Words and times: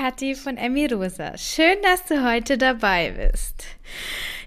Kathi 0.00 0.34
von 0.34 0.56
Emmy 0.56 0.86
Rosa. 0.86 1.36
Schön, 1.36 1.76
dass 1.82 2.06
du 2.06 2.24
heute 2.24 2.56
dabei 2.56 3.10
bist. 3.10 3.66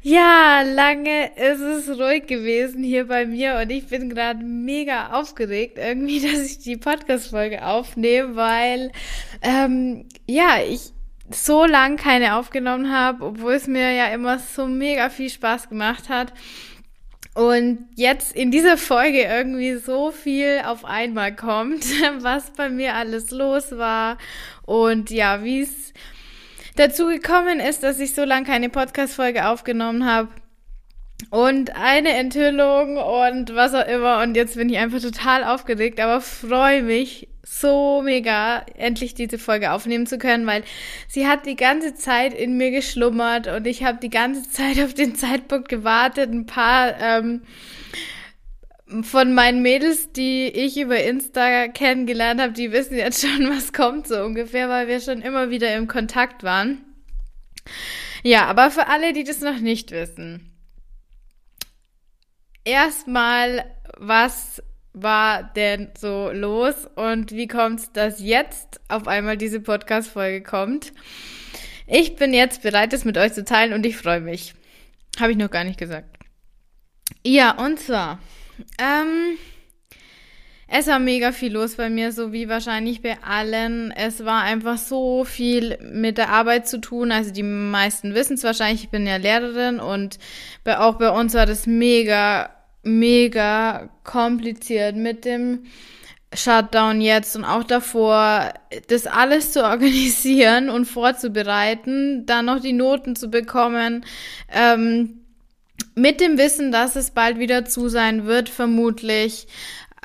Ja, 0.01 0.63
lange 0.63 1.27
ist 1.35 1.59
es 1.59 1.89
ruhig 1.99 2.25
gewesen 2.25 2.83
hier 2.83 3.05
bei 3.05 3.27
mir 3.27 3.59
und 3.61 3.69
ich 3.69 3.85
bin 3.85 4.09
gerade 4.09 4.43
mega 4.43 5.11
aufgeregt 5.11 5.77
irgendwie, 5.77 6.21
dass 6.27 6.41
ich 6.43 6.57
die 6.57 6.75
Podcast-Folge 6.75 7.63
aufnehme, 7.67 8.35
weil 8.35 8.91
ähm, 9.43 10.09
ja, 10.27 10.57
ich 10.67 10.91
so 11.29 11.67
lang 11.67 11.97
keine 11.97 12.35
aufgenommen 12.37 12.91
habe, 12.91 13.23
obwohl 13.23 13.53
es 13.53 13.67
mir 13.67 13.91
ja 13.91 14.07
immer 14.07 14.39
so 14.39 14.65
mega 14.65 15.11
viel 15.11 15.29
Spaß 15.29 15.69
gemacht 15.69 16.09
hat. 16.09 16.33
Und 17.35 17.89
jetzt 17.95 18.35
in 18.35 18.49
dieser 18.49 18.77
Folge 18.77 19.23
irgendwie 19.23 19.75
so 19.75 20.11
viel 20.11 20.61
auf 20.65 20.83
einmal 20.83 21.35
kommt, 21.35 21.85
was 22.19 22.51
bei 22.51 22.69
mir 22.69 22.95
alles 22.95 23.29
los 23.29 23.77
war 23.77 24.17
und 24.65 25.09
ja, 25.09 25.43
wie 25.43 25.61
es 25.61 25.93
dazu 26.75 27.07
gekommen 27.07 27.59
ist, 27.59 27.83
dass 27.83 27.99
ich 27.99 28.13
so 28.13 28.23
lange 28.23 28.45
keine 28.45 28.69
Podcast-Folge 28.69 29.47
aufgenommen 29.47 30.05
habe. 30.05 30.29
Und 31.29 31.75
eine 31.75 32.09
Enthüllung 32.15 32.97
und 32.97 33.55
was 33.55 33.73
auch 33.73 33.87
immer. 33.87 34.21
Und 34.21 34.35
jetzt 34.35 34.55
bin 34.55 34.69
ich 34.69 34.77
einfach 34.77 34.99
total 35.01 35.43
aufgeregt, 35.43 35.99
aber 35.99 36.19
freue 36.19 36.83
mich 36.83 37.29
so 37.45 38.01
mega, 38.01 38.65
endlich 38.77 39.13
diese 39.13 39.37
Folge 39.37 39.71
aufnehmen 39.71 40.07
zu 40.07 40.17
können, 40.17 40.47
weil 40.47 40.63
sie 41.07 41.27
hat 41.27 41.45
die 41.45 41.55
ganze 41.55 41.93
Zeit 41.93 42.33
in 42.33 42.57
mir 42.57 42.71
geschlummert 42.71 43.47
und 43.47 43.67
ich 43.67 43.83
habe 43.83 43.99
die 44.01 44.09
ganze 44.09 44.49
Zeit 44.49 44.79
auf 44.79 44.93
den 44.93 45.15
Zeitpunkt 45.15 45.69
gewartet. 45.69 46.31
Ein 46.31 46.45
paar 46.45 46.99
ähm, 46.99 47.41
von 49.01 49.33
meinen 49.33 49.61
Mädels, 49.63 50.11
die 50.11 50.47
ich 50.47 50.77
über 50.77 51.01
Insta 51.03 51.67
kennengelernt 51.69 52.39
habe, 52.39 52.53
die 52.53 52.71
wissen 52.71 52.95
jetzt 52.95 53.21
schon, 53.21 53.49
was 53.49 53.73
kommt 53.73 54.07
so 54.07 54.23
ungefähr, 54.23 54.69
weil 54.69 54.87
wir 54.87 54.99
schon 54.99 55.21
immer 55.21 55.49
wieder 55.49 55.75
im 55.75 55.87
Kontakt 55.87 56.43
waren. 56.43 56.81
Ja, 58.21 58.45
aber 58.45 58.69
für 58.69 58.87
alle, 58.87 59.13
die 59.13 59.23
das 59.23 59.41
noch 59.41 59.59
nicht 59.59 59.91
wissen. 59.91 60.51
Erstmal, 62.63 63.65
was 63.97 64.61
war 64.93 65.43
denn 65.43 65.89
so 65.97 66.29
los 66.31 66.87
und 66.95 67.31
wie 67.31 67.47
kommt 67.47 67.79
es, 67.79 67.91
dass 67.91 68.21
jetzt 68.21 68.79
auf 68.87 69.07
einmal 69.07 69.37
diese 69.37 69.59
Podcast-Folge 69.59 70.43
kommt? 70.43 70.93
Ich 71.87 72.15
bin 72.15 72.33
jetzt 72.33 72.61
bereit, 72.61 72.93
das 72.93 73.03
mit 73.03 73.17
euch 73.17 73.33
zu 73.33 73.43
teilen 73.43 73.73
und 73.73 73.85
ich 73.85 73.97
freue 73.97 74.21
mich. 74.21 74.53
Habe 75.19 75.31
ich 75.31 75.37
noch 75.37 75.51
gar 75.51 75.63
nicht 75.63 75.79
gesagt. 75.79 76.17
Ja, 77.25 77.51
und 77.51 77.79
zwar 77.79 78.19
ähm, 78.79 79.37
es 80.75 80.87
war 80.87 80.97
mega 80.97 81.31
viel 81.31 81.53
los 81.53 81.75
bei 81.75 81.89
mir, 81.89 82.11
so 82.11 82.33
wie 82.33 82.49
wahrscheinlich 82.49 83.03
bei 83.03 83.17
allen. 83.21 83.91
Es 83.91 84.25
war 84.25 84.41
einfach 84.41 84.79
so 84.79 85.23
viel 85.23 85.77
mit 85.81 86.17
der 86.17 86.29
Arbeit 86.29 86.67
zu 86.67 86.81
tun. 86.81 87.11
Also 87.11 87.31
die 87.31 87.43
meisten 87.43 88.15
wissen 88.15 88.33
es 88.33 88.43
wahrscheinlich, 88.43 88.85
ich 88.85 88.89
bin 88.89 89.05
ja 89.05 89.17
Lehrerin 89.17 89.79
und 89.79 90.17
bei, 90.63 90.79
auch 90.79 90.95
bei 90.95 91.11
uns 91.11 91.35
war 91.35 91.45
das 91.45 91.67
mega, 91.67 92.49
mega 92.81 93.89
kompliziert 94.03 94.95
mit 94.95 95.25
dem 95.25 95.65
Shutdown 96.33 97.01
jetzt 97.01 97.35
und 97.35 97.45
auch 97.45 97.63
davor, 97.63 98.51
das 98.87 99.05
alles 99.05 99.51
zu 99.51 99.63
organisieren 99.63 100.69
und 100.69 100.85
vorzubereiten, 100.85 102.25
dann 102.25 102.45
noch 102.45 102.59
die 102.59 102.73
Noten 102.73 103.15
zu 103.15 103.29
bekommen. 103.29 104.05
Ähm, 104.51 105.22
mit 105.95 106.21
dem 106.21 106.37
Wissen, 106.37 106.71
dass 106.71 106.95
es 106.95 107.11
bald 107.11 107.39
wieder 107.39 107.65
zu 107.65 107.89
sein 107.89 108.25
wird, 108.25 108.49
vermutlich. 108.49 109.47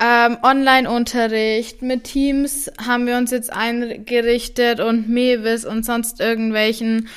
Ähm, 0.01 0.37
Online-Unterricht 0.43 1.81
mit 1.81 2.05
Teams 2.05 2.71
haben 2.81 3.05
wir 3.05 3.17
uns 3.17 3.31
jetzt 3.31 3.51
eingerichtet 3.51 4.79
und 4.79 5.09
Mewis 5.09 5.65
und 5.65 5.85
sonst 5.85 6.21
irgendwelchen 6.21 7.09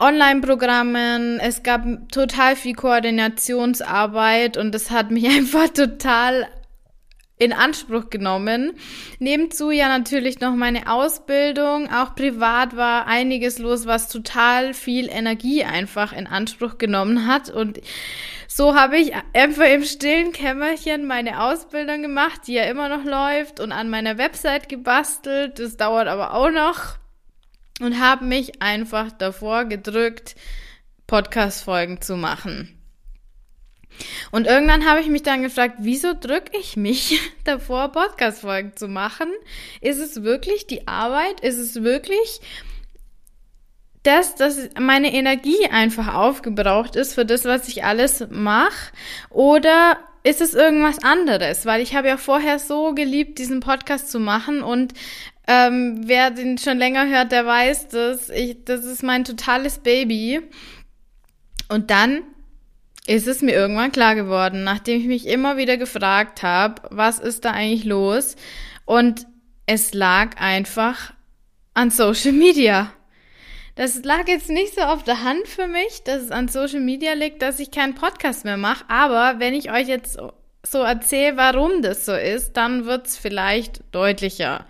Online-Programmen. 0.00 1.38
Es 1.38 1.62
gab 1.62 1.84
total 2.10 2.56
viel 2.56 2.74
Koordinationsarbeit 2.74 4.56
und 4.56 4.74
das 4.74 4.90
hat 4.90 5.10
mich 5.10 5.28
einfach 5.36 5.68
total 5.68 6.48
in 7.38 7.52
Anspruch 7.52 8.10
genommen. 8.10 8.72
Nebenzu 9.18 9.70
ja 9.70 9.88
natürlich 9.88 10.40
noch 10.40 10.54
meine 10.54 10.90
Ausbildung. 10.90 11.90
Auch 11.92 12.14
privat 12.14 12.76
war 12.76 13.06
einiges 13.06 13.58
los, 13.58 13.86
was 13.86 14.08
total 14.08 14.74
viel 14.74 15.08
Energie 15.08 15.64
einfach 15.64 16.12
in 16.12 16.26
Anspruch 16.26 16.78
genommen 16.78 17.26
hat. 17.26 17.48
Und 17.50 17.80
so 18.48 18.74
habe 18.74 18.98
ich 18.98 19.12
einfach 19.34 19.66
im 19.66 19.84
stillen 19.84 20.32
Kämmerchen 20.32 21.06
meine 21.06 21.42
Ausbildung 21.42 22.02
gemacht, 22.02 22.42
die 22.46 22.54
ja 22.54 22.64
immer 22.64 22.88
noch 22.88 23.04
läuft 23.04 23.60
und 23.60 23.72
an 23.72 23.88
meiner 23.88 24.18
Website 24.18 24.68
gebastelt. 24.68 25.58
Das 25.58 25.76
dauert 25.76 26.08
aber 26.08 26.34
auch 26.34 26.50
noch. 26.50 26.96
Und 27.80 28.00
habe 28.00 28.24
mich 28.24 28.60
einfach 28.60 29.12
davor 29.12 29.66
gedrückt, 29.66 30.34
Podcast-Folgen 31.06 32.00
zu 32.00 32.16
machen. 32.16 32.77
Und 34.30 34.46
irgendwann 34.46 34.88
habe 34.88 35.00
ich 35.00 35.08
mich 35.08 35.22
dann 35.22 35.42
gefragt, 35.42 35.76
wieso 35.78 36.14
drücke 36.14 36.56
ich 36.58 36.76
mich 36.76 37.20
davor, 37.44 37.92
Podcast-Folgen 37.92 38.76
zu 38.76 38.88
machen? 38.88 39.28
Ist 39.80 39.98
es 39.98 40.22
wirklich 40.22 40.66
die 40.66 40.86
Arbeit? 40.86 41.40
Ist 41.40 41.58
es 41.58 41.82
wirklich 41.82 42.40
das, 44.02 44.34
dass 44.36 44.70
meine 44.78 45.12
Energie 45.12 45.66
einfach 45.70 46.14
aufgebraucht 46.14 46.96
ist 46.96 47.14
für 47.14 47.26
das, 47.26 47.44
was 47.44 47.68
ich 47.68 47.84
alles 47.84 48.26
mache? 48.30 48.92
Oder 49.30 49.98
ist 50.22 50.40
es 50.40 50.54
irgendwas 50.54 51.02
anderes? 51.02 51.66
Weil 51.66 51.80
ich 51.80 51.94
habe 51.94 52.08
ja 52.08 52.16
vorher 52.16 52.58
so 52.58 52.94
geliebt, 52.94 53.38
diesen 53.38 53.60
Podcast 53.60 54.10
zu 54.10 54.20
machen 54.20 54.62
und 54.62 54.94
ähm, 55.46 56.02
wer 56.04 56.30
den 56.30 56.58
schon 56.58 56.76
länger 56.76 57.08
hört, 57.08 57.32
der 57.32 57.46
weiß, 57.46 57.88
dass 57.88 58.28
ich, 58.28 58.64
das 58.64 58.84
ist 58.84 59.02
mein 59.02 59.24
totales 59.24 59.78
Baby. 59.78 60.42
Und 61.70 61.90
dann 61.90 62.22
ist 63.08 63.26
es 63.26 63.40
mir 63.40 63.52
irgendwann 63.52 63.90
klar 63.90 64.14
geworden, 64.14 64.64
nachdem 64.64 65.00
ich 65.00 65.06
mich 65.06 65.26
immer 65.26 65.56
wieder 65.56 65.78
gefragt 65.78 66.42
habe, 66.42 66.82
was 66.90 67.18
ist 67.18 67.46
da 67.46 67.52
eigentlich 67.52 67.84
los? 67.84 68.36
Und 68.84 69.26
es 69.64 69.94
lag 69.94 70.38
einfach 70.38 71.14
an 71.72 71.90
Social 71.90 72.32
Media. 72.32 72.92
Das 73.76 74.04
lag 74.04 74.28
jetzt 74.28 74.50
nicht 74.50 74.74
so 74.74 74.82
auf 74.82 75.04
der 75.04 75.24
Hand 75.24 75.48
für 75.48 75.68
mich, 75.68 76.02
dass 76.04 76.24
es 76.24 76.30
an 76.30 76.48
Social 76.48 76.80
Media 76.80 77.14
liegt, 77.14 77.40
dass 77.40 77.60
ich 77.60 77.70
keinen 77.70 77.94
Podcast 77.94 78.44
mehr 78.44 78.58
mache. 78.58 78.84
Aber 78.88 79.40
wenn 79.40 79.54
ich 79.54 79.72
euch 79.72 79.88
jetzt 79.88 80.18
so 80.62 80.78
erzähle, 80.80 81.38
warum 81.38 81.80
das 81.80 82.04
so 82.04 82.14
ist, 82.14 82.58
dann 82.58 82.84
wird 82.84 83.06
es 83.06 83.16
vielleicht 83.16 83.82
deutlicher. 83.90 84.66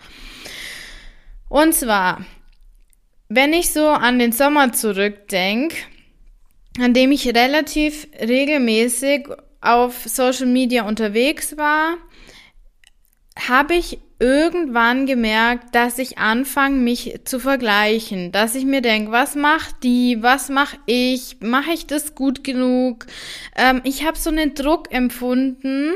Und 1.48 1.74
zwar, 1.74 2.24
wenn 3.28 3.52
ich 3.52 3.72
so 3.72 3.88
an 3.88 4.20
den 4.20 4.30
Sommer 4.30 4.72
zurückdenke, 4.72 5.74
an 6.80 6.94
dem 6.94 7.12
ich 7.12 7.26
relativ 7.34 8.08
regelmäßig 8.20 9.28
auf 9.60 10.04
Social 10.04 10.46
Media 10.46 10.86
unterwegs 10.86 11.56
war, 11.56 11.96
habe 13.48 13.74
ich 13.74 13.98
irgendwann 14.20 15.06
gemerkt, 15.06 15.74
dass 15.74 15.98
ich 15.98 16.18
anfange, 16.18 16.76
mich 16.76 17.20
zu 17.24 17.38
vergleichen, 17.38 18.32
dass 18.32 18.56
ich 18.56 18.64
mir 18.64 18.80
denke, 18.80 19.12
was 19.12 19.36
macht 19.36 19.84
die, 19.84 20.22
was 20.22 20.48
mache 20.48 20.76
ich, 20.86 21.36
mache 21.40 21.72
ich 21.72 21.86
das 21.86 22.16
gut 22.16 22.42
genug? 22.42 23.06
Ähm, 23.56 23.80
ich 23.84 24.04
habe 24.04 24.18
so 24.18 24.30
einen 24.30 24.54
Druck 24.54 24.92
empfunden, 24.92 25.92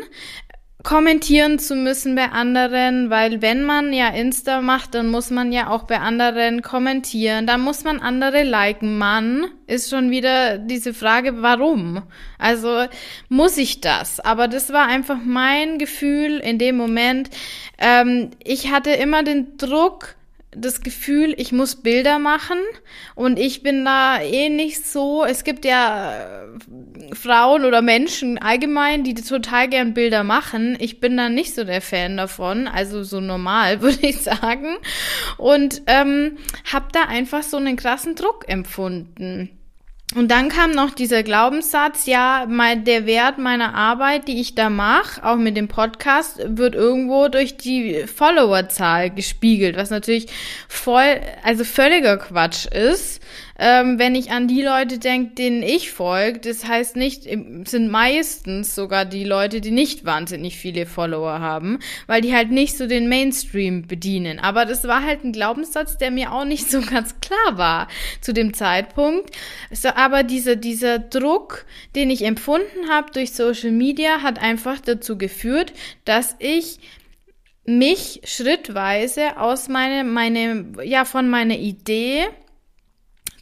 kommentieren 0.82 1.58
zu 1.58 1.76
müssen 1.76 2.14
bei 2.14 2.30
anderen, 2.30 3.08
weil 3.08 3.40
wenn 3.40 3.62
man 3.62 3.92
ja 3.92 4.08
Insta 4.08 4.60
macht, 4.60 4.94
dann 4.94 5.10
muss 5.10 5.30
man 5.30 5.52
ja 5.52 5.68
auch 5.70 5.84
bei 5.84 5.98
anderen 5.98 6.62
kommentieren, 6.62 7.46
dann 7.46 7.60
muss 7.60 7.84
man 7.84 8.00
andere 8.00 8.42
liken. 8.42 8.98
Mann, 8.98 9.46
ist 9.66 9.90
schon 9.90 10.10
wieder 10.10 10.58
diese 10.58 10.92
Frage, 10.92 11.42
warum? 11.42 12.02
Also 12.38 12.86
muss 13.28 13.58
ich 13.58 13.80
das? 13.80 14.18
Aber 14.20 14.48
das 14.48 14.72
war 14.72 14.86
einfach 14.86 15.18
mein 15.24 15.78
Gefühl 15.78 16.38
in 16.38 16.58
dem 16.58 16.76
Moment. 16.76 17.30
Ähm, 17.78 18.30
ich 18.42 18.72
hatte 18.72 18.90
immer 18.90 19.22
den 19.22 19.56
Druck, 19.58 20.16
das 20.54 20.82
Gefühl, 20.82 21.34
ich 21.38 21.52
muss 21.52 21.76
Bilder 21.76 22.18
machen 22.18 22.58
und 23.14 23.38
ich 23.38 23.62
bin 23.62 23.84
da 23.84 24.20
eh 24.20 24.50
nicht 24.50 24.86
so. 24.86 25.24
Es 25.24 25.44
gibt 25.44 25.64
ja 25.64 26.14
äh, 26.14 27.14
Frauen 27.14 27.64
oder 27.64 27.80
Menschen 27.80 28.38
allgemein, 28.38 29.02
die 29.02 29.14
total 29.14 29.68
gern 29.68 29.94
Bilder 29.94 30.24
machen. 30.24 30.76
Ich 30.78 31.00
bin 31.00 31.16
da 31.16 31.28
nicht 31.28 31.54
so 31.54 31.64
der 31.64 31.80
Fan 31.80 32.16
davon, 32.16 32.68
also 32.68 33.02
so 33.02 33.20
normal 33.20 33.80
würde 33.82 34.06
ich 34.06 34.20
sagen. 34.20 34.76
Und 35.38 35.82
ähm, 35.86 36.36
habe 36.70 36.88
da 36.92 37.04
einfach 37.04 37.42
so 37.42 37.56
einen 37.56 37.76
krassen 37.76 38.14
Druck 38.14 38.48
empfunden. 38.48 39.50
Und 40.14 40.30
dann 40.30 40.50
kam 40.50 40.72
noch 40.72 40.90
dieser 40.90 41.22
Glaubenssatz, 41.22 42.06
ja, 42.06 42.46
mein, 42.48 42.84
der 42.84 43.06
Wert 43.06 43.38
meiner 43.38 43.74
Arbeit, 43.74 44.28
die 44.28 44.40
ich 44.40 44.54
da 44.54 44.68
mache, 44.68 45.24
auch 45.24 45.36
mit 45.36 45.56
dem 45.56 45.68
Podcast, 45.68 46.40
wird 46.44 46.74
irgendwo 46.74 47.28
durch 47.28 47.56
die 47.56 48.04
Followerzahl 48.06 49.10
gespiegelt, 49.10 49.76
was 49.76 49.90
natürlich 49.90 50.26
voll, 50.68 51.20
also 51.42 51.64
völliger 51.64 52.18
Quatsch 52.18 52.66
ist. 52.66 53.22
Ähm, 53.58 53.98
wenn 53.98 54.14
ich 54.14 54.30
an 54.30 54.48
die 54.48 54.62
Leute 54.62 54.98
denke, 54.98 55.34
denen 55.34 55.62
ich 55.62 55.90
folge, 55.92 56.40
das 56.40 56.66
heißt 56.66 56.96
nicht, 56.96 57.24
sind 57.24 57.90
meistens 57.90 58.74
sogar 58.74 59.04
die 59.04 59.24
Leute, 59.24 59.60
die 59.60 59.70
nicht 59.70 60.04
wahnsinnig 60.04 60.56
viele 60.56 60.86
Follower 60.86 61.40
haben, 61.40 61.78
weil 62.06 62.20
die 62.20 62.34
halt 62.34 62.50
nicht 62.50 62.76
so 62.76 62.86
den 62.86 63.08
Mainstream 63.08 63.86
bedienen. 63.86 64.38
Aber 64.38 64.64
das 64.64 64.84
war 64.84 65.04
halt 65.04 65.24
ein 65.24 65.32
Glaubenssatz, 65.32 65.98
der 65.98 66.10
mir 66.10 66.32
auch 66.32 66.44
nicht 66.44 66.70
so 66.70 66.80
ganz 66.80 67.20
klar 67.20 67.58
war 67.58 67.88
zu 68.20 68.32
dem 68.32 68.54
Zeitpunkt. 68.54 69.30
So, 69.70 69.88
aber 69.88 70.22
dieser, 70.22 70.56
dieser 70.56 70.98
Druck, 70.98 71.66
den 71.94 72.10
ich 72.10 72.24
empfunden 72.24 72.88
habe 72.90 73.12
durch 73.12 73.32
Social 73.32 73.72
Media, 73.72 74.22
hat 74.22 74.40
einfach 74.40 74.80
dazu 74.80 75.18
geführt, 75.18 75.72
dass 76.04 76.36
ich 76.38 76.78
mich 77.64 78.22
schrittweise 78.24 79.38
aus 79.38 79.68
meine, 79.68 80.04
meine, 80.04 80.66
ja, 80.82 81.04
von 81.04 81.28
meiner 81.28 81.56
Idee 81.56 82.26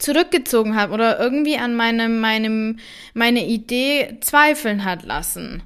zurückgezogen 0.03 0.77
habe 0.77 0.95
oder 0.95 1.21
irgendwie 1.21 1.57
an 1.57 1.75
meinem, 1.75 2.21
meinem, 2.21 2.79
meine 3.15 3.47
Idee 3.47 4.19
zweifeln 4.21 4.85
hat 4.85 5.05
lassen. 5.05 5.63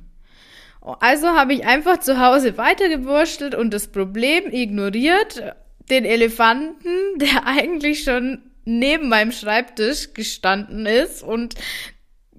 Also 0.81 1.29
habe 1.29 1.55
ich 1.55 1.65
einfach 1.65 2.01
zu 2.01 2.21
Hause 2.21 2.59
weitergewurschtelt 2.59 3.55
und 3.55 3.73
das 3.73 3.89
Problem 3.89 4.45
ignoriert, 4.51 5.55
den 5.89 6.05
Elefanten, 6.05 7.19
der 7.19 7.47
eigentlich 7.47 8.05
schon 8.05 8.43
neben 8.65 9.09
meinem 9.09 9.33
Schreibtisch 9.33 10.15
gestanden 10.15 10.87
ist 10.87 11.23
und 11.23 11.55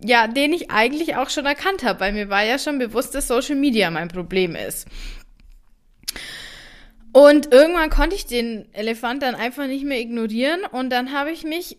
ja, 0.03 0.27
den 0.27 0.53
ich 0.53 0.71
eigentlich 0.71 1.15
auch 1.15 1.29
schon 1.29 1.45
erkannt 1.45 1.83
habe, 1.83 2.01
weil 2.01 2.13
mir 2.13 2.29
war 2.29 2.43
ja 2.43 2.59
schon 2.59 2.79
bewusst, 2.79 3.15
dass 3.15 3.27
Social 3.27 3.55
Media 3.55 3.89
mein 3.89 4.09
Problem 4.09 4.55
ist. 4.55 4.87
Und 7.13 7.53
irgendwann 7.53 7.89
konnte 7.89 8.15
ich 8.15 8.25
den 8.25 8.67
Elefant 8.73 9.23
dann 9.23 9.35
einfach 9.35 9.67
nicht 9.67 9.85
mehr 9.85 10.01
ignorieren 10.01 10.61
und 10.69 10.89
dann 10.89 11.13
habe 11.13 11.31
ich 11.31 11.45
mich 11.45 11.77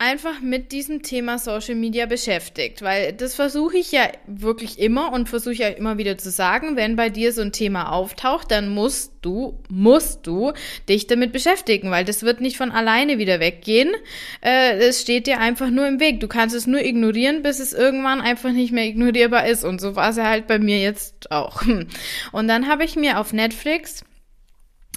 einfach 0.00 0.40
mit 0.40 0.70
diesem 0.70 1.02
Thema 1.02 1.38
Social 1.38 1.74
Media 1.74 2.06
beschäftigt, 2.06 2.82
weil 2.82 3.12
das 3.12 3.34
versuche 3.34 3.78
ich 3.78 3.90
ja 3.90 4.08
wirklich 4.28 4.78
immer 4.78 5.12
und 5.12 5.28
versuche 5.28 5.54
ja 5.54 5.68
immer 5.68 5.98
wieder 5.98 6.16
zu 6.16 6.30
sagen, 6.30 6.76
wenn 6.76 6.94
bei 6.94 7.10
dir 7.10 7.32
so 7.32 7.42
ein 7.42 7.50
Thema 7.50 7.90
auftaucht, 7.90 8.52
dann 8.52 8.68
musst 8.68 9.14
du, 9.22 9.58
musst 9.68 10.24
du 10.24 10.52
dich 10.88 11.08
damit 11.08 11.32
beschäftigen, 11.32 11.90
weil 11.90 12.04
das 12.04 12.22
wird 12.22 12.40
nicht 12.40 12.56
von 12.56 12.70
alleine 12.70 13.18
wieder 13.18 13.40
weggehen. 13.40 13.92
Äh, 14.40 14.78
es 14.78 15.00
steht 15.00 15.26
dir 15.26 15.40
einfach 15.40 15.68
nur 15.68 15.88
im 15.88 15.98
Weg. 15.98 16.20
Du 16.20 16.28
kannst 16.28 16.54
es 16.54 16.68
nur 16.68 16.80
ignorieren, 16.84 17.42
bis 17.42 17.58
es 17.58 17.72
irgendwann 17.72 18.20
einfach 18.20 18.52
nicht 18.52 18.72
mehr 18.72 18.84
ignorierbar 18.84 19.48
ist. 19.48 19.64
Und 19.64 19.80
so 19.80 19.96
war 19.96 20.10
es 20.10 20.16
ja 20.16 20.26
halt 20.26 20.46
bei 20.46 20.60
mir 20.60 20.80
jetzt 20.80 21.32
auch. 21.32 21.62
Und 22.32 22.46
dann 22.46 22.68
habe 22.68 22.84
ich 22.84 22.94
mir 22.94 23.18
auf 23.18 23.32
Netflix 23.32 24.04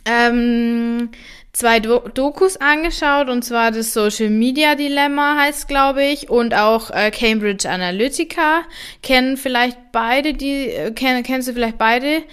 ähm, 0.06 1.10
zwei 1.54 1.80
Do 1.80 2.00
Dokus 2.14 2.58
angeschaut, 2.58 3.30
und 3.30 3.44
zwar 3.44 3.72
das 3.72 3.94
Social 3.94 4.30
Media 4.30 4.76
Dilemma 4.76 5.38
heißt, 5.38 5.68
glaube 5.68 6.04
ich, 6.04 6.30
und 6.30 6.54
auch 6.54 6.90
äh, 6.92 7.12
Cambridge 7.12 7.70
Analytica. 7.70 8.64
Kennen 9.04 9.38
vielleicht 9.38 9.78
beide 9.92 10.34
die, 10.34 10.70
äh, 10.70 10.92
kenn, 10.92 11.24
kennst 11.24 11.48
du 11.48 11.54
vielleicht 11.54 11.78
beide? 11.78 12.24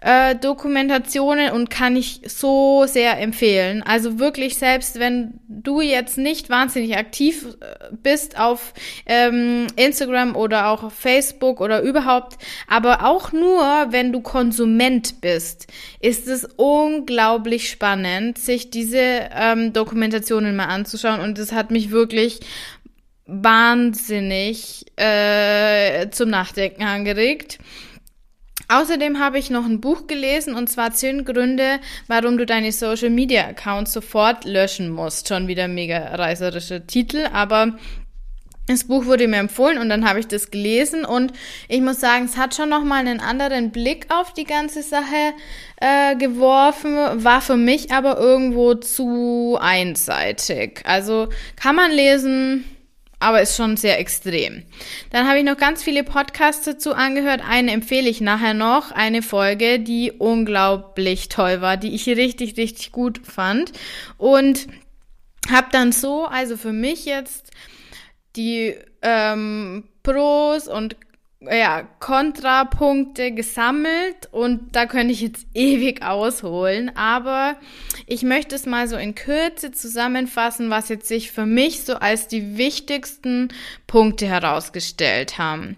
Äh, 0.00 0.34
Dokumentationen 0.34 1.52
und 1.52 1.68
kann 1.70 1.96
ich 1.96 2.22
so 2.26 2.84
sehr 2.86 3.18
empfehlen. 3.18 3.82
Also 3.82 4.18
wirklich, 4.18 4.56
selbst 4.56 4.98
wenn 4.98 5.40
du 5.48 5.80
jetzt 5.80 6.16
nicht 6.16 6.48
wahnsinnig 6.48 6.96
aktiv 6.96 7.46
äh, 7.60 7.94
bist 8.02 8.38
auf 8.38 8.72
ähm, 9.06 9.66
Instagram 9.76 10.36
oder 10.36 10.68
auch 10.68 10.82
auf 10.82 10.94
Facebook 10.94 11.60
oder 11.60 11.82
überhaupt, 11.82 12.38
aber 12.66 13.04
auch 13.04 13.32
nur, 13.32 13.62
wenn 13.90 14.12
du 14.12 14.20
Konsument 14.20 15.20
bist, 15.20 15.66
ist 16.00 16.28
es 16.28 16.48
unglaublich 16.56 17.68
spannend, 17.68 18.38
sich 18.38 18.70
diese 18.70 19.28
ähm, 19.34 19.72
Dokumentationen 19.72 20.56
mal 20.56 20.66
anzuschauen 20.66 21.20
und 21.20 21.38
es 21.38 21.52
hat 21.52 21.70
mich 21.70 21.90
wirklich 21.90 22.40
wahnsinnig 23.26 24.86
äh, 24.96 26.08
zum 26.10 26.30
Nachdenken 26.30 26.82
angeregt. 26.82 27.58
Außerdem 28.70 29.18
habe 29.18 29.38
ich 29.38 29.50
noch 29.50 29.64
ein 29.64 29.80
Buch 29.80 30.06
gelesen 30.06 30.54
und 30.54 30.70
zwar 30.70 30.92
10 30.92 31.24
Gründe, 31.24 31.80
warum 32.06 32.38
du 32.38 32.46
deine 32.46 32.70
Social 32.70 33.10
Media 33.10 33.48
Accounts 33.48 33.92
sofort 33.92 34.44
löschen 34.44 34.90
musst. 34.90 35.26
Schon 35.26 35.48
wieder 35.48 35.66
mega 35.66 36.14
reißerischer 36.14 36.86
Titel, 36.86 37.26
aber 37.32 37.76
das 38.68 38.84
Buch 38.84 39.06
wurde 39.06 39.26
mir 39.26 39.38
empfohlen 39.38 39.78
und 39.78 39.88
dann 39.88 40.08
habe 40.08 40.20
ich 40.20 40.28
das 40.28 40.52
gelesen 40.52 41.04
und 41.04 41.32
ich 41.68 41.80
muss 41.80 41.98
sagen, 41.98 42.26
es 42.26 42.36
hat 42.36 42.54
schon 42.54 42.68
nochmal 42.68 43.00
einen 43.00 43.18
anderen 43.18 43.72
Blick 43.72 44.06
auf 44.08 44.32
die 44.34 44.44
ganze 44.44 44.84
Sache 44.84 45.34
äh, 45.80 46.14
geworfen, 46.14 46.94
war 47.24 47.40
für 47.40 47.56
mich 47.56 47.90
aber 47.90 48.18
irgendwo 48.18 48.74
zu 48.74 49.58
einseitig. 49.60 50.82
Also 50.84 51.28
kann 51.56 51.74
man 51.74 51.90
lesen, 51.90 52.64
aber 53.20 53.42
ist 53.42 53.54
schon 53.54 53.76
sehr 53.76 54.00
extrem. 54.00 54.64
Dann 55.10 55.28
habe 55.28 55.38
ich 55.38 55.44
noch 55.44 55.56
ganz 55.56 55.82
viele 55.82 56.02
Podcasts 56.02 56.64
dazu 56.64 56.94
angehört. 56.94 57.42
Eine 57.46 57.72
empfehle 57.72 58.08
ich 58.08 58.20
nachher 58.20 58.54
noch, 58.54 58.90
eine 58.90 59.22
Folge, 59.22 59.78
die 59.78 60.10
unglaublich 60.10 61.28
toll 61.28 61.60
war, 61.60 61.76
die 61.76 61.94
ich 61.94 62.06
richtig, 62.08 62.56
richtig 62.56 62.92
gut 62.92 63.20
fand. 63.24 63.72
Und 64.16 64.66
habe 65.50 65.68
dann 65.70 65.92
so, 65.92 66.24
also 66.24 66.56
für 66.56 66.72
mich 66.72 67.04
jetzt 67.04 67.50
die 68.36 68.74
ähm, 69.02 69.84
Pros 70.02 70.66
und 70.66 70.96
ja, 71.42 71.88
Kontrapunkte 72.00 73.32
gesammelt 73.32 74.28
und 74.30 74.76
da 74.76 74.84
könnte 74.84 75.12
ich 75.12 75.22
jetzt 75.22 75.46
ewig 75.54 76.02
ausholen, 76.02 76.94
aber 76.94 77.56
ich 78.06 78.22
möchte 78.22 78.54
es 78.54 78.66
mal 78.66 78.86
so 78.88 78.96
in 78.96 79.14
Kürze 79.14 79.70
zusammenfassen, 79.70 80.68
was 80.68 80.90
jetzt 80.90 81.08
sich 81.08 81.30
für 81.30 81.46
mich 81.46 81.84
so 81.84 81.94
als 81.94 82.28
die 82.28 82.58
wichtigsten 82.58 83.48
Punkte 83.86 84.26
herausgestellt 84.26 85.38
haben. 85.38 85.76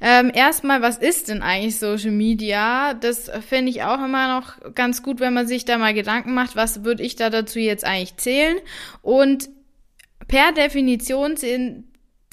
Ähm, 0.00 0.30
erstmal, 0.32 0.80
was 0.80 0.96
ist 0.96 1.28
denn 1.28 1.42
eigentlich 1.42 1.78
Social 1.78 2.10
Media? 2.10 2.94
Das 2.94 3.30
finde 3.46 3.70
ich 3.70 3.82
auch 3.82 4.02
immer 4.02 4.40
noch 4.40 4.74
ganz 4.74 5.02
gut, 5.02 5.20
wenn 5.20 5.34
man 5.34 5.46
sich 5.46 5.66
da 5.66 5.76
mal 5.76 5.92
Gedanken 5.92 6.32
macht, 6.32 6.56
was 6.56 6.82
würde 6.82 7.02
ich 7.02 7.14
da 7.14 7.28
dazu 7.28 7.58
jetzt 7.58 7.84
eigentlich 7.84 8.16
zählen? 8.16 8.56
Und 9.02 9.50
per 10.28 10.52
Definition 10.52 11.36
sind 11.36 11.84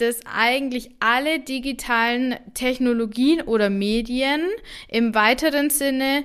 dass 0.01 0.19
eigentlich 0.25 0.89
alle 1.00 1.39
digitalen 1.39 2.36
Technologien 2.53 3.42
oder 3.42 3.69
Medien 3.69 4.42
im 4.88 5.13
weiteren 5.15 5.69
Sinne 5.69 6.24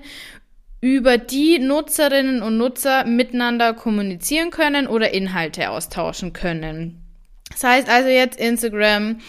über 0.80 1.18
die 1.18 1.58
Nutzerinnen 1.58 2.42
und 2.42 2.58
Nutzer 2.58 3.04
miteinander 3.06 3.74
kommunizieren 3.74 4.50
können 4.50 4.86
oder 4.86 5.12
Inhalte 5.12 5.70
austauschen 5.70 6.32
können. 6.32 7.02
Das 7.50 7.64
heißt 7.64 7.88
also 7.88 8.08
jetzt 8.08 8.38
Instagram, 8.38 9.20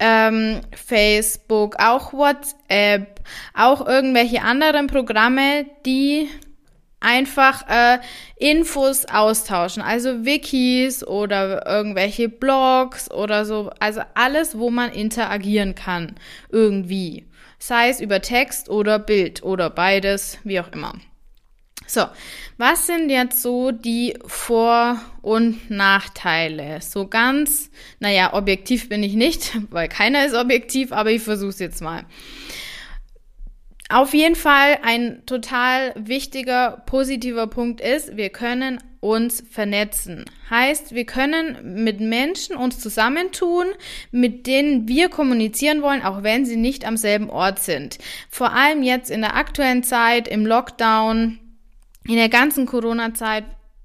ähm, 0.00 0.60
Facebook, 0.72 1.76
auch 1.78 2.12
WhatsApp, 2.12 3.20
auch 3.54 3.86
irgendwelche 3.86 4.42
anderen 4.42 4.86
Programme, 4.86 5.66
die 5.86 6.28
einfach 7.04 7.68
äh, 7.68 7.98
Infos 8.36 9.04
austauschen, 9.04 9.82
also 9.82 10.24
Wikis 10.24 11.06
oder 11.06 11.66
irgendwelche 11.66 12.28
Blogs 12.28 13.10
oder 13.10 13.44
so, 13.44 13.70
also 13.78 14.00
alles, 14.14 14.58
wo 14.58 14.70
man 14.70 14.90
interagieren 14.90 15.74
kann, 15.74 16.16
irgendwie. 16.50 17.26
Sei 17.58 17.88
es 17.90 18.00
über 18.00 18.20
Text 18.20 18.68
oder 18.68 18.98
Bild 18.98 19.42
oder 19.42 19.70
beides, 19.70 20.38
wie 20.44 20.60
auch 20.60 20.72
immer. 20.72 20.94
So, 21.86 22.06
was 22.56 22.86
sind 22.86 23.10
jetzt 23.10 23.42
so 23.42 23.70
die 23.70 24.16
Vor- 24.26 24.98
und 25.20 25.70
Nachteile? 25.70 26.80
So 26.80 27.06
ganz, 27.06 27.70
naja, 28.00 28.32
objektiv 28.32 28.88
bin 28.88 29.02
ich 29.02 29.14
nicht, 29.14 29.58
weil 29.70 29.88
keiner 29.88 30.24
ist 30.24 30.34
objektiv, 30.34 30.92
aber 30.92 31.10
ich 31.10 31.22
versuche 31.22 31.50
es 31.50 31.58
jetzt 31.58 31.82
mal. 31.82 32.04
Auf 33.94 34.12
jeden 34.12 34.34
Fall 34.34 34.78
ein 34.82 35.22
total 35.24 35.92
wichtiger, 35.94 36.82
positiver 36.84 37.46
Punkt 37.46 37.80
ist, 37.80 38.16
wir 38.16 38.28
können 38.30 38.82
uns 38.98 39.44
vernetzen. 39.48 40.24
Heißt, 40.50 40.96
wir 40.96 41.06
können 41.06 41.84
mit 41.84 42.00
Menschen 42.00 42.56
uns 42.56 42.80
zusammentun, 42.80 43.66
mit 44.10 44.48
denen 44.48 44.88
wir 44.88 45.10
kommunizieren 45.10 45.80
wollen, 45.80 46.02
auch 46.02 46.24
wenn 46.24 46.44
sie 46.44 46.56
nicht 46.56 46.84
am 46.84 46.96
selben 46.96 47.30
Ort 47.30 47.60
sind. 47.60 47.98
Vor 48.30 48.52
allem 48.52 48.82
jetzt 48.82 49.12
in 49.12 49.20
der 49.20 49.36
aktuellen 49.36 49.84
Zeit, 49.84 50.26
im 50.26 50.44
Lockdown, 50.44 51.38
in 52.04 52.16
der 52.16 52.28
ganzen 52.28 52.66
Corona-Zeit 52.66 53.44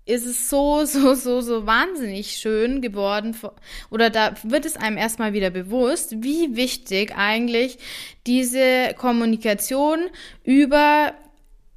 ist 0.09 0.25
es 0.25 0.49
so, 0.49 0.85
so, 0.85 1.13
so, 1.13 1.41
so 1.41 1.65
wahnsinnig 1.65 2.31
schön 2.37 2.81
geworden. 2.81 3.35
Oder 3.89 4.09
da 4.09 4.33
wird 4.43 4.65
es 4.65 4.75
einem 4.75 4.97
erstmal 4.97 5.33
wieder 5.33 5.51
bewusst, 5.51 6.23
wie 6.23 6.55
wichtig 6.55 7.15
eigentlich 7.15 7.77
diese 8.25 8.93
Kommunikation 8.97 9.99
über 10.43 11.13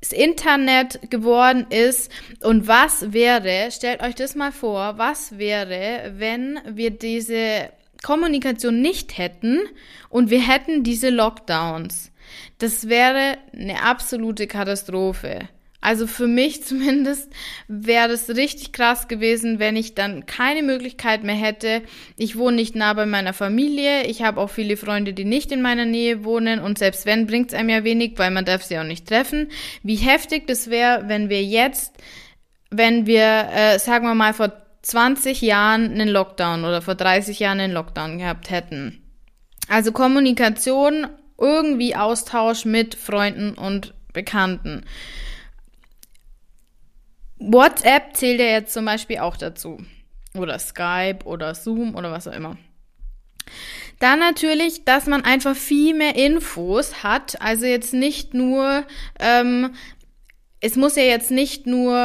das 0.01 0.13
Internet 0.13 1.11
geworden 1.11 1.67
ist 1.71 2.11
und 2.43 2.67
was 2.67 3.13
wäre, 3.13 3.71
stellt 3.71 4.03
euch 4.03 4.17
das 4.17 4.35
mal 4.35 4.51
vor, 4.51 4.99
was 4.99 5.39
wäre, 5.39 6.15
wenn 6.17 6.59
wir 6.67 6.91
diese 6.91 7.71
Kommunikation 8.03 8.81
nicht 8.81 9.17
hätten 9.17 9.61
und 10.09 10.31
wir 10.31 10.41
hätten 10.41 10.83
diese 10.83 11.11
Lockdowns. 11.11 12.11
Das 12.59 12.89
wäre 12.89 13.39
eine 13.53 13.83
absolute 13.83 14.49
Katastrophe. 14.49 15.49
Also 15.83 16.07
für 16.07 16.29
mich 16.29 16.63
zumindest 16.65 17.31
wäre 17.69 18.09
das 18.09 18.31
richtig 18.31 18.73
krass 18.73 19.09
gewesen, 19.09 19.59
wenn 19.59 19.77
ich 19.77 19.95
dann 19.95 20.25
keine 20.25 20.63
Möglichkeit 20.63 21.25
mehr 21.25 21.35
hätte. 21.35 21.83
Ich 22.17 22.39
wohne 22.39 22.57
nicht 22.57 22.75
nah 22.75 22.95
bei 22.95 23.05
meiner 23.05 23.35
Familie. 23.35 24.05
Ich 24.05 24.23
habe 24.23 24.41
auch 24.41 24.49
viele 24.49 24.79
Freunde, 24.79 25.13
die 25.13 25.27
nicht 25.27 25.53
in 25.53 25.61
meiner 25.61 25.85
Nähe 25.85 26.25
wohnen. 26.25 26.61
Und 26.61 26.79
selbst 26.79 27.05
wenn, 27.05 27.27
bringt 27.27 27.53
es 27.53 27.59
einem 27.59 27.69
ja 27.69 27.85
wenig, 27.85 28.15
weil 28.17 28.31
man 28.31 28.47
darf 28.47 28.63
sie 28.63 28.79
auch 28.79 28.85
nicht 28.85 29.07
treffen. 29.07 29.49
Wie 29.83 29.97
heftig 29.97 30.47
das 30.47 30.71
wäre, 30.71 31.09
wenn 31.09 31.29
wir 31.29 31.45
jetzt, 31.45 31.93
wenn 32.71 33.07
wir, 33.07 33.49
äh, 33.53 33.79
sagen 33.79 34.07
wir 34.07 34.15
mal, 34.15 34.33
vor 34.33 34.53
20 34.83 35.43
Jahren 35.43 35.93
einen 35.93 36.09
Lockdown 36.09 36.65
oder 36.65 36.81
vor 36.81 36.95
30 36.95 37.39
Jahren 37.41 37.61
einen 37.61 37.73
Lockdown 37.73 38.19
gehabt 38.19 38.51
hätten. 38.51 39.03
Also 39.69 39.93
Kommunikation, 39.93 41.09
irgendwie 41.39 41.97
Austausch 41.97 42.65
mit 42.65 42.95
Freunden 42.95 43.55
und 43.55 43.95
Bekannten. 44.13 44.85
WhatsApp 47.45 48.17
zählt 48.17 48.41
ja 48.41 48.47
jetzt 48.47 48.73
zum 48.73 48.85
Beispiel 48.85 49.19
auch 49.19 49.37
dazu. 49.37 49.79
Oder 50.35 50.59
Skype 50.59 51.21
oder 51.25 51.55
Zoom 51.55 51.95
oder 51.95 52.11
was 52.11 52.27
auch 52.29 52.33
immer. 52.33 52.57
Dann 53.99 54.19
natürlich, 54.19 54.85
dass 54.85 55.07
man 55.07 55.25
einfach 55.25 55.55
viel 55.55 55.95
mehr 55.95 56.17
Infos 56.17 57.03
hat. 57.03 57.41
Also 57.41 57.67
jetzt 57.67 57.95
nicht 57.95 58.35
nur 58.35 58.85
ähm, 59.21 59.75
es 60.65 60.77
muss 60.77 60.95
ja 60.95 61.03
jetzt 61.03 61.33
nicht 61.33 61.67
nur 61.67 61.99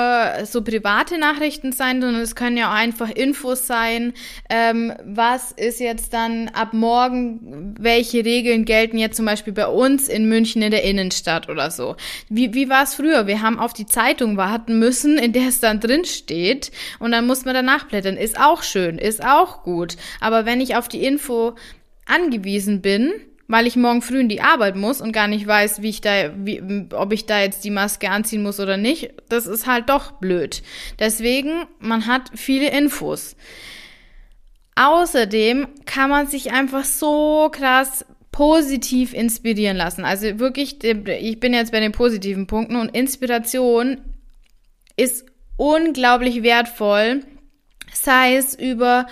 so 0.46 0.64
private 0.64 1.20
Nachrichten 1.20 1.74
sein, 1.74 2.02
sondern 2.02 2.22
es 2.24 2.36
können 2.36 2.58
ja 2.58 2.70
auch 2.70 2.76
einfach 2.76 3.12
Infos 3.12 3.68
sein. 3.68 4.14
Ähm, 4.50 4.94
was 5.06 5.52
ist 5.52 5.80
jetzt 5.80 6.12
dann 6.12 6.50
ab 6.50 6.74
morgen, 6.74 7.76
welche 7.80 8.26
Regeln 8.26 8.66
gelten 8.66 8.98
jetzt 8.98 9.16
zum 9.16 9.28
Beispiel 9.28 9.54
bei 9.54 9.68
uns 9.68 10.10
in 10.10 10.28
München 10.28 10.64
in 10.64 10.72
der 10.72 10.84
Innenstadt 10.84 11.50
oder 11.50 11.70
so? 11.70 11.98
Wie, 12.30 12.56
wie 12.56 12.68
war 12.68 12.84
es 12.84 12.96
früher? 12.96 13.28
Wir 13.28 13.44
haben 13.44 13.60
auf 13.60 13.74
die 13.74 13.86
Zeitung 13.86 14.38
warten 14.38 14.80
müssen, 14.80 15.20
in 15.20 15.34
der 15.34 15.50
es 15.50 15.60
dann 15.60 15.80
drin 15.80 16.04
steht 16.04 16.72
und 16.98 17.12
dann 17.12 17.28
muss 17.28 17.46
man 17.46 17.54
danach 17.54 17.86
blättern. 17.88 18.18
Ist 18.18 18.40
auch 18.40 18.64
schön, 18.64 18.98
ist 18.98 19.24
auch 19.24 19.62
gut. 19.62 19.98
Aber 20.20 20.48
wenn 20.48 20.62
ich 20.62 20.76
auf 20.76 20.88
die 20.88 21.06
Info 21.06 21.54
angewiesen 22.08 22.82
bin, 22.82 23.14
weil 23.48 23.68
ich 23.68 23.76
morgen 23.76 24.02
früh 24.02 24.20
in 24.20 24.30
die 24.30 24.42
Arbeit 24.42 24.76
muss 24.76 25.02
und 25.02 25.14
gar 25.14 25.28
nicht 25.28 25.48
weiß, 25.48 25.82
wie 25.82 25.90
ich 25.90 26.02
da, 26.02 26.32
wie, 26.38 26.62
ob 26.94 27.14
ich 27.14 27.26
da 27.26 27.40
jetzt 27.40 27.64
die 27.64 27.72
Maske 27.72 28.10
anziehen 28.10 28.44
muss 28.44 28.60
oder 28.60 28.78
nicht, 28.78 29.14
das 29.30 29.48
ist 29.48 29.68
halt 29.68 29.90
doch 29.90 30.14
blöd. 30.14 30.62
Deswegen, 31.00 31.66
man 31.80 32.08
hat 32.08 32.32
viele 32.36 32.70
Infos. 32.70 33.36
Außerdem 34.76 35.68
kann 35.86 36.10
man 36.10 36.28
sich 36.28 36.52
einfach 36.52 36.86
so 36.86 37.50
krass 37.52 38.06
positiv 38.32 39.14
inspirieren 39.14 39.78
lassen. 39.78 40.06
Also 40.06 40.40
wirklich, 40.40 40.84
ich 40.84 41.40
bin 41.40 41.54
jetzt 41.54 41.72
bei 41.72 41.80
den 41.80 41.94
positiven 41.94 42.46
Punkten 42.46 42.76
und 42.76 42.96
Inspiration 42.96 44.00
ist 44.96 45.26
unglaublich 45.56 46.44
wertvoll, 46.44 47.24
sei 47.94 48.36
es 48.36 48.54
über 48.54 49.08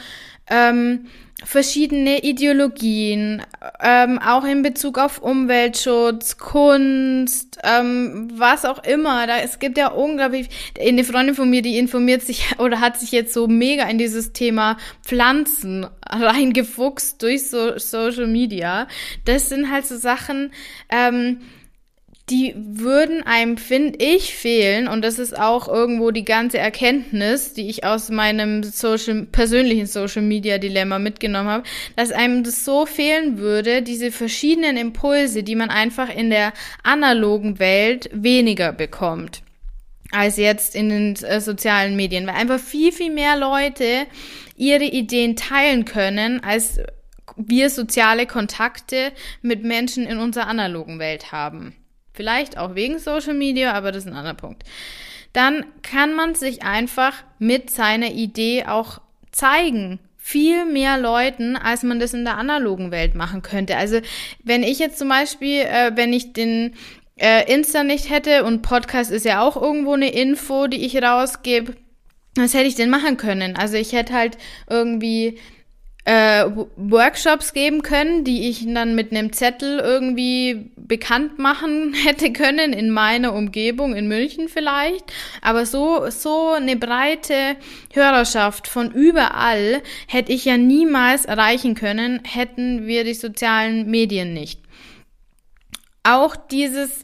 ähm, 0.48 1.08
verschiedene 1.44 2.24
Ideologien, 2.24 3.44
ähm, 3.82 4.20
auch 4.20 4.46
in 4.46 4.62
Bezug 4.62 4.98
auf 4.98 5.22
Umweltschutz, 5.22 6.38
Kunst, 6.38 7.60
ähm, 7.63 8.30
was 8.34 8.63
auch 8.63 8.84
immer. 8.84 9.27
Da, 9.27 9.39
es 9.39 9.60
gibt 9.60 9.77
ja 9.77 9.89
unglaublich, 9.89 10.50
eine 10.80 11.04
Freundin 11.04 11.36
von 11.36 11.50
mir, 11.50 11.62
die 11.62 11.77
informiert 11.77 12.22
sich 12.22 12.46
oder 12.60 12.80
hat 12.80 13.00
sich 13.00 13.12
jetzt 13.12 13.34
so 13.34 13.48
mega 13.48 13.84
in 13.89 13.98
dieses 13.98 14.32
Thema 14.32 14.77
Pflanzen 15.04 15.88
reingefuchst 16.08 17.22
durch 17.22 17.50
so 17.50 17.77
Social 17.77 18.27
Media. 18.27 18.88
Das 19.25 19.50
sind 19.50 19.70
halt 19.70 19.86
so 19.86 19.98
Sachen, 19.98 20.51
ähm, 20.89 21.42
die 22.29 22.55
würden 22.58 23.22
einem, 23.22 23.58
finde 23.58 24.00
ich, 24.03 24.36
fehlen. 24.36 24.88
Und 24.88 25.03
das 25.03 25.20
ist 25.20 25.38
auch 25.38 25.67
irgendwo 25.67 26.10
die 26.10 26.25
ganze 26.25 26.58
Erkenntnis, 26.58 27.53
die 27.53 27.70
ich 27.70 27.84
aus 27.84 28.10
meinem 28.10 28.63
Social, 28.63 29.27
persönlichen 29.32 29.86
Social 29.86 30.24
Media 30.24 30.58
Dilemma 30.58 30.98
mitgenommen 30.98 31.50
habe, 31.50 31.63
dass 31.96 32.12
einem 32.12 32.44
das 32.44 32.65
so 32.65 32.88
fehlen 32.88 33.38
würde, 33.38 33.84
diese 33.84 34.12
verschiedenen 34.12 34.75
Impulse, 34.75 35.44
die 35.44 35.55
man 35.55 35.70
einfach 35.70 36.10
in 36.13 36.32
der 36.32 36.53
analogen 36.82 37.60
Welt 37.60 38.10
weniger 38.12 38.72
bekommt 38.72 39.41
als 40.12 40.38
jetzt 40.38 40.75
in 40.75 40.89
den 40.89 41.15
äh, 41.24 41.41
sozialen 41.41 41.96
Medien, 41.96 42.25
weil 42.25 42.36
einfach 42.36 42.60
viel, 42.60 42.91
viel 42.91 43.12
mehr 43.12 43.36
Leute 43.38 44.05
ihre 44.55 44.86
Ideen 44.86 45.36
teilen 45.36 45.84
können, 45.84 46.41
als 46.41 46.79
wir 47.36 47.70
soziale 47.70 48.25
Kontakte 48.25 49.12
mit 49.41 49.63
Menschen 49.63 50.05
in 50.05 50.17
unserer 50.17 50.48
analogen 50.48 51.00
Welt 51.00 51.34
haben. 51.34 51.75
Vielleicht 52.15 52.57
auch 52.57 52.75
wegen 52.75 53.00
Social 53.00 53.34
Media, 53.34 53.74
aber 53.74 53.91
das 53.91 54.05
ist 54.05 54.12
ein 54.12 54.17
anderer 54.17 54.36
Punkt. 54.36 54.63
Dann 55.34 55.65
kann 55.81 56.13
man 56.13 56.34
sich 56.34 56.63
einfach 56.63 57.13
mit 57.39 57.69
seiner 57.69 58.12
Idee 58.12 58.65
auch 58.65 59.01
zeigen. 59.31 60.00
Viel 60.17 60.65
mehr 60.65 60.98
Leuten, 60.98 61.55
als 61.55 61.84
man 61.84 62.00
das 62.00 62.13
in 62.13 62.24
der 62.24 62.38
analogen 62.38 62.89
Welt 62.89 63.15
machen 63.15 63.41
könnte. 63.41 63.77
Also 63.77 64.00
wenn 64.43 64.63
ich 64.63 64.79
jetzt 64.79 64.98
zum 64.98 65.10
Beispiel, 65.10 65.60
äh, 65.60 65.91
wenn 65.95 66.13
ich 66.13 66.34
den 66.34 66.74
äh, 67.17 67.51
Insta 67.53 67.84
nicht 67.84 68.10
hätte 68.10 68.43
und 68.43 68.62
Podcast 68.62 69.12
ist 69.12 69.25
ja 69.25 69.41
auch 69.41 69.62
irgendwo 69.62 69.93
eine 69.93 70.12
Info, 70.12 70.67
die 70.67 70.86
ich 70.86 71.01
rausgebe, 71.01 71.75
was 72.36 72.53
hätte 72.53 72.67
ich 72.67 72.75
denn 72.75 72.89
machen 72.89 73.17
können? 73.17 73.55
Also 73.55 73.75
ich 73.75 73.93
hätte 73.93 74.13
halt 74.13 74.38
irgendwie 74.69 75.38
äh, 76.05 76.45
Workshops 76.75 77.51
geben 77.51 77.81
können, 77.81 78.24
die 78.24 78.47
ich 78.47 78.65
dann 78.71 78.93
mit 78.93 79.12
einem 79.12 79.33
Zettel 79.33 79.79
irgendwie 79.79 80.69
bekannt 80.77 81.39
machen 81.39 81.93
hätte 82.05 82.31
können 82.31 82.74
in 82.74 82.91
meiner 82.91 83.33
Umgebung, 83.33 83.95
in 83.95 84.07
München 84.07 84.47
vielleicht. 84.47 85.12
Aber 85.41 85.65
so, 85.65 86.09
so 86.09 86.51
eine 86.51 86.75
breite 86.75 87.57
Hörerschaft 87.91 88.67
von 88.67 88.91
überall 88.91 89.81
hätte 90.07 90.31
ich 90.31 90.45
ja 90.45 90.57
niemals 90.57 91.25
erreichen 91.25 91.74
können, 91.74 92.21
hätten 92.24 92.85
wir 92.85 93.03
die 93.03 93.15
sozialen 93.15 93.89
Medien 93.89 94.33
nicht. 94.33 94.62
Auch 96.03 96.35
dieses 96.35 97.03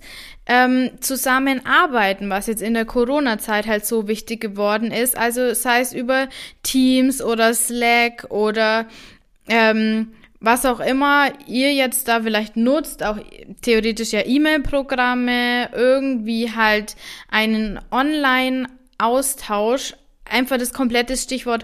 ähm, 0.52 0.92
Zusammenarbeiten, 1.00 2.30
was 2.30 2.48
jetzt 2.48 2.62
in 2.62 2.74
der 2.74 2.84
Corona-Zeit 2.84 3.68
halt 3.68 3.86
so 3.86 4.10
wichtig 4.10 4.42
geworden 4.42 4.92
ist. 4.92 5.18
Also 5.18 5.54
sei 5.54 5.80
es 5.80 5.94
über 5.94 6.28
Teams 6.62 7.22
oder 7.22 7.54
Slack 7.54 8.26
oder 8.30 8.86
ähm, 9.48 10.12
was 10.42 10.66
auch 10.66 10.82
immer 10.82 11.32
ihr 11.48 11.74
jetzt 11.74 12.10
da 12.10 12.24
vielleicht 12.24 12.58
nutzt, 12.58 13.02
auch 13.02 13.18
theoretisch 13.62 14.12
ja 14.12 14.26
E-Mail-Programme, 14.26 15.70
irgendwie 15.72 16.52
halt 16.54 16.98
einen 17.30 17.80
Online-Austausch, 17.90 19.94
einfach 20.26 20.58
das 20.58 20.74
komplette 20.74 21.16
Stichwort 21.16 21.64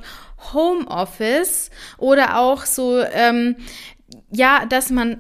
Homeoffice 0.54 1.72
oder 1.98 2.40
auch 2.40 2.64
so, 2.64 3.02
ähm, 3.02 3.58
ja, 4.32 4.66
dass 4.66 4.92
man 4.92 5.20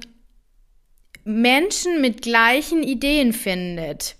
Menschen 1.27 1.99
mit 1.99 2.21
gleichen 2.21 2.83
Ideen 2.83 3.33
findet. 3.33 4.15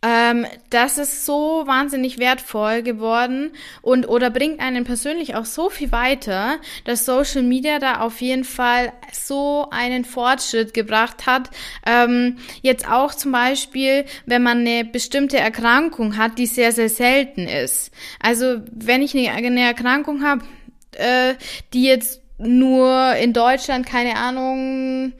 Ähm, 0.00 0.46
das 0.70 0.96
ist 0.96 1.26
so 1.26 1.64
wahnsinnig 1.66 2.20
wertvoll 2.20 2.82
geworden 2.82 3.50
und 3.82 4.08
oder 4.08 4.30
bringt 4.30 4.60
einen 4.60 4.84
persönlich 4.84 5.34
auch 5.34 5.44
so 5.44 5.70
viel 5.70 5.90
weiter, 5.90 6.60
dass 6.84 7.04
Social 7.04 7.42
Media 7.42 7.80
da 7.80 8.00
auf 8.00 8.20
jeden 8.20 8.44
Fall 8.44 8.92
so 9.10 9.66
einen 9.72 10.04
Fortschritt 10.04 10.72
gebracht 10.72 11.26
hat. 11.26 11.50
Ähm, 11.84 12.36
jetzt 12.62 12.88
auch 12.88 13.12
zum 13.12 13.32
Beispiel, 13.32 14.04
wenn 14.24 14.44
man 14.44 14.58
eine 14.58 14.84
bestimmte 14.84 15.38
Erkrankung 15.38 16.16
hat, 16.16 16.38
die 16.38 16.46
sehr, 16.46 16.70
sehr 16.70 16.90
selten 16.90 17.48
ist. 17.48 17.90
Also 18.20 18.60
wenn 18.70 19.02
ich 19.02 19.16
eine, 19.16 19.62
Erkrankung 19.62 20.22
habe, 20.22 20.44
äh, 20.92 21.34
die 21.72 21.82
jetzt 21.82 22.22
nur 22.38 23.16
in 23.16 23.32
Deutschland, 23.32 23.84
keine 23.84 24.14
Ahnung, 24.14 25.12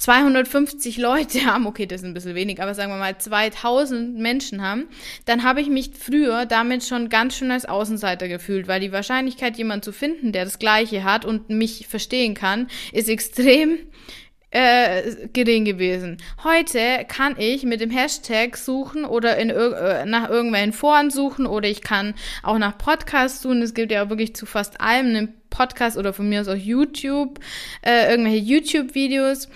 250 0.00 0.96
Leute 0.96 1.44
haben, 1.44 1.66
okay, 1.66 1.86
das 1.86 2.00
ist 2.00 2.06
ein 2.06 2.14
bisschen 2.14 2.34
wenig, 2.34 2.62
aber 2.62 2.74
sagen 2.74 2.90
wir 2.90 2.98
mal 2.98 3.16
2000 3.16 4.18
Menschen 4.18 4.62
haben, 4.62 4.88
dann 5.26 5.44
habe 5.44 5.60
ich 5.60 5.68
mich 5.68 5.90
früher 5.98 6.46
damit 6.46 6.84
schon 6.84 7.08
ganz 7.08 7.36
schön 7.36 7.50
als 7.50 7.66
Außenseiter 7.66 8.26
gefühlt, 8.26 8.66
weil 8.66 8.80
die 8.80 8.92
Wahrscheinlichkeit, 8.92 9.58
jemanden 9.58 9.82
zu 9.82 9.92
finden, 9.92 10.32
der 10.32 10.44
das 10.44 10.58
Gleiche 10.58 11.04
hat 11.04 11.24
und 11.24 11.50
mich 11.50 11.86
verstehen 11.86 12.34
kann, 12.34 12.68
ist 12.92 13.08
extrem 13.08 13.78
äh, 14.50 15.28
gering 15.32 15.64
gewesen. 15.64 16.16
Heute 16.42 17.04
kann 17.06 17.36
ich 17.38 17.64
mit 17.64 17.80
dem 17.80 17.90
Hashtag 17.90 18.56
suchen 18.56 19.04
oder 19.04 19.36
in, 19.36 19.50
äh, 19.50 20.04
nach 20.06 20.28
irgendwelchen 20.28 20.72
Foren 20.72 21.10
suchen 21.10 21.46
oder 21.46 21.68
ich 21.68 21.82
kann 21.82 22.14
auch 22.42 22.58
nach 22.58 22.76
Podcasts 22.76 23.42
suchen. 23.42 23.62
Es 23.62 23.74
gibt 23.74 23.92
ja 23.92 24.04
auch 24.04 24.08
wirklich 24.08 24.34
zu 24.34 24.46
fast 24.46 24.80
allem 24.80 25.06
einen 25.06 25.34
Podcast 25.50 25.96
oder 25.96 26.12
von 26.12 26.28
mir 26.28 26.40
aus 26.40 26.48
auch 26.48 26.54
YouTube, 26.54 27.38
äh, 27.82 28.10
irgendwelche 28.10 28.38
YouTube-Videos. 28.38 29.48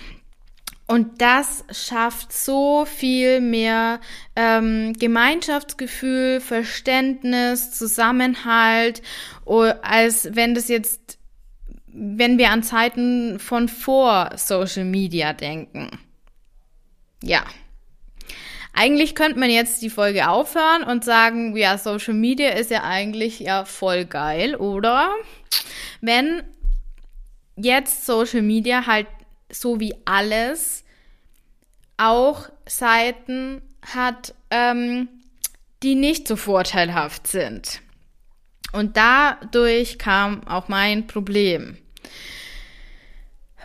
Und 0.87 1.23
das 1.23 1.65
schafft 1.71 2.33
so 2.33 2.85
viel 2.85 3.41
mehr 3.41 4.01
ähm, 4.37 4.93
Gemeinschaftsgefühl, 4.93 6.41
Verständnis, 6.41 7.71
Zusammenhalt, 7.71 9.01
als 9.83 10.29
wenn 10.33 10.55
das 10.55 10.69
jetzt, 10.69 11.19
wenn 11.87 12.37
wir 12.37 12.51
an 12.51 12.63
Zeiten 12.63 13.39
von 13.39 13.69
vor 13.69 14.33
Social 14.37 14.85
Media 14.85 15.33
denken. 15.33 15.89
Ja. 17.23 17.45
Eigentlich 18.75 19.15
könnte 19.15 19.39
man 19.39 19.51
jetzt 19.51 19.81
die 19.81 19.91
Folge 19.91 20.29
aufhören 20.29 20.83
und 20.83 21.05
sagen, 21.05 21.57
ja, 21.57 21.79
Social 21.79 22.15
Media 22.15 22.51
ist 22.51 22.71
ja 22.71 22.83
eigentlich 22.83 23.39
ja 23.39 23.65
voll 23.65 24.05
geil, 24.05 24.57
oder? 24.57 25.15
Wenn 26.01 26.43
jetzt 27.57 28.05
Social 28.05 28.43
Media 28.43 28.87
halt 28.87 29.07
so 29.55 29.81
wie 29.81 29.95
alles 30.05 30.85
auch 31.97 32.49
Seiten 32.67 33.63
hat, 33.83 34.35
ähm, 34.51 35.09
die 35.83 35.95
nicht 35.95 36.27
so 36.27 36.37
vorteilhaft 36.37 37.27
sind. 37.27 37.81
Und 38.73 38.97
dadurch 38.97 39.99
kam 39.99 40.47
auch 40.49 40.69
mein 40.69 41.07
Problem. 41.07 41.77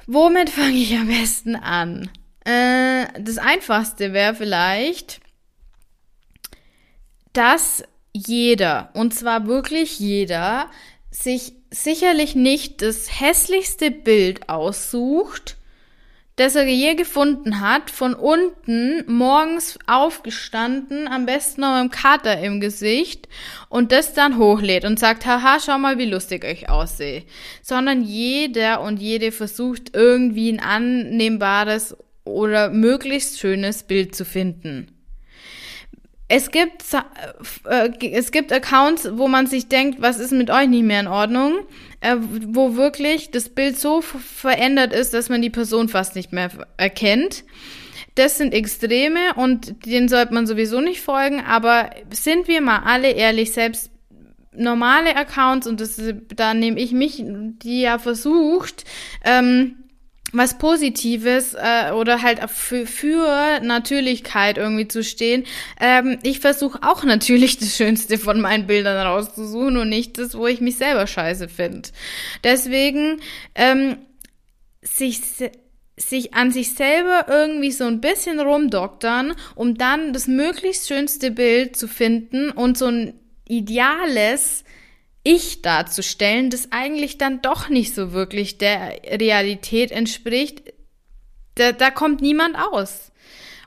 Womit 0.05 0.49
fange 0.49 0.77
ich 0.77 0.95
am 0.95 1.07
besten 1.07 1.55
an? 1.55 2.09
Äh, 2.45 3.07
das 3.19 3.37
einfachste 3.37 4.13
wäre 4.13 4.35
vielleicht, 4.35 5.19
dass 7.33 7.83
jeder, 8.13 8.89
und 8.93 9.13
zwar 9.13 9.47
wirklich 9.47 9.99
jeder, 9.99 10.69
sich 11.11 11.53
sicherlich 11.71 12.35
nicht 12.35 12.81
das 12.81 13.19
hässlichste 13.19 13.91
Bild 13.91 14.49
aussucht, 14.49 15.57
das 16.39 16.55
er 16.55 16.65
je 16.65 16.95
gefunden 16.95 17.59
hat, 17.59 17.91
von 17.91 18.13
unten 18.13 19.03
morgens 19.11 19.77
aufgestanden, 19.87 21.09
am 21.09 21.25
besten 21.25 21.59
noch 21.61 21.71
mit 21.71 21.79
einem 21.79 21.91
Kater 21.91 22.39
im 22.39 22.61
Gesicht 22.61 23.27
und 23.67 23.91
das 23.91 24.13
dann 24.13 24.37
hochlädt 24.37 24.85
und 24.85 24.99
sagt, 24.99 25.25
haha, 25.25 25.59
schau 25.59 25.77
mal, 25.77 25.97
wie 25.97 26.05
lustig 26.05 26.45
ich 26.45 26.69
aussehe. 26.69 27.23
Sondern 27.61 28.03
jeder 28.03 28.79
und 28.79 29.01
jede 29.01 29.33
versucht 29.33 29.93
irgendwie 29.93 30.49
ein 30.49 30.61
annehmbares 30.61 31.97
oder 32.23 32.69
möglichst 32.69 33.39
schönes 33.39 33.83
Bild 33.83 34.15
zu 34.15 34.23
finden. 34.23 34.87
Es 36.29 36.51
gibt, 36.51 36.83
äh, 37.65 38.11
es 38.11 38.31
gibt 38.31 38.53
Accounts, 38.53 39.09
wo 39.13 39.27
man 39.27 39.47
sich 39.47 39.67
denkt, 39.67 40.01
was 40.01 40.19
ist 40.19 40.31
mit 40.31 40.49
euch 40.51 40.69
nicht 40.69 40.83
mehr 40.83 41.01
in 41.01 41.07
Ordnung, 41.07 41.65
äh, 42.01 42.15
wo 42.19 42.75
wirklich 42.75 43.31
das 43.31 43.49
Bild 43.49 43.79
so 43.79 44.01
verändert 44.01 44.93
ist, 44.93 45.13
dass 45.13 45.29
man 45.29 45.41
die 45.41 45.49
Person 45.49 45.89
fast 45.89 46.15
nicht 46.15 46.31
mehr 46.31 46.49
erkennt. 46.77 47.43
Das 48.15 48.37
sind 48.37 48.53
Extreme 48.53 49.33
und 49.35 49.85
denen 49.85 50.09
sollte 50.09 50.33
man 50.33 50.47
sowieso 50.47 50.81
nicht 50.81 51.01
folgen, 51.01 51.41
aber 51.41 51.89
sind 52.11 52.47
wir 52.47 52.61
mal 52.61 52.79
alle 52.85 53.11
ehrlich, 53.11 53.53
selbst 53.53 53.91
normale 54.51 55.15
Accounts, 55.15 55.67
und 55.67 55.79
das, 55.79 56.01
da 56.35 56.53
nehme 56.53 56.79
ich 56.79 56.91
mich, 56.91 57.23
die 57.25 57.81
ja 57.81 57.97
versucht, 57.99 58.83
ähm, 59.23 59.75
was 60.31 60.57
Positives 60.57 61.53
äh, 61.53 61.91
oder 61.91 62.21
halt 62.21 62.49
für, 62.49 62.85
für 62.85 63.59
Natürlichkeit 63.61 64.57
irgendwie 64.57 64.87
zu 64.87 65.03
stehen. 65.03 65.45
Ähm, 65.79 66.19
ich 66.23 66.39
versuche 66.39 66.79
auch 66.83 67.03
natürlich 67.03 67.57
das 67.59 67.75
Schönste 67.75 68.17
von 68.17 68.41
meinen 68.41 68.67
Bildern 68.67 69.05
rauszusuchen 69.05 69.77
und 69.77 69.89
nicht 69.89 70.17
das, 70.17 70.35
wo 70.35 70.47
ich 70.47 70.61
mich 70.61 70.77
selber 70.77 71.07
scheiße 71.07 71.47
finde. 71.49 71.89
Deswegen 72.43 73.21
ähm, 73.55 73.97
sich 74.81 75.21
sich 75.97 76.33
an 76.33 76.51
sich 76.51 76.73
selber 76.75 77.25
irgendwie 77.27 77.71
so 77.71 77.83
ein 77.83 77.99
bisschen 77.99 78.39
rumdoktern, 78.39 79.33
um 79.55 79.75
dann 79.75 80.13
das 80.13 80.27
möglichst 80.27 80.87
schönste 80.87 81.29
Bild 81.29 81.75
zu 81.75 81.89
finden 81.89 82.51
und 82.51 82.77
so 82.77 82.85
ein 82.85 83.13
ideales 83.49 84.63
ich 85.29 85.61
darzustellen, 85.61 86.49
das 86.49 86.71
eigentlich 86.71 87.17
dann 87.17 87.41
doch 87.41 87.69
nicht 87.69 87.93
so 87.93 88.13
wirklich 88.13 88.57
der 88.57 88.99
Realität 89.03 89.91
entspricht, 89.91 90.73
da, 91.55 91.71
da 91.71 91.91
kommt 91.91 92.21
niemand 92.21 92.57
aus. 92.57 93.11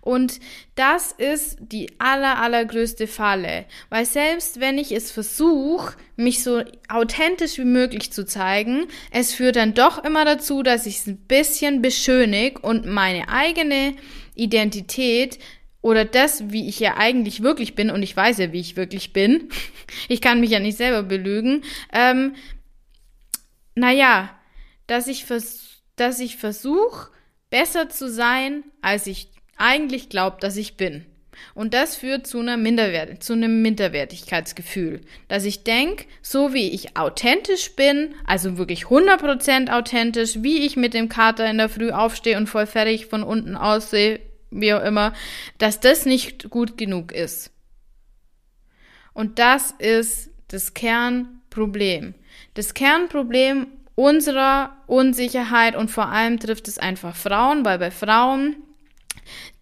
Und 0.00 0.40
das 0.75 1.12
ist 1.12 1.59
die 1.61 1.92
aller, 2.00 2.40
allergrößte 2.40 3.07
Falle. 3.07 3.66
Weil 3.88 4.04
selbst 4.04 4.59
wenn 4.59 4.76
ich 4.76 4.90
es 4.90 5.12
versuche, 5.12 5.95
mich 6.16 6.42
so 6.42 6.64
authentisch 6.88 7.59
wie 7.59 7.64
möglich 7.64 8.12
zu 8.12 8.26
zeigen, 8.26 8.88
es 9.12 9.33
führt 9.33 9.54
dann 9.54 9.75
doch 9.75 10.02
immer 10.02 10.25
dazu, 10.25 10.64
dass 10.64 10.87
ich 10.87 10.99
es 10.99 11.07
ein 11.07 11.19
bisschen 11.19 11.83
beschönig 11.83 12.65
und 12.65 12.84
meine 12.86 13.28
eigene 13.28 13.95
Identität 14.34 15.39
oder 15.82 16.04
das, 16.04 16.50
wie 16.50 16.68
ich 16.68 16.80
ja 16.80 16.97
eigentlich 16.97 17.42
wirklich 17.42 17.75
bin, 17.75 17.90
und 17.90 18.02
ich 18.02 18.16
weiß 18.16 18.38
ja, 18.38 18.52
wie 18.52 18.60
ich 18.60 18.76
wirklich 18.76 19.12
bin, 19.12 19.49
ich 20.08 20.21
kann 20.21 20.40
mich 20.40 20.50
ja 20.50 20.60
nicht 20.60 20.78
selber 20.78 21.02
belügen, 21.02 21.64
ähm, 21.92 22.34
naja, 23.75 24.30
dass 24.86 25.08
ich, 25.08 25.25
vers 25.25 25.82
ich 26.21 26.36
versuche, 26.36 27.10
besser 27.50 27.88
zu 27.88 28.10
sein, 28.10 28.64
als 28.80 29.06
ich 29.06 29.28
eigentlich 29.56 30.08
glaube, 30.08 30.38
dass 30.40 30.56
ich 30.56 30.76
bin. 30.76 31.04
Und 31.54 31.75
das 31.75 31.97
führt 31.97 32.26
zu, 32.26 32.38
einer 32.38 32.56
Minderwert 32.56 33.23
zu 33.23 33.32
einem 33.32 33.62
Minderwertigkeitsgefühl, 33.62 35.00
dass 35.28 35.45
ich 35.45 35.64
denke, 35.64 36.04
so 36.21 36.52
wie 36.52 36.71
ich 36.71 36.97
authentisch 36.97 37.75
bin, 37.75 38.14
also 38.26 38.58
wirklich 38.58 38.84
100% 38.84 39.71
authentisch, 39.71 40.42
wie 40.42 40.64
ich 40.64 40.76
mit 40.76 40.95
dem 40.95 41.08
Kater 41.08 41.49
in 41.50 41.58
der 41.58 41.68
Früh 41.68 41.90
aufstehe 41.90 42.36
und 42.36 42.49
voll 42.49 42.66
fertig 42.66 43.06
von 43.06 43.23
unten 43.23 43.56
aussehe, 43.56 44.21
wie 44.52 44.75
auch 44.75 44.82
immer, 44.82 45.12
dass 45.58 45.80
das 45.80 46.06
nicht 46.06 46.50
gut 46.50 46.76
genug 46.76 47.12
ist. 47.12 47.50
Und 49.15 49.38
das 49.38 49.73
ist 49.78 50.30
das 50.49 50.75
Kernproblem. 50.75 52.15
Das 52.54 52.75
Kernproblem 52.75 53.67
unserer 53.95 54.76
Unsicherheit 54.86 55.76
und 55.76 55.91
vor 55.91 56.08
allem 56.08 56.38
trifft 56.41 56.69
es 56.69 56.78
einfach 56.78 57.15
Frauen, 57.15 57.65
weil 57.65 57.78
bei 57.78 57.91
Frauen 57.91 58.56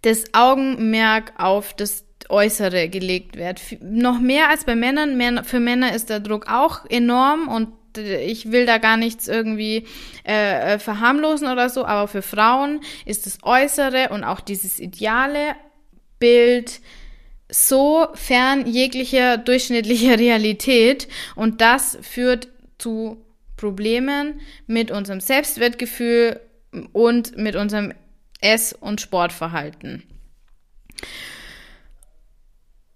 das 0.02 0.32
Augenmerk 0.32 1.32
auf 1.38 1.74
das 1.74 2.04
Äußere 2.28 2.88
gelegt 2.88 3.36
wird. 3.36 3.60
Noch 3.82 4.20
mehr 4.20 4.48
als 4.48 4.64
bei 4.64 4.76
Männern. 4.76 5.44
Für 5.44 5.60
Männer 5.60 5.94
ist 5.94 6.10
der 6.10 6.20
Druck 6.20 6.46
auch 6.48 6.86
enorm 6.88 7.48
und 7.48 7.68
ich 7.98 8.52
will 8.52 8.66
da 8.66 8.78
gar 8.78 8.96
nichts 8.96 9.28
irgendwie 9.28 9.86
äh, 10.26 10.74
äh, 10.74 10.78
verharmlosen 10.78 11.48
oder 11.48 11.68
so, 11.68 11.84
aber 11.84 12.08
für 12.08 12.22
Frauen 12.22 12.80
ist 13.04 13.26
das 13.26 13.38
Äußere 13.42 14.10
und 14.10 14.24
auch 14.24 14.40
dieses 14.40 14.78
ideale 14.80 15.54
Bild 16.18 16.80
so 17.50 18.06
fern 18.14 18.66
jeglicher 18.66 19.36
durchschnittlicher 19.38 20.18
Realität 20.18 21.08
und 21.34 21.60
das 21.60 21.98
führt 22.02 22.48
zu 22.78 23.24
Problemen 23.56 24.40
mit 24.66 24.90
unserem 24.90 25.20
Selbstwertgefühl 25.20 26.40
und 26.92 27.36
mit 27.36 27.56
unserem 27.56 27.92
Ess- 28.40 28.72
und 28.72 29.00
Sportverhalten. 29.00 30.02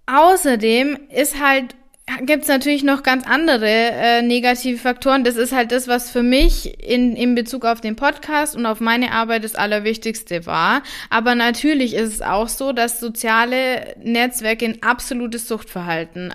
Außerdem 0.07 0.99
ist 1.11 1.41
halt 1.41 1.75
gibt's 2.23 2.49
natürlich 2.49 2.83
noch 2.83 3.03
ganz 3.03 3.27
andere 3.27 3.67
äh, 3.67 4.23
negative 4.23 4.79
Faktoren. 4.79 5.25
Das 5.25 5.37
ist 5.37 5.53
halt 5.53 5.73
das, 5.73 5.89
was 5.89 6.11
für 6.11 6.23
mich 6.23 6.83
in, 6.83 7.17
in 7.17 7.35
Bezug 7.35 7.65
auf 7.65 7.81
den 7.81 7.97
Podcast 7.97 8.57
und 8.57 8.67
auf 8.67 8.81
meine 8.81 9.13
Arbeit 9.13 9.45
das 9.45 9.55
Allerwichtigste 9.55 10.47
war. 10.47 10.83
Aber 11.11 11.35
natürlich 11.35 11.95
ist 11.95 12.15
es 12.15 12.23
auch 12.23 12.49
so, 12.49 12.73
dass 12.73 13.01
soziale 13.01 13.97
Netzwerke 14.03 14.67
ein 14.67 14.83
absolutes 14.83 15.49
Suchtverhalten 15.49 16.33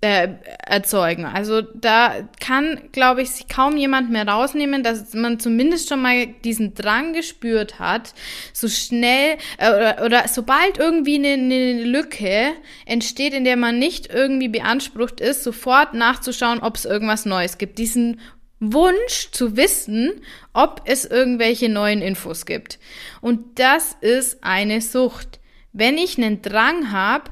äh, 0.00 0.28
erzeugen. 0.64 1.24
Also 1.24 1.60
da 1.60 2.28
kann, 2.40 2.80
glaube 2.92 3.22
ich, 3.22 3.30
sich 3.30 3.48
kaum 3.48 3.76
jemand 3.76 4.10
mehr 4.10 4.28
rausnehmen, 4.28 4.84
dass 4.84 5.12
man 5.12 5.40
zumindest 5.40 5.88
schon 5.88 6.02
mal 6.02 6.26
diesen 6.44 6.74
Drang 6.74 7.14
gespürt 7.14 7.80
hat, 7.80 8.14
so 8.52 8.68
schnell 8.68 9.38
äh, 9.58 9.70
oder, 9.70 10.04
oder 10.04 10.28
sobald 10.28 10.78
irgendwie 10.78 11.16
eine, 11.16 11.32
eine 11.32 11.82
Lücke 11.82 12.52
entsteht, 12.86 13.34
in 13.34 13.44
der 13.44 13.56
man 13.56 13.80
nicht 13.80 14.12
irgendwie 14.12 14.48
beansprucht 14.48 15.20
ist, 15.20 15.42
sofort 15.42 15.94
nachzuschauen, 15.94 16.60
ob 16.60 16.76
es 16.76 16.84
irgendwas 16.84 17.26
Neues 17.26 17.58
gibt. 17.58 17.78
Diesen 17.78 18.20
Wunsch 18.60 19.30
zu 19.32 19.56
wissen, 19.56 20.20
ob 20.52 20.82
es 20.84 21.04
irgendwelche 21.04 21.68
neuen 21.68 22.02
Infos 22.02 22.46
gibt. 22.46 22.78
Und 23.20 23.58
das 23.58 23.96
ist 24.00 24.44
eine 24.44 24.80
Sucht. 24.80 25.40
Wenn 25.72 25.98
ich 25.98 26.18
einen 26.18 26.42
Drang 26.42 26.92
habe, 26.92 27.30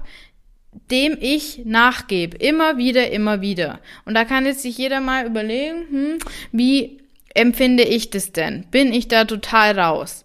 dem 0.91 1.17
ich 1.21 1.63
nachgebe. 1.65 2.37
Immer 2.37 2.77
wieder, 2.77 3.11
immer 3.11 3.41
wieder. 3.41 3.81
Und 4.05 4.15
da 4.15 4.25
kann 4.25 4.47
jetzt 4.47 4.63
sich 4.63 4.79
jeder 4.79 5.01
mal 5.01 5.27
überlegen, 5.27 5.87
hm, 5.91 6.19
wie 6.53 7.01
empfinde 7.35 7.83
ich 7.83 8.11
das 8.11 8.33
denn? 8.33 8.67
Bin 8.71 8.93
ich 8.93 9.09
da 9.09 9.25
total 9.25 9.79
raus? 9.79 10.25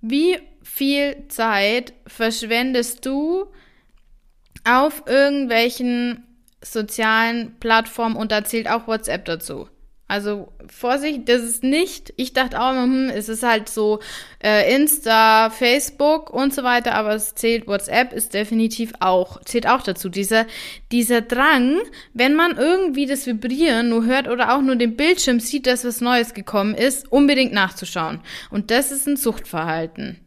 Wie 0.00 0.38
viel 0.62 1.16
Zeit 1.28 1.92
verschwendest 2.06 3.06
du 3.06 3.46
auf 4.64 5.04
irgendwelchen 5.06 6.24
sozialen 6.62 7.56
Plattformen 7.60 8.16
und 8.16 8.32
da 8.32 8.44
zählt 8.44 8.68
auch 8.68 8.86
WhatsApp 8.86 9.24
dazu? 9.24 9.68
Also 10.06 10.52
Vorsicht, 10.66 11.30
das 11.30 11.42
ist 11.42 11.64
nicht, 11.64 12.12
ich 12.16 12.34
dachte 12.34 12.60
auch, 12.60 12.72
hm, 12.72 13.08
es 13.08 13.30
ist 13.30 13.42
halt 13.42 13.70
so 13.70 14.00
äh, 14.42 14.74
Insta, 14.74 15.48
Facebook 15.48 16.28
und 16.28 16.52
so 16.52 16.62
weiter, 16.62 16.94
aber 16.94 17.14
es 17.14 17.34
zählt, 17.34 17.66
WhatsApp 17.66 18.12
ist 18.12 18.34
definitiv 18.34 18.92
auch, 19.00 19.42
zählt 19.44 19.66
auch 19.66 19.80
dazu. 19.80 20.10
Dieser, 20.10 20.46
dieser 20.92 21.22
Drang, 21.22 21.80
wenn 22.12 22.34
man 22.34 22.58
irgendwie 22.58 23.06
das 23.06 23.26
Vibrieren 23.26 23.88
nur 23.88 24.04
hört 24.04 24.28
oder 24.28 24.54
auch 24.54 24.60
nur 24.60 24.76
den 24.76 24.94
Bildschirm 24.94 25.40
sieht, 25.40 25.66
dass 25.66 25.86
was 25.86 26.02
Neues 26.02 26.34
gekommen 26.34 26.74
ist, 26.74 27.10
unbedingt 27.10 27.54
nachzuschauen. 27.54 28.20
Und 28.50 28.70
das 28.70 28.92
ist 28.92 29.08
ein 29.08 29.16
Suchtverhalten. 29.16 30.23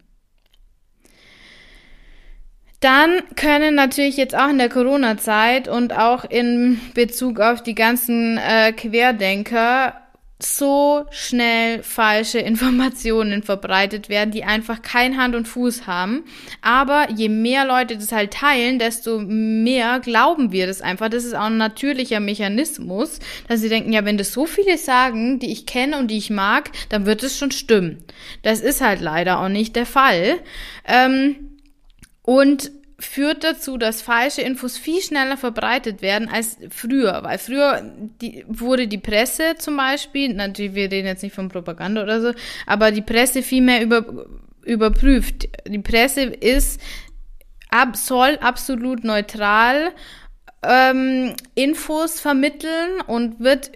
Dann 2.80 3.24
können 3.36 3.74
natürlich 3.76 4.18
jetzt 4.18 4.36
auch 4.36 4.50
in 4.50 4.60
der 4.60 4.70
Corona-Zeit 4.70 5.68
und 5.68 5.94
auch 5.98 6.26
in 6.26 6.80
Bezug 6.94 7.40
auf 7.40 7.64
die 7.64 7.74
ganzen 7.74 8.38
äh, 8.38 8.72
Querdenker 8.72 9.96
so 10.40 11.06
schnell 11.10 11.82
falsche 11.82 12.38
Informationen 12.40 13.42
verbreitet 13.42 14.10
werden, 14.10 14.30
die 14.30 14.44
einfach 14.44 14.84
kein 14.84 15.18
Hand 15.18 15.34
und 15.36 15.48
Fuß 15.48 15.88
haben. 15.88 16.24
Aber 16.62 17.10
je 17.10 17.30
mehr 17.30 17.66
Leute 17.66 17.98
das 17.98 18.12
halt 18.12 18.34
teilen, 18.34 18.78
desto 18.78 19.20
mehr 19.20 20.00
glauben 20.00 20.52
wir 20.52 20.68
das 20.68 20.82
einfach. 20.82 21.10
Das 21.10 21.26
ist 21.26 21.34
auch 21.34 21.46
ein 21.46 21.58
natürlicher 21.58 22.20
Mechanismus, 22.20 23.20
dass 23.48 23.62
sie 23.62 23.70
denken, 23.70 23.92
ja, 23.92 24.06
wenn 24.06 24.20
das 24.20 24.32
so 24.32 24.46
viele 24.46 24.78
sagen, 24.78 25.40
die 25.40 25.52
ich 25.52 25.66
kenne 25.66 25.98
und 25.98 26.12
die 26.12 26.18
ich 26.18 26.30
mag, 26.30 26.70
dann 26.90 27.08
wird 27.08 27.24
es 27.24 27.40
schon 27.40 27.52
stimmen. 27.52 28.04
Das 28.44 28.62
ist 28.62 28.82
halt 28.82 29.02
leider 29.02 29.40
auch 29.40 29.50
nicht 29.50 29.76
der 29.76 29.88
Fall. 29.88 30.38
Ähm, 30.88 31.57
und 32.28 32.72
führt 33.00 33.46
dazu, 33.46 33.78
dass 33.78 34.02
falsche 34.02 34.42
Infos 34.42 34.78
viel 34.78 35.02
schneller 35.02 35.38
verbreitet 35.38 36.02
werden 36.02 36.28
als 36.28 36.58
früher. 36.72 37.22
Weil 37.24 37.38
früher 37.38 37.82
die, 38.22 38.44
wurde 38.50 38.90
die 38.90 38.98
Presse 38.98 39.56
zum 39.58 39.78
Beispiel, 39.78 40.34
natürlich, 40.34 40.76
wir 40.76 40.92
reden 40.92 41.08
jetzt 41.08 41.24
nicht 41.24 41.34
von 41.34 41.48
Propaganda 41.48 42.04
oder 42.04 42.20
so, 42.20 42.34
aber 42.66 42.92
die 42.92 43.02
Presse 43.02 43.44
viel 43.44 43.62
mehr 43.62 43.82
über, 43.82 44.28
überprüft. 44.66 45.48
Die 45.70 45.80
Presse 45.80 46.24
ist, 46.24 46.82
ab, 47.70 47.96
soll 47.96 48.38
absolut 48.42 49.06
neutral 49.06 49.94
ähm, 50.64 51.34
Infos 51.56 52.20
vermitteln 52.20 53.00
und 53.08 53.40
wird 53.40 53.72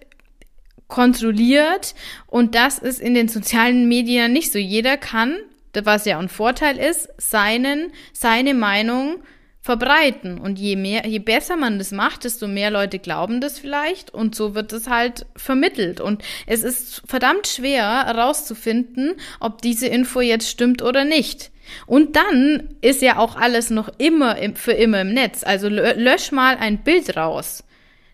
kontrolliert. 0.89 1.95
Und 2.27 2.53
das 2.53 2.79
ist 2.79 2.99
in 2.99 3.13
den 3.13 3.29
sozialen 3.29 3.87
Medien 3.87 4.33
nicht 4.33 4.51
so. 4.51 4.59
Jeder 4.59 4.97
kann 4.97 5.37
was 5.73 6.05
ja 6.05 6.19
ein 6.19 6.29
Vorteil 6.29 6.77
ist, 6.77 7.09
seinen, 7.17 7.91
seine 8.13 8.53
Meinung 8.53 9.23
verbreiten. 9.61 10.39
Und 10.39 10.57
je 10.57 10.75
mehr, 10.75 11.05
je 11.05 11.19
besser 11.19 11.55
man 11.55 11.77
das 11.77 11.91
macht, 11.91 12.23
desto 12.23 12.47
mehr 12.47 12.71
Leute 12.71 12.97
glauben 12.99 13.41
das 13.41 13.59
vielleicht 13.59 14.11
und 14.11 14.35
so 14.35 14.55
wird 14.55 14.73
es 14.73 14.89
halt 14.89 15.27
vermittelt. 15.35 16.01
Und 16.01 16.23
es 16.47 16.63
ist 16.63 17.03
verdammt 17.05 17.47
schwer 17.47 18.05
herauszufinden, 18.05 19.13
ob 19.39 19.61
diese 19.61 19.87
Info 19.87 20.19
jetzt 20.19 20.49
stimmt 20.49 20.81
oder 20.81 21.05
nicht. 21.05 21.51
Und 21.85 22.15
dann 22.15 22.69
ist 22.81 23.03
ja 23.03 23.17
auch 23.17 23.35
alles 23.35 23.69
noch 23.69 23.89
immer 23.99 24.37
im, 24.37 24.55
für 24.55 24.73
immer 24.73 25.01
im 25.01 25.13
Netz. 25.13 25.43
Also 25.43 25.69
lösch 25.69 26.31
mal 26.31 26.57
ein 26.57 26.83
Bild 26.83 27.15
raus, 27.15 27.63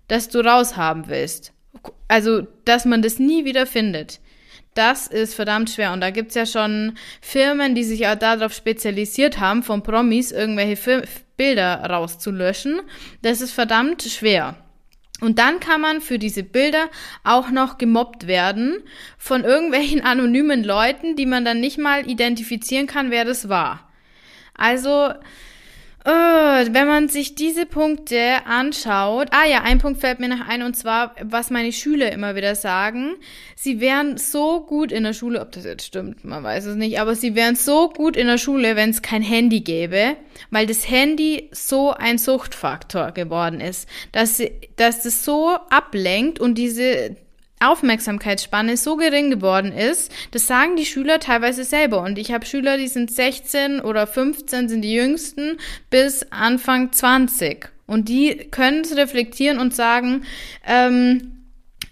das 0.10 0.28
du 0.28 0.39
raushaben 0.39 1.08
willst. 1.08 1.54
Also, 2.10 2.41
dass 2.65 2.86
man 2.86 3.02
das 3.02 3.20
nie 3.20 3.46
wieder 3.46 3.65
findet. 3.65 4.20
Das 4.78 5.08
ist 5.08 5.34
verdammt 5.34 5.72
schwer. 5.72 5.92
Und 5.92 6.02
da 6.02 6.12
gibt's 6.12 6.36
ja 6.36 6.46
schon 6.46 6.94
Firmen, 7.20 7.74
die 7.74 7.84
sich 7.84 8.08
auch 8.08 8.16
darauf 8.16 8.54
spezialisiert 8.54 9.40
haben, 9.40 9.63
von 9.63 9.82
Promis 9.82 10.32
irgendwelche 10.32 10.76
Fil 10.76 11.04
Bilder 11.36 11.84
rauszulöschen. 11.84 12.82
Das 13.22 13.42
ist 13.42 13.54
verdammt 13.54 14.04
schwer. 14.04 14.56
Und 15.20 15.40
dann 15.40 15.60
kann 15.60 15.82
man 15.82 16.02
für 16.02 16.20
diese 16.20 16.44
Bilder 16.44 16.90
auch 17.24 17.50
noch 17.50 17.80
gemobbt 17.80 18.28
werden 18.28 18.84
von 19.18 19.44
irgendwelchen 19.44 20.02
anonymen 20.04 20.63
Leuten, 20.63 21.16
die 21.16 21.26
man 21.26 21.44
dann 21.44 21.60
nicht 21.60 21.80
mal 21.80 22.08
identifizieren 22.08 22.86
kann, 22.86 23.10
wer 23.10 23.26
das 23.26 23.50
war. 23.50 23.92
Also, 24.54 25.12
wenn 26.12 26.88
man 26.88 27.10
sich 27.10 27.36
diese 27.36 27.65
Punkte 27.65 28.46
anschaut, 28.46 29.28
ah 29.32 29.46
ja, 29.46 29.63
ein 29.63 29.80
Punkt 29.80 30.00
fällt 30.00 30.20
mir 30.20 30.30
noch 30.30 30.48
ein, 30.48 30.63
und 30.63 30.76
zwar, 30.76 31.13
was 31.22 31.50
meine 31.50 31.72
Schüler 31.72 32.12
immer 32.12 32.36
wieder 32.36 32.56
sagen, 32.56 33.15
sie 33.56 33.80
wären 33.80 34.17
so 34.17 34.62
gut 34.62 34.91
in 34.91 35.04
der 35.04 35.13
Schule, 35.13 35.41
ob 35.41 35.52
das 35.52 35.65
jetzt 35.65 35.86
stimmt, 35.86 36.24
man 36.24 36.43
weiß 36.43 36.65
es 36.65 36.76
nicht, 36.76 37.00
aber 37.00 37.15
sie 37.15 37.36
wären 37.36 37.56
so 37.56 37.89
gut 37.89 38.15
in 38.15 38.28
der 38.28 38.38
Schule, 38.38 38.76
wenn 38.76 38.91
es 38.91 39.02
kein 39.02 39.22
Handy 39.22 39.62
gäbe, 39.62 40.15
weil 40.50 40.65
das 40.65 40.89
Handy 40.89 41.50
so 41.52 41.91
ein 41.91 42.17
Suchtfaktor 42.17 43.12
geworden 43.12 43.60
ist, 43.60 43.88
dass, 44.12 44.38
sie, 44.38 44.52
dass 44.78 45.04
das 45.04 45.26
so 45.26 45.58
ablenkt 45.70 46.39
und 46.39 46.56
diese 46.56 47.17
Aufmerksamkeitsspanne 47.60 48.78
so 48.78 48.96
gering 48.98 49.32
geworden 49.32 49.72
ist, 49.72 50.12
das 50.32 50.48
sagen 50.48 50.76
die 50.76 50.86
Schüler 50.86 51.20
teilweise 51.20 51.63
selber. 51.63 52.02
Und 52.02 52.17
ich 52.17 52.32
habe 52.32 52.46
Schüler, 52.46 52.78
die 52.78 52.88
sind 52.88 53.12
16 53.12 53.82
oder 53.82 54.06
15, 54.06 54.70
sind 54.70 54.82
die 54.82 54.93
jüngsten, 54.93 55.58
bis 55.89 56.26
Anfang 56.32 56.91
20. 56.91 57.70
Und 57.88 58.10
die 58.10 58.36
können 58.52 58.82
es 58.82 58.96
reflektieren 58.96 59.60
und 59.60 59.74
sagen, 59.74 60.24
ähm, 60.67 61.38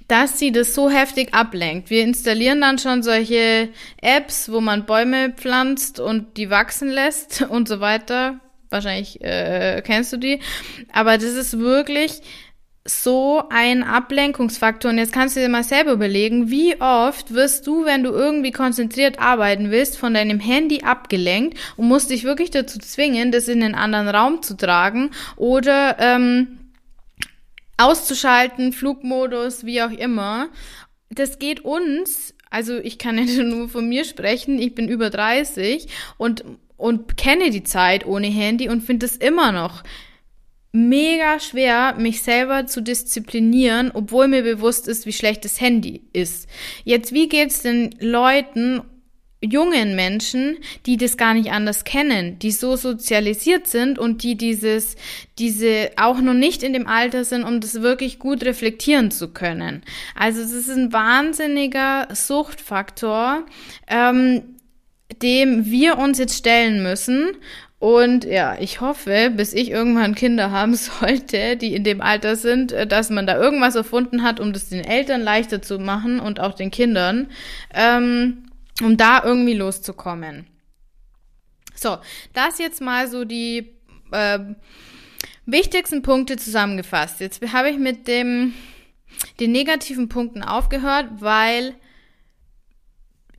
dass 0.07 0.37
sie 0.37 0.51
das 0.51 0.75
so 0.75 0.89
heftig 0.89 1.33
ablenkt. 1.33 1.89
Wir 1.89 2.03
installieren 2.03 2.61
dann 2.61 2.77
schon 2.77 3.01
solche 3.01 3.69
Apps, 4.01 4.51
wo 4.51 4.61
man 4.61 4.85
Bäume 4.85 5.31
pflanzt 5.31 5.99
und 5.99 6.37
die 6.37 6.49
wachsen 6.49 6.89
lässt 6.89 7.41
und 7.49 7.67
so 7.67 7.79
weiter. 7.79 8.39
Wahrscheinlich 8.69 9.21
äh, 9.21 9.81
kennst 9.85 10.11
du 10.13 10.17
die. 10.17 10.41
Aber 10.91 11.17
das 11.17 11.33
ist 11.33 11.57
wirklich 11.57 12.21
so 12.87 13.43
ein 13.49 13.81
Ablenkungsfaktor. 13.81 14.91
Und 14.91 14.99
jetzt 14.99 15.11
kannst 15.11 15.35
du 15.35 15.39
dir 15.39 15.49
mal 15.49 15.63
selber 15.63 15.91
überlegen, 15.91 16.51
wie 16.51 16.79
oft 16.79 17.33
wirst 17.33 17.65
du, 17.65 17.83
wenn 17.83 18.03
du 18.03 18.11
irgendwie 18.11 18.51
konzentriert 18.51 19.19
arbeiten 19.19 19.71
willst, 19.71 19.97
von 19.97 20.13
deinem 20.13 20.39
Handy 20.39 20.81
abgelenkt 20.83 21.57
und 21.77 21.87
musst 21.87 22.11
dich 22.11 22.23
wirklich 22.23 22.51
dazu 22.51 22.77
zwingen, 22.77 23.31
das 23.31 23.47
in 23.47 23.63
einen 23.63 23.73
anderen 23.73 24.07
Raum 24.07 24.43
zu 24.43 24.55
tragen 24.55 25.09
oder 25.35 25.97
ähm, 25.99 26.59
auszuschalten, 27.77 28.71
Flugmodus, 28.71 29.65
wie 29.65 29.81
auch 29.81 29.91
immer. 29.91 30.49
Das 31.09 31.39
geht 31.39 31.65
uns, 31.65 32.35
also 32.51 32.77
ich 32.77 32.99
kann 32.99 33.15
nicht 33.25 33.35
nur 33.35 33.67
von 33.67 33.89
mir 33.89 34.05
sprechen, 34.05 34.59
ich 34.59 34.75
bin 34.75 34.87
über 34.87 35.09
30 35.09 35.87
und 36.17 36.45
und 36.77 37.15
kenne 37.15 37.51
die 37.51 37.63
Zeit 37.63 38.05
ohne 38.05 38.27
Handy 38.27 38.67
und 38.67 38.81
finde 38.81 39.05
es 39.05 39.15
immer 39.15 39.53
noch 39.53 39.81
mega 40.75 41.39
schwer, 41.39 41.95
mich 41.97 42.21
selber 42.21 42.67
zu 42.67 42.81
disziplinieren, 42.81 43.91
obwohl 43.93 44.27
mir 44.27 44.43
bewusst 44.43 44.87
ist, 44.87 45.05
wie 45.05 45.13
schlecht 45.13 45.45
das 45.45 45.61
Handy 45.61 46.01
ist. 46.13 46.47
Jetzt, 46.83 47.13
wie 47.13 47.29
geht's 47.29 47.61
den 47.61 47.95
Leuten, 47.99 48.81
jungen 49.41 49.95
Menschen, 49.95 50.57
die 50.85 50.97
das 50.97 51.17
gar 51.17 51.33
nicht 51.33 51.51
anders 51.51 51.83
kennen, 51.83 52.39
die 52.39 52.51
so 52.51 52.75
sozialisiert 52.75 53.67
sind 53.67 53.99
und 53.99 54.23
die 54.23 54.35
dieses, 54.35 54.95
diese 55.37 55.91
auch 55.97 56.19
noch 56.19 56.33
nicht 56.33 56.63
in 56.63 56.73
dem 56.73 56.87
Alter 56.87 57.23
sind, 57.23 57.43
um 57.43 57.59
das 57.59 57.81
wirklich 57.81 58.19
gut 58.19 58.43
reflektieren 58.43 59.11
zu 59.11 59.29
können. 59.29 59.83
Also 60.15 60.41
es 60.41 60.51
ist 60.51 60.69
ein 60.69 60.91
wahnsinniger 60.91 62.07
Suchtfaktor, 62.13 63.45
ähm, 63.87 64.41
dem 65.21 65.65
wir 65.65 65.97
uns 65.97 66.17
jetzt 66.17 66.37
stellen 66.37 66.81
müssen 66.83 67.37
und 67.85 68.25
ja, 68.25 68.57
ich 68.59 68.81
hoffe, 68.81 69.31
bis 69.35 69.53
ich 69.53 69.69
irgendwann 69.69 70.15
Kinder 70.15 70.49
haben 70.49 70.73
sollte, 70.75 71.55
die 71.55 71.75
in 71.75 71.83
dem 71.83 72.01
Alter 72.01 72.35
sind, 72.35 72.71
äh, 72.71 72.87
dass 72.87 73.11
man 73.11 73.27
da 73.27 73.37
irgendwas 73.37 73.75
erfunden 73.75 74.23
hat, 74.23 74.39
um 74.39 74.53
das 74.53 74.69
den 74.69 74.83
Eltern 74.83 75.21
leichter 75.21 75.61
zu 75.61 75.77
machen 75.77 76.19
und 76.19 76.39
auch 76.39 76.55
den 76.55 76.71
Kindern, 76.71 77.27
ähm, 77.75 78.45
um 78.81 78.97
da 78.97 79.23
irgendwie 79.23 79.53
loszukommen. 79.53 80.47
So, 81.75 81.97
das 82.33 82.57
jetzt 82.57 82.81
mal 82.81 83.07
so 83.07 83.23
die 83.23 83.75
äh, 84.11 84.39
wichtigsten 85.45 86.01
Punkte 86.01 86.37
zusammengefasst. 86.37 87.19
Jetzt 87.19 87.39
habe 87.53 87.69
ich 87.69 87.77
mit 87.77 88.07
dem 88.07 88.55
den 89.39 89.51
negativen 89.51 90.09
Punkten 90.09 90.41
aufgehört, 90.41 91.05
weil 91.19 91.75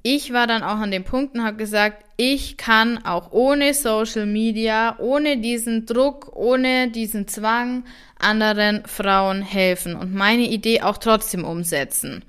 ich 0.09 0.33
war 0.33 0.47
dann 0.47 0.62
auch 0.62 0.79
an 0.79 0.92
dem 0.92 1.03
Punkt 1.03 1.35
und 1.35 1.42
habe 1.42 1.57
gesagt, 1.57 2.05
ich 2.16 2.57
kann 2.57 3.05
auch 3.05 3.33
ohne 3.33 3.75
Social 3.75 4.25
Media, 4.25 4.97
ohne 5.01 5.38
diesen 5.38 5.85
Druck, 5.85 6.31
ohne 6.33 6.92
diesen 6.92 7.27
Zwang 7.27 7.83
anderen 8.16 8.87
Frauen 8.87 9.42
helfen 9.42 9.97
und 9.97 10.14
meine 10.14 10.45
Idee 10.45 10.83
auch 10.83 10.99
trotzdem 10.99 11.45
umsetzen. 11.45 12.25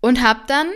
Und 0.00 0.22
habe 0.22 0.40
dann 0.48 0.68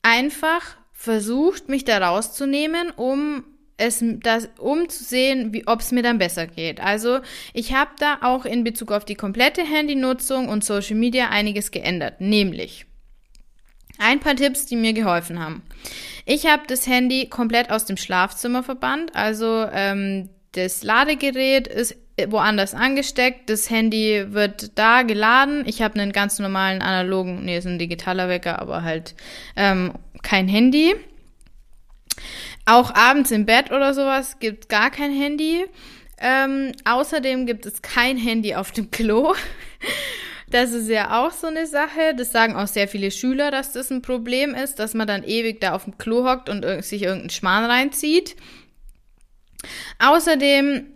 einfach 0.00 0.78
versucht, 0.94 1.68
mich 1.68 1.84
da 1.84 1.98
rauszunehmen, 1.98 2.92
um 2.92 3.44
es 3.76 4.02
das 4.02 4.48
um 4.56 4.88
zu 4.88 5.04
sehen, 5.04 5.52
wie 5.52 5.66
ob 5.66 5.80
es 5.80 5.92
mir 5.92 6.02
dann 6.02 6.16
besser 6.16 6.46
geht. 6.46 6.80
Also 6.80 7.20
ich 7.52 7.74
habe 7.74 7.90
da 7.98 8.20
auch 8.22 8.46
in 8.46 8.64
Bezug 8.64 8.90
auf 8.90 9.04
die 9.04 9.16
komplette 9.16 9.64
Handynutzung 9.64 10.48
und 10.48 10.64
Social 10.64 10.96
Media 10.96 11.28
einiges 11.28 11.72
geändert, 11.72 12.18
nämlich 12.22 12.86
ein 14.02 14.20
paar 14.20 14.36
Tipps, 14.36 14.66
die 14.66 14.76
mir 14.76 14.92
geholfen 14.92 15.38
haben. 15.38 15.62
Ich 16.24 16.46
habe 16.46 16.62
das 16.66 16.86
Handy 16.86 17.26
komplett 17.28 17.70
aus 17.70 17.84
dem 17.84 17.96
Schlafzimmer 17.96 18.62
verbannt. 18.62 19.14
Also 19.14 19.66
ähm, 19.72 20.28
das 20.52 20.82
Ladegerät 20.82 21.66
ist 21.66 21.96
woanders 22.28 22.74
angesteckt. 22.74 23.48
Das 23.48 23.70
Handy 23.70 24.26
wird 24.28 24.78
da 24.78 25.02
geladen. 25.02 25.64
Ich 25.66 25.82
habe 25.82 25.98
einen 25.98 26.12
ganz 26.12 26.38
normalen 26.38 26.82
analogen, 26.82 27.44
nee, 27.44 27.56
ist 27.56 27.66
ein 27.66 27.78
digitaler 27.78 28.28
Wecker, 28.28 28.60
aber 28.60 28.82
halt 28.82 29.14
ähm, 29.56 29.92
kein 30.22 30.48
Handy. 30.48 30.94
Auch 32.64 32.94
abends 32.94 33.30
im 33.30 33.46
Bett 33.46 33.72
oder 33.72 33.94
sowas 33.94 34.38
gibt 34.38 34.68
gar 34.68 34.90
kein 34.90 35.12
Handy. 35.12 35.64
Ähm, 36.18 36.72
außerdem 36.84 37.46
gibt 37.46 37.66
es 37.66 37.82
kein 37.82 38.16
Handy 38.16 38.54
auf 38.54 38.70
dem 38.70 38.90
Klo. 38.90 39.34
Das 40.52 40.72
ist 40.72 40.88
ja 40.88 41.20
auch 41.20 41.32
so 41.32 41.48
eine 41.48 41.66
Sache. 41.66 42.14
Das 42.16 42.30
sagen 42.30 42.54
auch 42.54 42.68
sehr 42.68 42.86
viele 42.86 43.10
Schüler, 43.10 43.50
dass 43.50 43.72
das 43.72 43.90
ein 43.90 44.02
Problem 44.02 44.54
ist, 44.54 44.78
dass 44.78 44.94
man 44.94 45.06
dann 45.08 45.24
ewig 45.24 45.60
da 45.60 45.74
auf 45.74 45.84
dem 45.84 45.98
Klo 45.98 46.28
hockt 46.28 46.48
und 46.48 46.64
sich 46.84 47.02
irgendeinen 47.02 47.30
Schmarrn 47.30 47.64
reinzieht. 47.64 48.36
Außerdem 49.98 50.86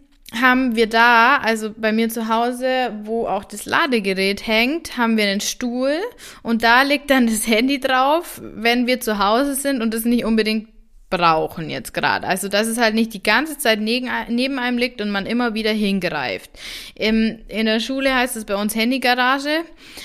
haben 0.41 0.77
wir 0.77 0.89
da, 0.89 1.37
also 1.37 1.73
bei 1.75 1.93
mir 1.93 2.09
zu 2.09 2.29
Hause, 2.29 2.93
wo 3.05 3.27
auch 3.27 3.45
das 3.45 3.65
Ladegerät 3.65 4.47
hängt, 4.47 4.99
haben 4.99 5.17
wir 5.17 5.25
einen 5.25 5.41
Stuhl 5.41 5.95
und 6.43 6.63
da 6.63 6.83
liegt 6.83 7.11
dann 7.11 7.27
das 7.27 7.47
Handy 7.47 7.81
drauf, 7.81 8.41
wenn 8.43 8.87
wir 8.87 9.01
zu 9.01 9.19
Hause 9.19 9.55
sind 9.55 9.81
und 9.81 9.95
das 9.95 10.05
nicht 10.05 10.25
unbedingt 10.25 10.69
brauchen 11.09 11.71
jetzt 11.71 11.95
gerade. 11.95 12.27
Also 12.27 12.49
dass 12.49 12.67
es 12.67 12.79
halt 12.79 12.95
nicht 12.95 13.15
die 13.15 13.23
ganze 13.23 13.59
Zeit 13.59 13.81
neben, 13.81 14.09
neben 14.29 14.59
einem 14.59 14.77
liegt 14.77 15.01
und 15.01 15.11
man 15.11 15.25
immer 15.25 15.55
wieder 15.55 15.71
hingreift. 15.71 16.51
Im, 16.97 17.39
in 17.47 17.67
der 17.67 17.79
Schule 17.79 18.13
heißt 18.15 18.37
es 18.37 18.45
bei 18.45 18.57
uns 18.57 18.75
Handygarage 18.75 19.65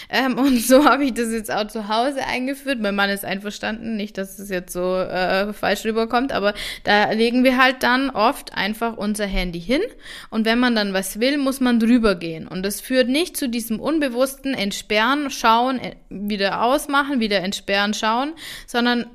ähm, 0.10 0.38
und 0.38 0.60
so 0.60 0.86
habe 0.90 1.06
ich 1.06 1.14
das 1.14 1.32
jetzt 1.32 1.52
auch 1.52 1.68
zu 1.68 1.88
Hause 1.88 2.24
eingeführt. 2.26 2.80
Mein 2.80 2.96
Mann 2.96 3.10
ist 3.10 3.26
einverstanden, 3.26 3.96
nicht, 3.96 4.18
dass 4.18 4.38
es 4.38 4.50
jetzt 4.50 4.74
so 4.74 4.96
äh, 4.96 5.54
falsch 5.54 5.86
rüberkommt, 5.86 6.32
aber 6.32 6.54
da 6.84 7.12
legen 7.12 7.44
wir 7.44 7.58
halt 7.58 7.82
dann 7.82 8.12
oft 8.12 8.54
einfach 8.54 8.96
unser 8.96 9.26
Handy 9.26 9.60
hin 9.60 9.82
und 10.30 10.46
wenn 10.46 10.60
man 10.60 10.76
dann 10.76 10.94
was 10.94 11.20
will, 11.20 11.38
muss 11.40 11.60
man 11.62 11.80
drüber 11.80 12.14
gehen 12.14 12.48
und 12.48 12.64
das 12.64 12.80
führt 12.80 13.10
nicht 13.10 13.36
zu 13.36 13.50
diesem 13.50 13.80
unbewussten 13.80 14.54
Entsperren, 14.54 15.32
Schauen, 15.32 15.80
äh, 15.80 15.96
wieder 16.10 16.64
ausmachen, 16.64 17.20
wieder 17.20 17.40
entsperren, 17.40 17.94
schauen, 17.94 18.34
sondern 18.68 19.08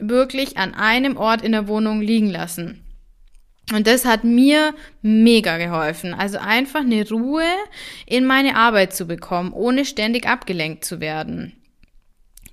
wirklich 0.00 0.56
an 0.56 0.74
einem 0.74 1.16
Ort 1.16 1.42
in 1.42 1.52
der 1.52 1.68
Wohnung 1.68 2.00
liegen 2.00 2.30
lassen. 2.30 2.84
Und 3.72 3.86
das 3.86 4.04
hat 4.04 4.24
mir 4.24 4.74
mega 5.00 5.56
geholfen. 5.58 6.12
Also 6.12 6.38
einfach 6.38 6.80
eine 6.80 7.08
Ruhe 7.08 7.46
in 8.06 8.26
meine 8.26 8.56
Arbeit 8.56 8.92
zu 8.94 9.06
bekommen, 9.06 9.52
ohne 9.52 9.84
ständig 9.84 10.26
abgelenkt 10.26 10.84
zu 10.84 10.98
werden. 11.00 11.54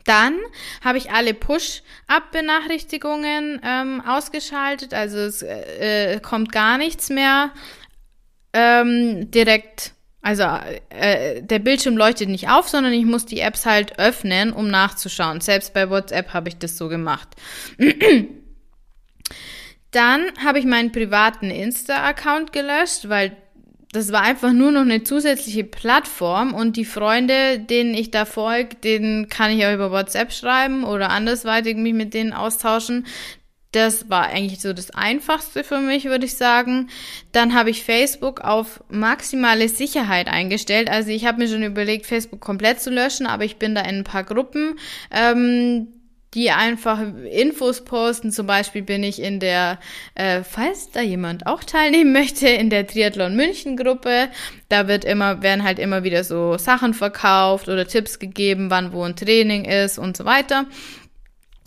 Dann 0.05 0.35
habe 0.83 0.99
ich 0.99 1.09
alle 1.11 1.33
Push-Up-Benachrichtigungen 1.33 3.59
ähm, 3.63 4.01
ausgeschaltet. 4.01 4.93
Also 4.93 5.17
es 5.17 5.41
äh, 5.41 6.19
kommt 6.21 6.51
gar 6.51 6.77
nichts 6.77 7.09
mehr 7.09 7.51
ähm, 8.53 9.31
direkt 9.31 9.95
also 10.27 10.43
äh, 10.89 11.41
der 11.41 11.59
Bildschirm 11.59 11.95
leuchtet 11.95 12.27
nicht 12.27 12.49
auf, 12.49 12.67
sondern 12.67 12.91
ich 12.91 13.05
muss 13.05 13.25
die 13.25 13.39
Apps 13.39 13.65
halt 13.65 13.97
öffnen, 13.97 14.51
um 14.51 14.67
nachzuschauen. 14.67 15.39
Selbst 15.39 15.73
bei 15.73 15.89
WhatsApp 15.89 16.33
habe 16.33 16.49
ich 16.49 16.57
das 16.57 16.77
so 16.77 16.89
gemacht. 16.89 17.29
Dann 19.91 20.25
habe 20.43 20.59
ich 20.59 20.65
meinen 20.65 20.91
privaten 20.91 21.49
Insta-Account 21.49 22.51
gelöscht, 22.51 23.07
weil 23.07 23.37
das 23.93 24.11
war 24.11 24.21
einfach 24.21 24.51
nur 24.51 24.73
noch 24.73 24.81
eine 24.81 25.01
zusätzliche 25.01 25.63
Plattform 25.63 26.53
und 26.53 26.75
die 26.75 26.83
Freunde, 26.83 27.59
denen 27.59 27.93
ich 27.93 28.11
da 28.11 28.25
folge, 28.25 28.75
denen 28.75 29.29
kann 29.29 29.57
ich 29.57 29.65
auch 29.65 29.73
über 29.73 29.91
WhatsApp 29.91 30.33
schreiben 30.33 30.83
oder 30.83 31.09
andersweitig 31.09 31.77
mich 31.77 31.93
mit 31.93 32.13
denen 32.13 32.33
austauschen. 32.33 33.05
Das 33.71 34.09
war 34.09 34.27
eigentlich 34.27 34.61
so 34.61 34.71
das 34.71 34.91
Einfachste 34.91 35.63
für 35.63 35.79
mich, 35.79 36.05
würde 36.05 36.25
ich 36.25 36.35
sagen. 36.35 36.89
Dann 37.33 37.53
habe 37.53 37.69
ich 37.69 37.83
Facebook 37.83 38.41
auf 38.41 38.81
maximale 38.89 39.67
Sicherheit 39.67 40.27
eingestellt. 40.29 40.89
Also 40.89 41.09
ich 41.09 41.25
habe 41.25 41.39
mir 41.39 41.49
schon 41.49 41.63
überlegt, 41.63 42.05
Facebook 42.05 42.39
komplett 42.39 42.79
zu 42.79 42.89
löschen, 42.89 43.27
aber 43.27 43.43
ich 43.43 43.57
bin 43.57 43.75
da 43.75 43.81
in 43.81 43.97
ein 43.97 44.03
paar 44.05 44.23
Gruppen, 44.23 44.79
ähm, 45.11 45.87
die 46.33 46.51
einfach 46.51 47.01
Infos 47.29 47.83
posten. 47.83 48.31
Zum 48.31 48.47
Beispiel 48.47 48.83
bin 48.83 49.03
ich 49.03 49.21
in 49.21 49.39
der, 49.39 49.79
äh, 50.15 50.43
falls 50.43 50.91
da 50.91 51.01
jemand 51.01 51.45
auch 51.45 51.63
teilnehmen 51.63 52.13
möchte, 52.13 52.47
in 52.47 52.69
der 52.69 52.87
Triathlon 52.87 53.35
München 53.35 53.75
Gruppe. 53.75 54.29
Da 54.69 54.87
wird 54.87 55.03
immer, 55.03 55.41
werden 55.41 55.63
halt 55.63 55.79
immer 55.79 56.03
wieder 56.03 56.23
so 56.23 56.57
Sachen 56.57 56.93
verkauft 56.93 57.67
oder 57.67 57.85
Tipps 57.85 58.19
gegeben, 58.19 58.69
wann 58.69 58.93
wo 58.93 59.03
ein 59.03 59.15
Training 59.15 59.65
ist 59.65 59.97
und 59.97 60.15
so 60.15 60.23
weiter. 60.23 60.67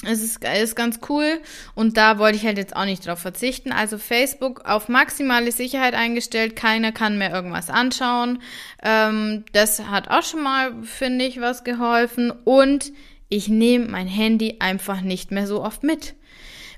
Es 0.06 0.22
ist, 0.22 0.42
ist 0.42 0.76
ganz 0.76 1.00
cool 1.10 1.40
und 1.74 1.98
da 1.98 2.18
wollte 2.18 2.38
ich 2.38 2.46
halt 2.46 2.56
jetzt 2.56 2.74
auch 2.74 2.86
nicht 2.86 3.06
drauf 3.06 3.18
verzichten. 3.18 3.70
Also 3.70 3.98
Facebook 3.98 4.62
auf 4.64 4.88
maximale 4.88 5.52
Sicherheit 5.52 5.92
eingestellt, 5.92 6.56
keiner 6.56 6.90
kann 6.90 7.18
mehr 7.18 7.30
irgendwas 7.30 7.68
anschauen. 7.68 8.40
Ähm, 8.82 9.44
das 9.52 9.86
hat 9.86 10.08
auch 10.08 10.22
schon 10.22 10.42
mal, 10.42 10.72
finde 10.84 11.26
ich, 11.26 11.42
was 11.42 11.64
geholfen. 11.64 12.30
Und 12.30 12.92
ich 13.28 13.48
nehme 13.48 13.88
mein 13.88 14.06
Handy 14.06 14.56
einfach 14.60 15.02
nicht 15.02 15.32
mehr 15.32 15.46
so 15.46 15.62
oft 15.62 15.82
mit. 15.82 16.14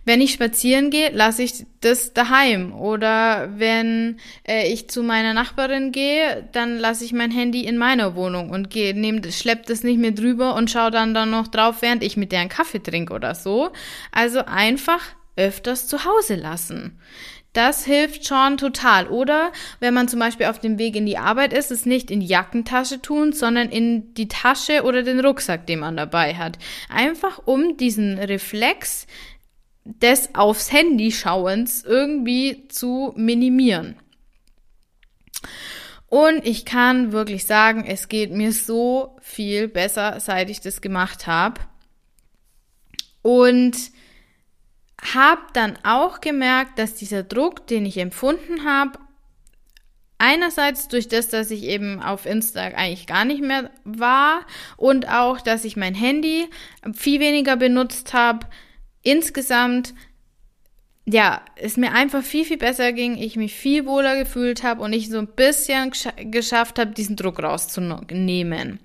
Wenn 0.05 0.21
ich 0.21 0.33
spazieren 0.33 0.91
gehe, 0.91 1.11
lasse 1.11 1.45
ich 1.45 1.65
das 1.81 2.13
daheim. 2.13 2.75
Oder 2.75 3.51
wenn 3.57 4.19
äh, 4.47 4.73
ich 4.73 4.89
zu 4.89 5.03
meiner 5.03 5.33
Nachbarin 5.33 5.93
gehe, 5.93 6.49
dann 6.53 6.79
lasse 6.79 7.05
ich 7.05 7.13
mein 7.13 7.31
Handy 7.31 7.65
in 7.65 7.79
meiner 7.79 8.17
Wohnung 8.17 8.51
und 8.51 8.71
gehe, 8.71 8.95
nehm, 8.95 9.23
schlepp 9.31 9.67
das 9.67 9.85
nicht 9.85 9.99
mehr 9.99 10.11
drüber 10.11 10.55
und 10.57 10.71
schaue 10.71 10.91
dann 10.91 11.15
dann 11.15 11.31
noch 11.31 11.47
drauf, 11.49 11.83
während 11.83 12.03
ich 12.03 12.17
mit 12.17 12.33
der 12.33 12.41
einen 12.41 12.49
Kaffee 12.49 12.83
trinke 12.83 13.15
oder 13.15 13.35
so. 13.35 13.71
Also 14.11 14.45
einfach 14.45 15.01
öfters 15.37 15.87
zu 15.87 16.05
Hause 16.05 16.35
lassen. 16.35 16.99
Das 17.53 17.85
hilft 17.85 18.27
schon 18.27 18.57
total. 18.57 19.09
Oder 19.09 19.53
wenn 19.79 19.93
man 19.93 20.09
zum 20.09 20.19
Beispiel 20.19 20.47
auf 20.47 20.59
dem 20.59 20.79
Weg 20.79 20.97
in 20.97 21.05
die 21.05 21.19
Arbeit 21.19 21.53
ist, 21.53 21.71
es 21.71 21.85
nicht 21.85 22.11
in 22.11 22.21
die 22.21 22.27
Jackentasche 22.27 23.03
tun, 23.03 23.33
sondern 23.33 23.69
in 23.69 24.15
die 24.15 24.29
Tasche 24.29 24.85
oder 24.85 25.03
den 25.03 25.21
Rucksack, 25.21 25.67
den 25.67 25.81
man 25.81 25.97
dabei 25.97 26.35
hat. 26.35 26.59
Einfach 26.89 27.43
um 27.45 27.77
diesen 27.77 28.19
Reflex 28.19 29.07
des 29.85 30.35
aufs 30.35 30.73
Handy 30.73 31.11
schauens 31.11 31.85
irgendwie 31.85 32.69
zu 32.69 33.13
minimieren. 33.17 33.97
Und 36.07 36.47
ich 36.47 36.65
kann 36.65 37.13
wirklich 37.13 37.47
sagen, 37.47 37.85
es 37.87 38.09
geht 38.09 38.33
mir 38.33 38.53
so 38.53 39.17
viel 39.23 39.67
besser, 39.67 40.21
seit 40.21 40.51
ich 40.51 40.61
das 40.61 40.81
gemacht 40.83 41.27
habe. 41.27 41.61
Und 43.23 43.77
habe 45.15 45.43
dann 45.55 45.79
auch 45.85 46.21
gemerkt, 46.21 46.79
dass 46.79 46.95
dieser 46.95 47.23
Druck, 47.23 47.67
den 47.67 47.87
ich 47.87 47.97
empfunden 47.99 48.65
habe, 48.65 48.99
einerseits 50.19 50.87
durch 50.87 51.09
das, 51.09 51.29
dass 51.29 51.51
ich 51.51 51.65
eben 51.65 52.01
auf 52.01 52.27
Insta 52.27 52.61
eigentlich 52.61 53.07
gar 53.07 53.25
nicht 53.25 53.43
mehr 53.43 53.71
war 53.85 54.47
und 54.77 55.09
auch, 55.09 55.41
dass 55.41 55.65
ich 55.65 55.77
mein 55.77 55.95
Handy 55.95 56.49
viel 56.93 57.19
weniger 57.19 57.57
benutzt 57.57 58.15
habe, 58.15 58.47
insgesamt 59.03 59.95
ja, 61.05 61.43
es 61.57 61.77
mir 61.77 61.93
einfach 61.93 62.23
viel, 62.23 62.45
viel 62.45 62.59
besser 62.59 62.93
ging, 62.93 63.17
ich 63.17 63.37
mich 63.37 63.55
viel 63.55 63.87
wohler 63.87 64.17
gefühlt 64.17 64.63
habe 64.63 64.83
und 64.83 64.93
ich 64.93 65.09
so 65.09 65.19
ein 65.19 65.27
bisschen 65.27 65.91
gesch 65.91 66.09
geschafft 66.31 66.79
habe, 66.79 66.93
diesen 66.93 67.17
Druck 67.17 67.43
rauszunehmen. 67.43 68.79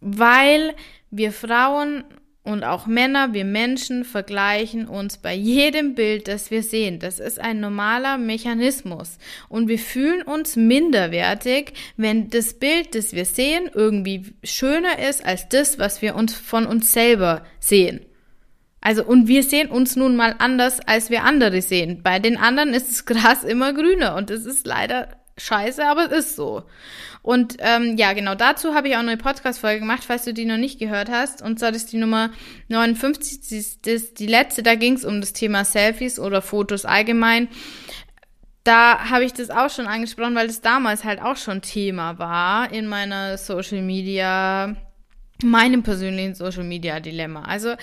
Weil 0.00 0.74
wir 1.10 1.32
Frauen 1.32 2.04
und 2.42 2.64
auch 2.64 2.86
Männer, 2.86 3.34
wir 3.34 3.44
Menschen 3.44 4.04
vergleichen 4.04 4.88
uns 4.88 5.18
bei 5.18 5.34
jedem 5.34 5.94
Bild, 5.94 6.26
das 6.26 6.50
wir 6.50 6.62
sehen. 6.62 7.00
Das 7.00 7.18
ist 7.18 7.38
ein 7.38 7.60
normaler 7.60 8.16
Mechanismus. 8.16 9.18
Und 9.48 9.68
wir 9.68 9.78
fühlen 9.78 10.22
uns 10.22 10.56
minderwertig, 10.56 11.74
wenn 11.96 12.30
das 12.30 12.54
Bild, 12.54 12.94
das 12.94 13.12
wir 13.12 13.26
sehen, 13.26 13.68
irgendwie 13.74 14.32
schöner 14.42 14.98
ist 15.06 15.24
als 15.24 15.48
das, 15.48 15.78
was 15.78 16.00
wir 16.00 16.14
uns 16.14 16.34
von 16.34 16.66
uns 16.66 16.92
selber 16.92 17.44
sehen. 17.58 18.06
Also, 18.80 19.04
und 19.04 19.28
wir 19.28 19.42
sehen 19.42 19.70
uns 19.70 19.96
nun 19.96 20.16
mal 20.16 20.34
anders, 20.38 20.80
als 20.80 21.10
wir 21.10 21.24
andere 21.24 21.60
sehen. 21.60 22.02
Bei 22.02 22.18
den 22.18 22.36
anderen 22.36 22.72
ist 22.72 22.90
das 22.90 23.04
Gras 23.04 23.44
immer 23.44 23.72
grüner 23.72 24.16
und 24.16 24.30
es 24.30 24.46
ist 24.46 24.66
leider 24.66 25.08
scheiße, 25.36 25.86
aber 25.86 26.06
es 26.06 26.26
ist 26.26 26.36
so. 26.36 26.64
Und 27.22 27.56
ähm, 27.58 27.96
ja, 27.98 28.14
genau 28.14 28.34
dazu 28.34 28.74
habe 28.74 28.88
ich 28.88 28.96
auch 28.96 29.00
eine 29.00 29.18
Podcast-Folge 29.18 29.80
gemacht, 29.80 30.04
falls 30.06 30.24
du 30.24 30.32
die 30.32 30.46
noch 30.46 30.56
nicht 30.56 30.78
gehört 30.78 31.10
hast. 31.10 31.42
Und 31.42 31.58
zwar 31.58 31.72
das 31.72 31.84
ist 31.84 31.92
die 31.92 31.98
Nummer 31.98 32.30
59, 32.68 33.40
das 33.40 33.52
ist, 33.52 33.86
das 33.86 33.94
ist 33.94 34.18
die 34.20 34.26
letzte, 34.26 34.62
da 34.62 34.74
ging 34.74 34.94
es 34.94 35.04
um 35.04 35.20
das 35.20 35.34
Thema 35.34 35.64
Selfies 35.64 36.18
oder 36.18 36.40
Fotos 36.40 36.86
allgemein. 36.86 37.48
Da 38.64 39.10
habe 39.10 39.24
ich 39.24 39.32
das 39.32 39.50
auch 39.50 39.70
schon 39.70 39.86
angesprochen, 39.86 40.34
weil 40.34 40.46
das 40.46 40.60
damals 40.60 41.04
halt 41.04 41.20
auch 41.20 41.36
schon 41.36 41.62
Thema 41.62 42.18
war 42.18 42.72
in 42.72 42.86
meiner 42.86 43.36
Social 43.36 43.82
Media 43.82 44.76
meinem 45.42 45.82
persönlichen 45.82 46.34
Social 46.34 46.64
Media 46.64 47.00
Dilemma. 47.00 47.42
Also 47.42 47.74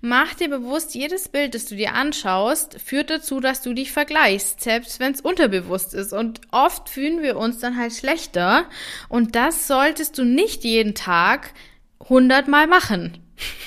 mach 0.00 0.34
dir 0.34 0.48
bewusst, 0.48 0.94
jedes 0.94 1.28
Bild, 1.28 1.54
das 1.54 1.66
du 1.66 1.76
dir 1.76 1.94
anschaust, 1.94 2.80
führt 2.80 3.10
dazu, 3.10 3.40
dass 3.40 3.62
du 3.62 3.72
dich 3.72 3.92
vergleichst, 3.92 4.60
selbst 4.60 5.00
wenn 5.00 5.12
es 5.12 5.20
unterbewusst 5.20 5.94
ist. 5.94 6.12
Und 6.12 6.40
oft 6.50 6.88
fühlen 6.88 7.22
wir 7.22 7.36
uns 7.36 7.58
dann 7.58 7.76
halt 7.76 7.92
schlechter. 7.92 8.66
Und 9.08 9.34
das 9.34 9.66
solltest 9.66 10.18
du 10.18 10.24
nicht 10.24 10.64
jeden 10.64 10.94
Tag 10.94 11.52
hundertmal 12.08 12.66
machen. 12.66 13.18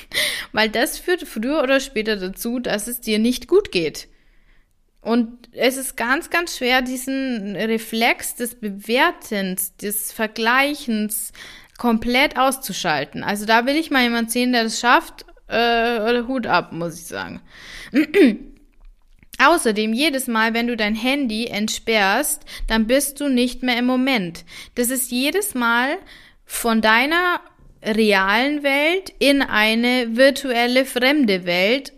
Weil 0.51 0.69
das 0.69 0.97
führt 0.97 1.27
früher 1.27 1.61
oder 1.63 1.79
später 1.79 2.15
dazu, 2.15 2.59
dass 2.59 2.87
es 2.87 3.01
dir 3.01 3.19
nicht 3.19 3.47
gut 3.47 3.71
geht. 3.71 4.07
Und 5.05 5.49
es 5.51 5.77
ist 5.77 5.97
ganz, 5.97 6.31
ganz 6.31 6.57
schwer, 6.57 6.81
diesen 6.81 7.55
Reflex 7.55 8.35
des 8.35 8.55
Bewertens, 8.55 9.75
des 9.77 10.11
Vergleichens, 10.11 11.31
komplett 11.77 12.37
auszuschalten. 12.37 13.23
Also 13.23 13.45
da 13.45 13.65
will 13.65 13.75
ich 13.75 13.91
mal 13.91 14.03
jemand 14.03 14.31
sehen, 14.31 14.53
der 14.53 14.63
das 14.63 14.79
schafft. 14.79 15.25
Äh, 15.47 16.23
Hut 16.23 16.47
ab, 16.47 16.71
muss 16.71 16.99
ich 16.99 17.05
sagen. 17.05 17.41
Außerdem, 19.37 19.93
jedes 19.93 20.27
Mal, 20.27 20.53
wenn 20.53 20.67
du 20.67 20.77
dein 20.77 20.95
Handy 20.95 21.47
entsperrst, 21.47 22.45
dann 22.67 22.87
bist 22.87 23.19
du 23.19 23.27
nicht 23.27 23.63
mehr 23.63 23.77
im 23.77 23.85
Moment. 23.85 24.45
Das 24.75 24.89
ist 24.89 25.11
jedes 25.11 25.55
Mal, 25.55 25.97
von 26.45 26.81
deiner 26.81 27.41
realen 27.83 28.63
Welt 28.63 29.13
in 29.19 29.41
eine 29.41 30.15
virtuelle 30.15 30.85
fremde 30.85 31.45
Welt 31.45 31.91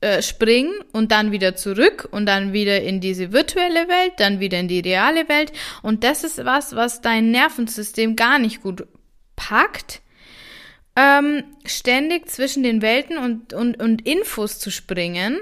äh, 0.00 0.20
springen 0.20 0.74
und 0.92 1.10
dann 1.10 1.32
wieder 1.32 1.56
zurück 1.56 2.08
und 2.10 2.26
dann 2.26 2.52
wieder 2.52 2.82
in 2.82 3.00
diese 3.00 3.32
virtuelle 3.32 3.88
Welt, 3.88 4.12
dann 4.18 4.40
wieder 4.40 4.60
in 4.60 4.68
die 4.68 4.80
reale 4.80 5.28
Welt. 5.28 5.52
Und 5.82 6.04
das 6.04 6.24
ist 6.24 6.44
was, 6.44 6.76
was 6.76 7.00
dein 7.00 7.30
Nervensystem 7.30 8.14
gar 8.14 8.38
nicht 8.38 8.62
gut 8.62 8.86
packt. 9.36 10.00
Ähm, 10.96 11.42
ständig 11.64 12.28
zwischen 12.28 12.62
den 12.62 12.80
Welten 12.80 13.18
und, 13.18 13.52
und, 13.52 13.82
und 13.82 14.06
Infos 14.06 14.60
zu 14.60 14.70
springen, 14.70 15.40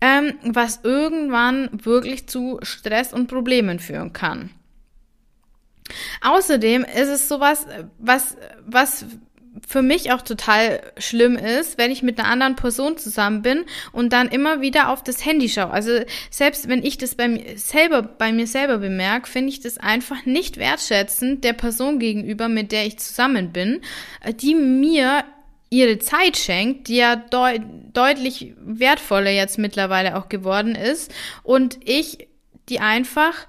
ähm, 0.00 0.34
was 0.42 0.80
irgendwann 0.82 1.70
wirklich 1.84 2.26
zu 2.28 2.58
Stress 2.62 3.12
und 3.12 3.28
Problemen 3.28 3.78
führen 3.78 4.12
kann. 4.12 4.50
Außerdem 6.20 6.84
ist 6.84 7.08
es 7.08 7.28
sowas, 7.28 7.66
was, 7.98 8.36
was 8.66 9.06
für 9.66 9.82
mich 9.82 10.12
auch 10.12 10.22
total 10.22 10.80
schlimm 10.98 11.36
ist, 11.36 11.78
wenn 11.78 11.90
ich 11.90 12.02
mit 12.02 12.18
einer 12.18 12.28
anderen 12.28 12.56
Person 12.56 12.96
zusammen 12.98 13.42
bin 13.42 13.64
und 13.92 14.12
dann 14.12 14.28
immer 14.28 14.60
wieder 14.60 14.90
auf 14.90 15.02
das 15.02 15.24
Handy 15.24 15.48
schaue. 15.48 15.70
Also 15.70 16.00
selbst 16.30 16.68
wenn 16.68 16.82
ich 16.82 16.98
das 16.98 17.14
bei 17.14 17.28
mir 17.28 17.58
selber, 17.58 18.02
bei 18.02 18.32
mir 18.32 18.46
selber 18.46 18.78
bemerke, 18.78 19.28
finde 19.28 19.50
ich 19.50 19.60
das 19.60 19.78
einfach 19.78 20.26
nicht 20.26 20.56
wertschätzend 20.56 21.44
der 21.44 21.52
Person 21.54 21.98
gegenüber, 21.98 22.48
mit 22.48 22.72
der 22.72 22.86
ich 22.86 22.98
zusammen 22.98 23.52
bin, 23.52 23.80
die 24.40 24.54
mir 24.54 25.24
ihre 25.70 25.98
Zeit 25.98 26.36
schenkt, 26.36 26.88
die 26.88 26.96
ja 26.96 27.16
deut 27.16 27.60
deutlich 27.92 28.54
wertvoller 28.58 29.30
jetzt 29.30 29.58
mittlerweile 29.58 30.16
auch 30.16 30.28
geworden 30.28 30.74
ist 30.74 31.12
und 31.42 31.78
ich 31.84 32.28
die 32.68 32.80
einfach 32.80 33.46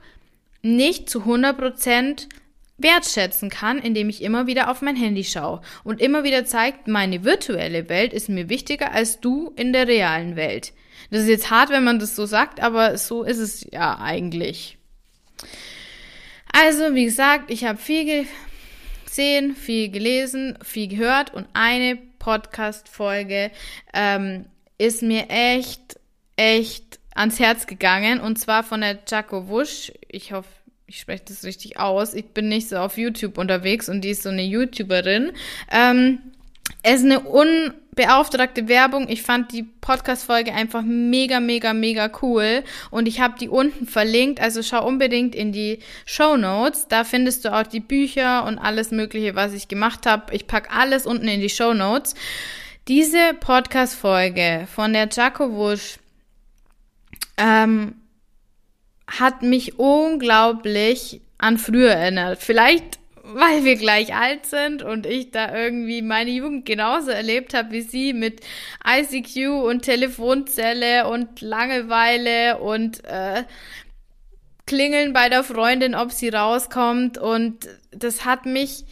nicht 0.62 1.10
zu 1.10 1.20
100 1.20 1.58
Prozent 1.58 2.30
wertschätzen 2.82 3.50
kann, 3.50 3.80
indem 3.80 4.10
ich 4.10 4.22
immer 4.22 4.48
wieder 4.48 4.70
auf 4.70 4.82
mein 4.82 4.96
Handy 4.96 5.24
schaue 5.24 5.62
und 5.84 6.02
immer 6.02 6.24
wieder 6.24 6.46
zeigt, 6.46 6.88
meine 6.88 7.24
virtuelle 7.24 7.90
Welt 7.90 8.14
ist 8.14 8.30
mir 8.30 8.50
wichtiger 8.50 8.92
als 8.92 9.20
du 9.20 9.54
in 9.56 9.74
der 9.74 9.88
realen 9.88 10.36
Welt. 10.36 10.74
Das 11.12 11.22
ist 11.22 11.30
jetzt 11.30 11.50
hart, 11.50 11.70
wenn 11.70 11.84
man 11.84 12.00
das 12.00 12.16
so 12.16 12.26
sagt, 12.26 12.60
aber 12.60 12.98
so 12.98 13.24
ist 13.24 13.40
es 13.40 13.66
ja 13.72 14.00
eigentlich. 14.00 14.78
Also, 16.52 16.96
wie 16.96 17.06
gesagt, 17.06 17.52
ich 17.52 17.64
habe 17.64 17.78
viel 17.78 18.26
gesehen, 19.06 19.56
viel 19.56 19.90
gelesen, 19.90 20.58
viel 20.64 20.88
gehört 20.88 21.34
und 21.34 21.48
eine 21.54 21.98
Podcast-Folge 22.20 23.52
ähm, 23.94 24.46
ist 24.78 25.02
mir 25.02 25.30
echt, 25.30 26.00
echt 26.36 27.00
ans 27.16 27.40
Herz 27.40 27.68
gegangen 27.68 28.20
und 28.20 28.38
zwar 28.38 28.64
von 28.64 28.82
der 28.82 29.00
Jaco 29.08 29.48
Wusch. 29.48 29.92
Ich 30.08 30.32
hoffe, 30.32 30.50
ich 30.90 31.00
spreche 31.00 31.24
das 31.28 31.44
richtig 31.44 31.80
aus. 31.80 32.16
Ich 32.16 32.26
bin 32.30 32.50
nicht 32.50 32.68
so 32.68 32.78
auf 32.78 32.98
YouTube 32.98 33.38
unterwegs 33.38 33.90
und 33.90 34.02
die 34.02 34.10
ist 34.10 34.24
so 34.24 34.30
eine 34.30 34.42
YouTuberin. 34.42 35.34
Ähm, 35.72 36.18
es 36.82 37.02
ist 37.02 37.06
eine 37.06 37.20
unbeauftragte 37.20 38.68
Werbung. 38.68 39.08
Ich 39.08 39.22
fand 39.22 39.52
die 39.52 39.64
Podcast-Folge 39.64 40.52
einfach 40.52 40.82
mega, 40.82 41.40
mega, 41.40 41.74
mega 41.74 42.10
cool. 42.24 42.64
Und 42.90 43.08
ich 43.08 43.20
habe 43.22 43.38
die 43.40 43.50
unten 43.50 43.86
verlinkt. 43.86 44.42
Also 44.42 44.64
schau 44.64 44.88
unbedingt 44.88 45.36
in 45.36 45.52
die 45.52 45.78
Show 46.08 46.38
Notes. 46.38 46.88
Da 46.88 47.04
findest 47.04 47.46
du 47.46 47.54
auch 47.54 47.68
die 47.68 47.82
Bücher 47.82 48.46
und 48.46 48.58
alles 48.58 48.90
Mögliche, 48.90 49.36
was 49.36 49.54
ich 49.54 49.68
gemacht 49.68 50.08
habe. 50.08 50.34
Ich 50.34 50.48
pack 50.48 50.76
alles 50.76 51.06
unten 51.06 51.28
in 51.28 51.40
die 51.40 51.50
Show 51.50 51.76
Notes. 51.76 52.16
Diese 52.88 53.36
Podcast-Folge 53.40 54.68
von 54.74 54.94
der 54.94 55.08
Jaco 55.08 55.52
Wusch 55.52 56.00
ähm, 57.38 57.94
hat 59.10 59.42
mich 59.42 59.80
unglaublich 59.80 61.22
an 61.38 61.58
früher 61.58 61.92
erinnert. 61.92 62.40
Vielleicht, 62.42 63.00
weil 63.24 63.64
wir 63.64 63.76
gleich 63.76 64.16
alt 64.16 64.46
sind 64.46 64.84
und 64.84 65.06
ich 65.06 65.32
da 65.32 65.56
irgendwie 65.56 66.02
meine 66.02 66.32
Jugend 66.32 66.66
genauso 66.66 67.12
erlebt 67.12 67.54
habe 67.54 67.72
wie 67.72 67.82
sie 67.82 68.14
mit 68.14 68.42
ICQ 68.86 69.64
und 69.64 69.82
Telefonzelle 69.82 71.08
und 71.08 71.42
Langeweile 71.42 72.60
und 72.60 73.04
äh, 73.06 73.44
Klingeln 74.66 75.14
bei 75.14 75.30
der 75.30 75.44
Freundin, 75.44 75.96
ob 75.96 76.12
sie 76.12 76.30
rauskommt. 76.30 77.18
Und 77.18 77.68
das 77.92 78.26
hat 78.26 78.46
mich 78.46 78.86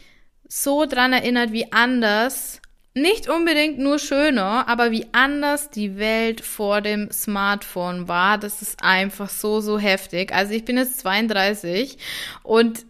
so 0.48 0.86
dran 0.86 1.14
erinnert, 1.14 1.52
wie 1.52 1.72
anders 1.72 2.62
nicht 3.02 3.30
unbedingt 3.30 3.80
nur 3.80 4.00
schöner, 4.00 4.68
aber 4.68 4.92
wie 4.92 5.06
anders 5.12 5.70
die 5.70 5.98
Welt 5.98 6.42
vor 6.42 6.82
dem 6.82 7.12
Smartphone 7.12 8.08
war, 8.08 8.38
das 8.38 8.62
ist 8.62 8.84
einfach 8.84 9.30
so, 9.30 9.62
so 9.62 9.80
heftig. 9.80 10.34
Also 10.34 10.54
ich 10.54 10.66
bin 10.66 10.78
jetzt 10.78 11.00
32 11.00 11.98
und 12.44 12.86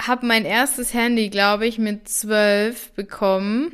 habe 0.00 0.26
mein 0.26 0.44
erstes 0.44 0.94
Handy, 0.94 1.30
glaube 1.30 1.66
ich, 1.66 1.78
mit 1.78 2.08
12 2.08 2.92
bekommen. 2.92 3.72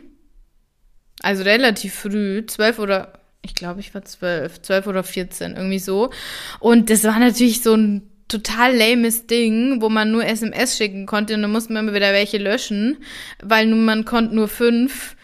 Also 1.23 1.43
relativ 1.43 1.95
früh, 1.95 2.45
12 2.47 2.79
oder 2.79 3.13
ich 3.43 3.55
glaube, 3.55 3.81
ich 3.81 3.95
war 3.95 4.05
12, 4.05 4.63
12 4.63 4.87
oder 4.87 5.03
14, 5.03 5.57
irgendwie 5.57 5.79
so. 5.79 6.11
Und 6.61 6.91
das 6.91 7.05
war 7.05 7.19
natürlich 7.19 7.63
so 7.63 7.75
ein 7.75 8.09
total 8.29 8.75
lames 8.75 9.27
Ding, 9.27 9.83
wo 9.83 9.89
man 9.89 10.11
nur 10.11 10.25
SMS 10.25 10.77
schicken 10.77 11.07
konnte 11.07 11.35
und 11.35 11.43
dann 11.43 11.53
musste 11.53 11.73
man 11.73 11.85
immer 11.85 11.95
wieder 11.95 12.13
welche 12.13 12.39
löschen, 12.39 12.99
weil 13.43 13.67
nun 13.67 13.85
man 13.85 14.05
konnte 14.05 14.35
nur 14.35 14.49
fünf 14.49 15.17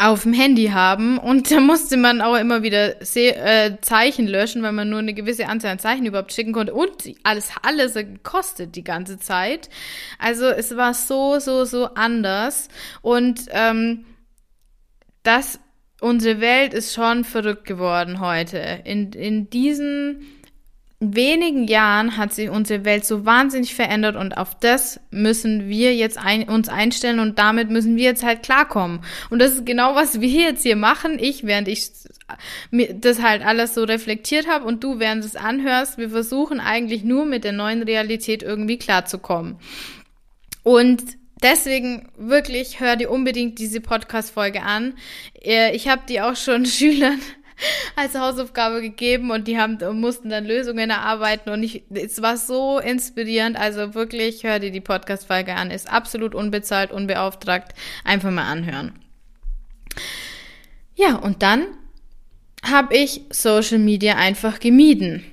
auf 0.00 0.22
dem 0.22 0.32
Handy 0.32 0.68
haben 0.68 1.18
und 1.18 1.50
da 1.50 1.60
musste 1.60 1.96
man 1.96 2.22
auch 2.22 2.36
immer 2.36 2.62
wieder 2.62 2.96
Se 3.04 3.36
äh, 3.36 3.76
Zeichen 3.82 4.26
löschen, 4.26 4.62
weil 4.62 4.72
man 4.72 4.88
nur 4.88 4.98
eine 4.98 5.12
gewisse 5.12 5.46
Anzahl 5.46 5.72
an 5.72 5.78
Zeichen 5.78 6.06
überhaupt 6.06 6.32
schicken 6.32 6.52
konnte 6.52 6.72
und 6.72 6.90
alles 7.22 7.50
alles 7.62 7.94
gekostet 7.94 8.76
die 8.76 8.84
ganze 8.84 9.18
Zeit. 9.18 9.68
Also 10.18 10.46
es 10.46 10.74
war 10.76 10.94
so 10.94 11.38
so 11.38 11.64
so 11.64 11.86
anders 11.94 12.68
und 13.02 13.42
ähm, 13.50 14.06
das 15.22 15.60
unsere 16.00 16.40
Welt 16.40 16.72
ist 16.72 16.94
schon 16.94 17.24
verrückt 17.24 17.66
geworden 17.66 18.20
heute 18.20 18.82
in 18.84 19.12
in 19.12 19.50
diesen 19.50 20.26
wenigen 21.00 21.66
Jahren 21.66 22.18
hat 22.18 22.34
sich 22.34 22.50
unsere 22.50 22.84
Welt 22.84 23.06
so 23.06 23.24
wahnsinnig 23.24 23.74
verändert 23.74 24.16
und 24.16 24.36
auf 24.36 24.54
das 24.54 25.00
müssen 25.10 25.68
wir 25.68 25.94
jetzt 25.96 26.18
ein, 26.18 26.48
uns 26.48 26.68
einstellen 26.68 27.20
und 27.20 27.38
damit 27.38 27.70
müssen 27.70 27.96
wir 27.96 28.04
jetzt 28.04 28.22
halt 28.22 28.42
klarkommen. 28.42 29.00
Und 29.30 29.38
das 29.38 29.52
ist 29.52 29.66
genau, 29.66 29.94
was 29.94 30.20
wir 30.20 30.28
jetzt 30.28 30.62
hier 30.62 30.76
machen. 30.76 31.18
Ich, 31.18 31.44
während 31.44 31.68
ich 31.68 31.90
das 32.70 33.22
halt 33.22 33.44
alles 33.44 33.74
so 33.74 33.84
reflektiert 33.84 34.46
habe 34.46 34.66
und 34.66 34.84
du, 34.84 34.98
während 34.98 35.24
es 35.24 35.36
anhörst, 35.36 35.96
wir 35.96 36.10
versuchen 36.10 36.60
eigentlich 36.60 37.02
nur 37.02 37.24
mit 37.24 37.44
der 37.44 37.52
neuen 37.52 37.82
Realität 37.82 38.42
irgendwie 38.42 38.78
klarzukommen. 38.78 39.56
Und 40.62 41.02
Deswegen 41.42 42.10
wirklich 42.18 42.80
hör 42.80 42.96
dir 42.96 43.10
unbedingt 43.10 43.58
diese 43.58 43.80
Podcast-Folge 43.80 44.62
an. 44.62 44.94
Äh, 45.42 45.74
ich 45.74 45.88
habe 45.88 46.02
die 46.06 46.20
auch 46.20 46.36
schon 46.36 46.66
Schülern 46.66 47.20
als 47.96 48.14
Hausaufgabe 48.14 48.80
gegeben 48.80 49.30
und 49.30 49.48
die 49.48 49.58
haben 49.58 49.78
mussten 49.98 50.30
dann 50.30 50.44
Lösungen 50.44 50.90
erarbeiten 50.90 51.50
und 51.50 51.62
ich, 51.62 51.84
es 51.90 52.22
war 52.22 52.36
so 52.36 52.78
inspirierend. 52.78 53.58
Also 53.58 53.94
wirklich, 53.94 54.44
hör 54.44 54.58
dir 54.58 54.70
die 54.70 54.80
Podcast-Folge 54.80 55.54
an, 55.54 55.70
ist 55.70 55.90
absolut 55.90 56.34
unbezahlt, 56.34 56.92
unbeauftragt. 56.92 57.74
Einfach 58.04 58.30
mal 58.30 58.50
anhören. 58.50 58.98
Ja, 60.94 61.16
und 61.16 61.42
dann 61.42 61.66
habe 62.62 62.94
ich 62.96 63.22
Social 63.30 63.78
Media 63.78 64.16
einfach 64.16 64.60
gemieden. 64.60 65.24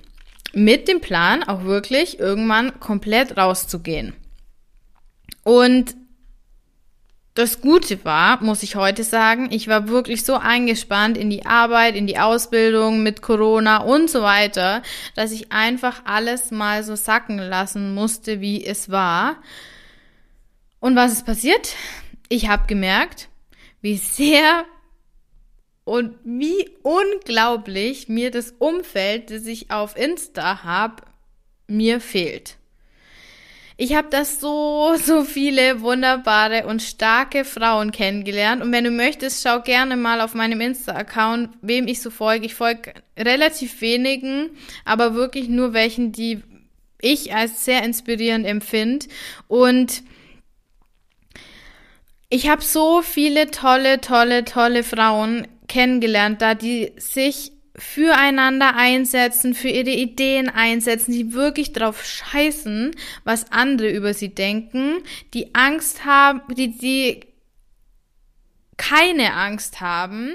Mit 0.53 0.87
dem 0.87 1.01
Plan, 1.01 1.43
auch 1.43 1.63
wirklich 1.65 2.19
irgendwann 2.19 2.79
komplett 2.79 3.37
rauszugehen. 3.37 4.13
Und 5.43 5.95
das 7.37 7.61
Gute 7.61 8.03
war, 8.03 8.41
muss 8.41 8.63
ich 8.63 8.75
heute 8.75 9.03
sagen, 9.03 9.49
ich 9.51 9.67
war 9.67 9.87
wirklich 9.87 10.25
so 10.25 10.37
eingespannt 10.37 11.17
in 11.17 11.29
die 11.29 11.45
Arbeit, 11.45 11.95
in 11.95 12.07
die 12.07 12.17
Ausbildung 12.17 13.03
mit 13.03 13.21
Corona 13.21 13.77
und 13.83 14.09
so 14.09 14.23
weiter, 14.23 14.81
dass 15.15 15.31
ich 15.31 15.51
einfach 15.51 16.01
alles 16.05 16.49
mal 16.49 16.83
so 16.83 16.95
sacken 16.95 17.37
lassen 17.37 17.93
musste, 17.93 18.41
wie 18.41 18.65
es 18.65 18.89
war. 18.89 19.35
Und 20.79 20.95
was 20.95 21.13
ist 21.13 21.27
passiert? 21.27 21.75
Ich 22.27 22.49
habe 22.49 22.65
gemerkt, 22.65 23.29
wie 23.81 23.97
sehr 23.97 24.65
und 25.83 26.15
wie 26.23 26.71
unglaublich 26.81 28.09
mir 28.09 28.31
das 28.31 28.55
Umfeld, 28.57 29.29
das 29.29 29.45
ich 29.45 29.69
auf 29.69 29.95
Insta 29.95 30.63
habe, 30.63 31.03
mir 31.67 32.01
fehlt. 32.01 32.57
Ich 33.79 33.93
habe 33.93 34.07
das 34.09 34.39
so, 34.39 34.95
so 34.97 35.23
viele 35.23 35.81
wunderbare 35.81 36.65
und 36.65 36.81
starke 36.81 37.45
Frauen 37.45 37.91
kennengelernt. 37.91 38.63
Und 38.63 38.71
wenn 38.71 38.83
du 38.83 38.89
möchtest, 38.89 39.43
schau 39.43 39.61
gerne 39.61 39.95
mal 39.95 40.19
auf 40.19 40.33
meinem 40.33 40.59
Insta-Account, 40.61 41.51
wem 41.61 41.87
ich 41.87 42.01
so 42.01 42.09
folge. 42.09 42.47
Ich 42.47 42.55
folge 42.55 42.93
relativ 43.15 43.79
wenigen, 43.81 44.49
aber 44.83 45.13
wirklich 45.13 45.47
nur 45.47 45.73
welchen, 45.73 46.11
die 46.11 46.41
ich 46.99 47.35
als 47.35 47.65
sehr 47.65 47.83
inspirierend 47.83 48.47
empfinde. 48.47 49.05
Und 49.47 50.01
ich 52.29 52.49
habe 52.49 52.63
so 52.63 53.03
viele 53.03 53.51
tolle, 53.51 54.01
tolle, 54.01 54.43
tolle 54.43 54.83
Frauen 54.83 55.47
kennengelernt, 55.67 56.41
da 56.41 56.55
die 56.55 56.93
sich 56.97 57.51
füreinander 57.77 58.75
einsetzen, 58.75 59.53
für 59.53 59.69
ihre 59.69 59.91
Ideen 59.91 60.49
einsetzen, 60.49 61.11
die 61.11 61.33
wirklich 61.33 61.73
drauf 61.73 62.03
scheißen, 62.03 62.95
was 63.23 63.51
andere 63.51 63.91
über 63.91 64.13
sie 64.13 64.33
denken, 64.33 65.03
die 65.33 65.53
Angst 65.53 66.03
haben, 66.03 66.41
die, 66.55 66.75
die 66.77 67.21
keine 68.77 69.33
Angst 69.33 69.79
haben, 69.79 70.31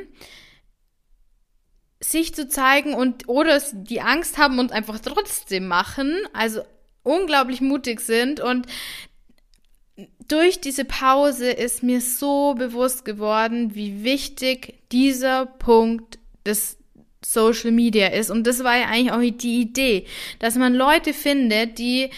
sich 2.01 2.35
zu 2.35 2.49
zeigen 2.49 2.95
und 2.95 3.29
oder 3.29 3.61
die 3.73 4.01
Angst 4.01 4.39
haben 4.39 4.59
und 4.59 4.73
einfach 4.73 4.99
trotzdem 5.01 5.67
machen, 5.67 6.17
also 6.33 6.63
unglaublich 7.03 7.61
mutig 7.61 8.01
sind. 8.01 8.41
Und 8.41 8.67
durch 10.29 10.61
diese 10.61 10.85
Pause 10.85 11.51
ist 11.51 11.83
mir 11.83 12.01
so 12.01 12.55
bewusst 12.55 13.05
geworden, 13.05 13.75
wie 13.75 14.05
wichtig 14.05 14.75
dieser 14.91 15.47
Punkt 15.47 16.19
des 16.45 16.79
Social 17.25 17.71
Media 17.71 18.09
ist. 18.09 18.31
Und 18.31 18.47
das 18.47 18.65
war 18.65 18.77
ja 18.77 18.87
eigentlich 18.87 19.13
auch 19.13 19.39
die 19.39 19.61
Idee, 19.61 20.07
dass 20.39 20.57
man 20.57 20.75
Leute 20.75 21.15
findet, 21.15 21.79
die 21.79 22.11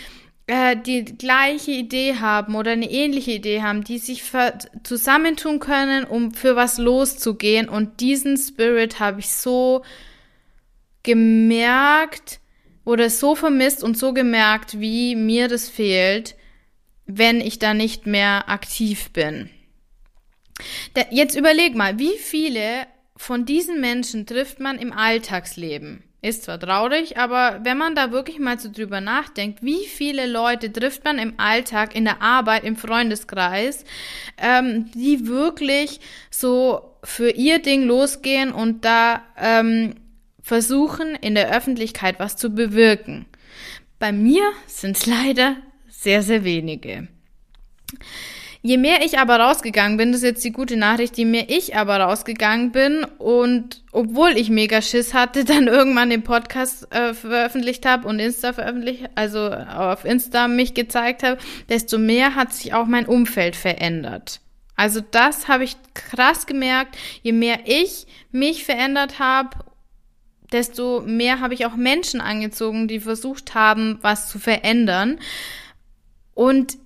äh, 0.47 0.77
die 0.77 1.05
gleiche 1.05 1.71
Idee 1.71 2.17
haben 2.17 2.55
oder 2.55 2.73
eine 2.73 2.91
ähnliche 2.91 3.33
Idee 3.33 3.63
haben, 3.63 3.83
die 3.83 3.99
sich 3.99 4.23
zusammentun 4.83 5.59
können, 5.59 6.05
um 6.05 6.35
für 6.35 6.55
was 6.55 6.77
loszugehen. 6.77 7.69
Und 7.69 8.01
diesen 8.01 8.37
Spirit 8.37 9.01
habe 9.01 9.21
ich 9.21 9.31
so 9.31 9.83
gemerkt 11.03 12.41
oder 12.85 13.09
so 13.09 13.35
vermisst 13.35 13.83
und 13.83 13.97
so 13.97 14.13
gemerkt, 14.13 14.81
wie 14.81 15.17
mir 15.17 15.49
das 15.49 15.69
fehlt, 15.69 16.35
wenn 17.07 17.41
ich 17.41 17.59
da 17.59 17.73
nicht 17.73 18.07
mehr 18.07 18.49
aktiv 18.49 19.11
bin. 19.13 19.49
Jetzt 21.11 21.37
überleg 21.37 21.75
mal, 21.75 21.99
wie 21.99 22.17
viele 22.19 22.87
von 23.17 23.45
diesen 23.45 23.81
Menschen 23.81 24.27
trifft 24.27 24.61
man 24.61 24.79
im 24.79 24.93
Alltagsleben. 24.93 26.03
Ist 26.21 26.45
zwar 26.45 26.59
traurig, 26.59 27.19
aber 27.19 27.61
wenn 27.65 27.77
man 27.77 27.95
da 27.95 28.11
wirklich 28.11 28.39
mal 28.39 28.59
so 28.59 28.71
drüber 28.73 29.03
nachdenkt, 29.03 29.63
wie 29.63 29.87
viele 29.87 30.27
Leute 30.27 30.73
trifft 30.73 31.05
man 31.05 31.19
im 31.19 31.35
Alltag, 31.39 31.95
in 31.95 32.05
der 32.05 32.23
Arbeit, 32.23 32.65
im 32.65 32.77
Freundeskreis, 32.77 33.85
ähm, 34.39 34.91
die 34.95 35.27
wirklich 35.27 36.01
so 36.31 36.97
für 37.05 37.29
ihr 37.29 37.59
Ding 37.59 37.85
losgehen 37.85 38.53
und 38.53 38.87
da 38.87 39.23
ähm, 39.37 39.97
versuchen, 40.43 41.15
in 41.15 41.35
der 41.35 41.55
Öffentlichkeit 41.55 42.19
was 42.19 42.39
zu 42.39 42.51
bewirken. 42.51 43.27
Bei 43.99 44.11
mir 44.11 44.45
sind 44.67 44.97
es 44.97 45.05
leider 45.27 45.57
sehr, 45.89 46.23
sehr 46.23 46.43
wenige. 46.43 47.09
Je 48.67 48.79
mehr 48.79 49.05
ich 49.05 49.19
aber 49.19 49.37
rausgegangen 49.37 49.99
bin, 49.99 50.11
das 50.11 50.23
ist 50.23 50.27
jetzt 50.27 50.45
die 50.45 50.51
gute 50.51 50.79
Nachricht, 50.79 51.19
je 51.19 51.27
mehr 51.27 51.51
ich 51.51 51.77
aber 51.77 51.99
rausgegangen 51.99 52.73
bin 52.73 53.05
und 53.19 53.85
obwohl 53.93 54.39
ich 54.39 54.49
mega 54.49 54.81
Schiss 54.81 55.13
hatte, 55.13 55.45
dann 55.45 55.67
irgendwann 55.67 56.09
den 56.09 56.23
Podcast 56.23 56.91
äh, 56.91 57.13
veröffentlicht 57.13 57.85
habe 57.85 58.09
und 58.09 58.19
Insta 58.19 58.55
veröffentlicht, 58.55 59.11
also 59.17 59.51
auf 59.51 60.07
Insta 60.07 60.49
mich 60.49 60.73
gezeigt 60.73 61.23
habe, 61.23 61.37
desto 61.69 61.99
mehr 61.99 62.37
hat 62.37 62.55
sich 62.55 62.73
auch 62.73 62.87
mein 62.87 63.05
Umfeld 63.05 63.55
verändert. 63.55 64.41
Also 64.77 65.03
das 65.03 65.47
habe 65.47 65.65
ich 65.65 65.77
krass 65.93 66.47
gemerkt, 66.47 66.97
je 67.21 67.33
mehr 67.33 67.59
ich 67.67 68.07
mich 68.33 68.65
verändert 68.65 69.19
habe, 69.19 69.59
desto 70.53 71.03
mehr 71.03 71.41
habe 71.41 71.53
ich 71.53 71.67
auch 71.67 71.77
Menschen 71.77 72.23
angezogen, 72.23 72.89
die 72.89 73.01
versucht 73.01 73.55
haben, 73.55 73.99
was 74.01 74.31
zu 74.31 74.39
verändern. 74.39 75.19
Und 76.33 76.79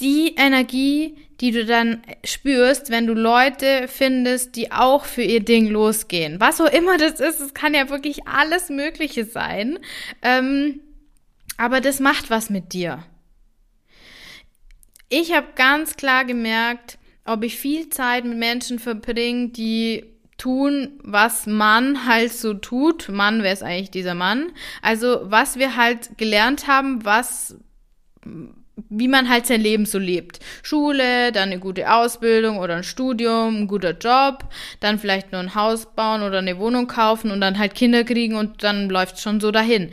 die 0.00 0.34
Energie, 0.36 1.16
die 1.40 1.50
du 1.50 1.64
dann 1.64 2.02
spürst, 2.24 2.90
wenn 2.90 3.06
du 3.06 3.14
Leute 3.14 3.88
findest, 3.88 4.56
die 4.56 4.70
auch 4.72 5.04
für 5.04 5.22
ihr 5.22 5.40
Ding 5.40 5.66
losgehen. 5.68 6.40
Was 6.40 6.60
auch 6.60 6.72
immer 6.72 6.98
das 6.98 7.20
ist, 7.20 7.40
es 7.40 7.54
kann 7.54 7.74
ja 7.74 7.88
wirklich 7.90 8.26
alles 8.26 8.68
Mögliche 8.68 9.24
sein. 9.24 9.78
Ähm, 10.22 10.80
aber 11.56 11.80
das 11.80 12.00
macht 12.00 12.30
was 12.30 12.48
mit 12.48 12.72
dir. 12.72 13.04
Ich 15.08 15.32
habe 15.32 15.48
ganz 15.56 15.96
klar 15.96 16.24
gemerkt, 16.24 16.98
ob 17.24 17.42
ich 17.42 17.56
viel 17.56 17.88
Zeit 17.90 18.24
mit 18.24 18.38
Menschen 18.38 18.78
verbringe, 18.78 19.48
die 19.48 20.04
tun, 20.38 20.98
was 21.02 21.46
man 21.46 22.06
halt 22.06 22.32
so 22.32 22.54
tut. 22.54 23.08
Mann, 23.08 23.42
wer 23.42 23.52
ist 23.52 23.62
eigentlich 23.62 23.90
dieser 23.90 24.14
Mann? 24.14 24.52
Also 24.80 25.20
was 25.24 25.56
wir 25.56 25.76
halt 25.76 26.18
gelernt 26.18 26.66
haben, 26.66 27.04
was 27.04 27.56
wie 28.88 29.08
man 29.08 29.28
halt 29.28 29.46
sein 29.46 29.60
Leben 29.60 29.84
so 29.84 29.98
lebt. 29.98 30.40
Schule, 30.62 31.32
dann 31.32 31.50
eine 31.50 31.58
gute 31.58 31.92
Ausbildung 31.92 32.58
oder 32.58 32.76
ein 32.76 32.84
Studium, 32.84 33.62
ein 33.62 33.68
guter 33.68 33.96
Job, 33.96 34.44
dann 34.80 34.98
vielleicht 34.98 35.32
nur 35.32 35.40
ein 35.40 35.54
Haus 35.54 35.86
bauen 35.94 36.22
oder 36.22 36.38
eine 36.38 36.58
Wohnung 36.58 36.86
kaufen 36.86 37.30
und 37.30 37.40
dann 37.40 37.58
halt 37.58 37.74
Kinder 37.74 38.04
kriegen 38.04 38.36
und 38.36 38.62
dann 38.62 38.88
läuft 38.88 39.20
schon 39.20 39.40
so 39.40 39.50
dahin. 39.50 39.90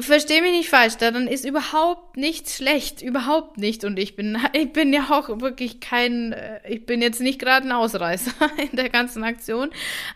Versteh 0.00 0.40
mich 0.40 0.52
nicht 0.52 0.68
falsch, 0.68 0.96
dann 0.96 1.28
ist 1.28 1.44
überhaupt 1.44 2.16
nichts 2.16 2.56
schlecht, 2.56 3.02
überhaupt 3.02 3.56
nicht. 3.58 3.84
Und 3.84 3.98
ich 3.98 4.14
bin, 4.16 4.38
ich 4.52 4.72
bin 4.72 4.92
ja 4.92 5.08
auch 5.10 5.40
wirklich 5.40 5.80
kein, 5.80 6.34
ich 6.68 6.86
bin 6.86 7.02
jetzt 7.02 7.20
nicht 7.20 7.40
gerade 7.40 7.66
ein 7.66 7.72
Ausreißer 7.72 8.32
in 8.70 8.76
der 8.76 8.88
ganzen 8.88 9.24
Aktion, 9.24 9.70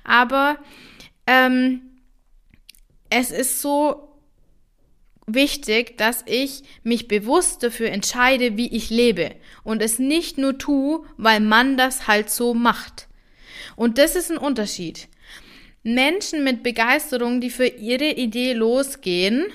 aber 0.05 0.59
ähm, 1.27 1.83
es 3.11 3.33
ist 3.33 3.61
so 3.61 4.10
wichtig, 5.35 5.97
dass 5.99 6.23
ich 6.27 6.63
mich 6.83 7.09
bewusst 7.09 7.63
dafür 7.63 7.91
entscheide, 7.91 8.57
wie 8.57 8.75
ich 8.75 8.91
lebe 8.91 9.35
und 9.65 9.83
es 9.83 9.99
nicht 9.99 10.39
nur 10.39 10.59
tue, 10.59 11.05
weil 11.17 11.41
man 11.41 11.77
das 11.77 12.07
halt 12.07 12.31
so 12.31 12.55
macht. 12.55 13.09
Und 13.77 13.99
das 13.99 14.17
ist 14.17 14.31
ein 14.31 14.39
Unterschied. 14.39 15.09
Menschen 15.83 16.45
mit 16.45 16.63
Begeisterung, 16.63 17.41
die 17.41 17.51
für 17.51 17.67
ihre 17.67 18.11
Idee 18.11 18.53
losgehen, 18.53 19.47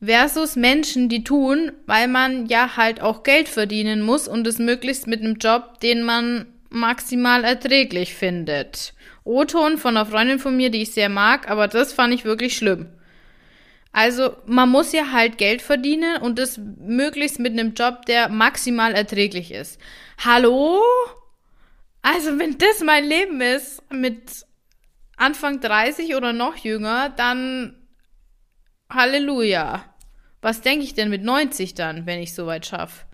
versus 0.00 0.56
Menschen, 0.56 1.08
die 1.08 1.24
tun, 1.24 1.72
weil 1.86 2.08
man 2.08 2.46
ja 2.46 2.76
halt 2.76 3.00
auch 3.00 3.22
Geld 3.22 3.48
verdienen 3.48 4.02
muss 4.02 4.28
und 4.28 4.46
es 4.46 4.58
möglichst 4.58 5.06
mit 5.06 5.20
einem 5.20 5.36
Job, 5.36 5.80
den 5.80 6.02
man 6.02 6.46
maximal 6.70 7.44
erträglich 7.44 8.14
findet. 8.14 8.94
O-Ton 9.24 9.78
von 9.78 9.96
einer 9.96 10.06
Freundin 10.06 10.38
von 10.38 10.56
mir, 10.56 10.70
die 10.70 10.82
ich 10.82 10.92
sehr 10.92 11.08
mag, 11.08 11.50
aber 11.50 11.68
das 11.68 11.92
fand 11.92 12.14
ich 12.14 12.24
wirklich 12.24 12.56
schlimm. 12.56 12.86
Also 13.98 14.36
man 14.46 14.68
muss 14.68 14.92
ja 14.92 15.10
halt 15.10 15.38
Geld 15.38 15.60
verdienen 15.60 16.22
und 16.22 16.38
das 16.38 16.56
möglichst 16.56 17.40
mit 17.40 17.54
einem 17.54 17.74
Job, 17.74 18.06
der 18.06 18.28
maximal 18.28 18.94
erträglich 18.94 19.50
ist. 19.50 19.80
Hallo? 20.24 20.80
Also 22.00 22.38
wenn 22.38 22.56
das 22.58 22.80
mein 22.84 23.04
Leben 23.04 23.40
ist 23.40 23.82
mit 23.90 24.46
Anfang 25.16 25.58
30 25.58 26.14
oder 26.14 26.32
noch 26.32 26.54
jünger, 26.54 27.08
dann 27.08 27.88
Halleluja. 28.88 29.84
Was 30.42 30.60
denke 30.60 30.84
ich 30.84 30.94
denn 30.94 31.10
mit 31.10 31.24
90 31.24 31.74
dann, 31.74 32.06
wenn 32.06 32.20
ich 32.20 32.36
soweit 32.36 32.66
schaffe? 32.66 33.04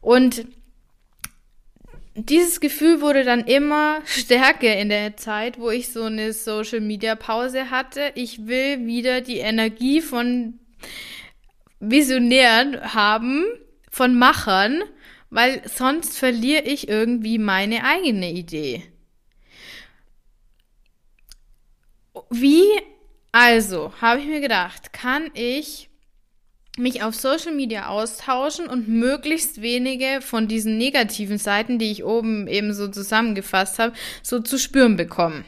Und 0.00 0.48
dieses 2.16 2.60
Gefühl 2.60 3.00
wurde 3.00 3.24
dann 3.24 3.44
immer 3.44 4.00
stärker 4.06 4.76
in 4.76 4.88
der 4.88 5.16
Zeit, 5.16 5.58
wo 5.58 5.70
ich 5.70 5.92
so 5.92 6.04
eine 6.04 6.32
Social 6.32 6.80
Media 6.80 7.14
Pause 7.14 7.70
hatte. 7.70 8.12
Ich 8.14 8.46
will 8.46 8.86
wieder 8.86 9.20
die 9.20 9.38
Energie 9.38 10.00
von 10.00 10.58
Visionären 11.78 12.94
haben, 12.94 13.44
von 13.90 14.18
Machern, 14.18 14.82
weil 15.30 15.62
sonst 15.68 16.18
verliere 16.18 16.62
ich 16.62 16.88
irgendwie 16.88 17.38
meine 17.38 17.84
eigene 17.84 18.32
Idee. 18.32 18.82
Wie 22.30 22.64
also 23.38 23.92
habe 24.00 24.20
ich 24.20 24.26
mir 24.26 24.40
gedacht, 24.40 24.94
kann 24.94 25.30
ich 25.34 25.90
mich 26.76 27.02
auf 27.02 27.14
Social 27.14 27.52
Media 27.52 27.88
austauschen 27.88 28.66
und 28.66 28.88
möglichst 28.88 29.62
wenige 29.62 30.20
von 30.20 30.48
diesen 30.48 30.78
negativen 30.78 31.38
Seiten, 31.38 31.78
die 31.78 31.90
ich 31.90 32.04
oben 32.04 32.46
eben 32.48 32.74
so 32.74 32.88
zusammengefasst 32.88 33.78
habe, 33.78 33.94
so 34.22 34.40
zu 34.40 34.58
spüren 34.58 34.96
bekommen. 34.96 35.44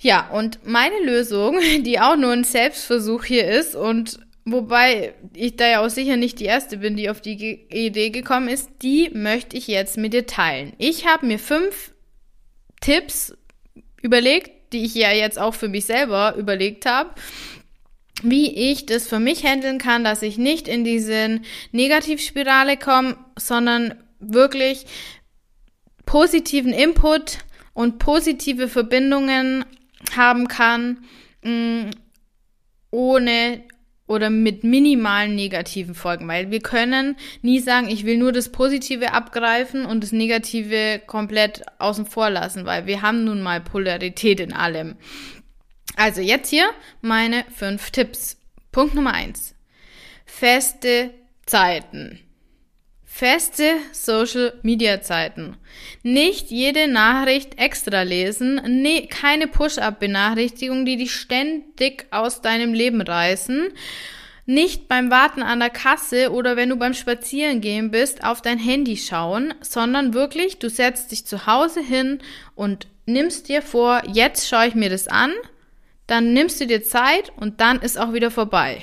Ja, 0.00 0.28
und 0.30 0.60
meine 0.66 1.02
Lösung, 1.04 1.58
die 1.80 2.00
auch 2.00 2.16
nur 2.16 2.32
ein 2.32 2.44
Selbstversuch 2.44 3.24
hier 3.24 3.48
ist 3.48 3.74
und 3.74 4.20
wobei 4.44 5.14
ich 5.34 5.56
da 5.56 5.68
ja 5.68 5.84
auch 5.84 5.90
sicher 5.90 6.16
nicht 6.16 6.40
die 6.40 6.46
erste 6.46 6.78
bin, 6.78 6.96
die 6.96 7.10
auf 7.10 7.20
die 7.20 7.66
Idee 7.70 8.10
gekommen 8.10 8.48
ist, 8.48 8.70
die 8.82 9.10
möchte 9.12 9.56
ich 9.56 9.66
jetzt 9.66 9.98
mit 9.98 10.14
dir 10.14 10.26
teilen. 10.26 10.72
Ich 10.78 11.06
habe 11.06 11.26
mir 11.26 11.38
fünf 11.38 11.92
Tipps 12.80 13.36
überlegt, 14.00 14.72
die 14.72 14.84
ich 14.84 14.94
ja 14.94 15.12
jetzt 15.12 15.38
auch 15.38 15.54
für 15.54 15.68
mich 15.68 15.86
selber 15.86 16.34
überlegt 16.36 16.86
habe, 16.86 17.10
wie 18.22 18.70
ich 18.70 18.86
das 18.86 19.06
für 19.06 19.18
mich 19.18 19.44
handeln 19.44 19.78
kann, 19.78 20.04
dass 20.04 20.22
ich 20.22 20.38
nicht 20.38 20.68
in 20.68 20.84
diese 20.84 21.40
Negativspirale 21.72 22.76
komme, 22.76 23.16
sondern 23.36 23.94
wirklich 24.18 24.86
positiven 26.04 26.72
Input 26.72 27.38
und 27.74 27.98
positive 27.98 28.68
Verbindungen 28.68 29.64
haben 30.16 30.48
kann, 30.48 31.04
mh, 31.42 31.50
mm, 31.52 31.90
ohne 32.90 33.62
oder 34.08 34.30
mit 34.30 34.64
minimalen 34.64 35.34
negativen 35.34 35.94
Folgen, 35.94 36.26
weil 36.26 36.50
wir 36.50 36.60
können 36.60 37.16
nie 37.42 37.60
sagen, 37.60 37.88
ich 37.88 38.06
will 38.06 38.16
nur 38.16 38.32
das 38.32 38.50
Positive 38.50 39.12
abgreifen 39.12 39.84
und 39.84 40.02
das 40.02 40.12
Negative 40.12 41.00
komplett 41.06 41.62
außen 41.78 42.06
vor 42.06 42.30
lassen, 42.30 42.64
weil 42.64 42.86
wir 42.86 43.02
haben 43.02 43.24
nun 43.24 43.42
mal 43.42 43.60
Polarität 43.60 44.40
in 44.40 44.54
allem. 44.54 44.96
Also 45.98 46.20
jetzt 46.20 46.48
hier 46.48 46.70
meine 47.00 47.44
fünf 47.52 47.90
Tipps. 47.90 48.36
Punkt 48.70 48.94
Nummer 48.94 49.14
eins. 49.14 49.56
Feste 50.24 51.10
Zeiten. 51.44 52.20
Feste 53.04 53.78
Social 53.90 54.52
Media 54.62 55.00
Zeiten. 55.00 55.56
Nicht 56.04 56.52
jede 56.52 56.86
Nachricht 56.86 57.58
extra 57.58 58.02
lesen, 58.02 58.62
nee, 58.80 59.08
keine 59.08 59.48
Push-up-Benachrichtigung, 59.48 60.84
die 60.84 60.98
dich 60.98 61.16
ständig 61.16 62.06
aus 62.12 62.42
deinem 62.42 62.74
Leben 62.74 63.00
reißen. 63.00 63.72
Nicht 64.46 64.86
beim 64.86 65.10
Warten 65.10 65.42
an 65.42 65.58
der 65.58 65.70
Kasse 65.70 66.30
oder 66.30 66.54
wenn 66.54 66.68
du 66.68 66.76
beim 66.76 66.94
Spazierengehen 66.94 67.90
bist, 67.90 68.22
auf 68.22 68.40
dein 68.40 68.60
Handy 68.60 68.96
schauen, 68.96 69.52
sondern 69.62 70.14
wirklich, 70.14 70.60
du 70.60 70.70
setzt 70.70 71.10
dich 71.10 71.26
zu 71.26 71.46
Hause 71.46 71.80
hin 71.80 72.20
und 72.54 72.86
nimmst 73.06 73.48
dir 73.48 73.62
vor, 73.62 74.02
jetzt 74.06 74.48
schaue 74.48 74.68
ich 74.68 74.76
mir 74.76 74.90
das 74.90 75.08
an, 75.08 75.32
dann 76.08 76.32
nimmst 76.32 76.60
du 76.60 76.66
dir 76.66 76.82
Zeit 76.82 77.30
und 77.36 77.60
dann 77.60 77.80
ist 77.80 77.98
auch 77.98 78.12
wieder 78.12 78.32
vorbei. 78.32 78.82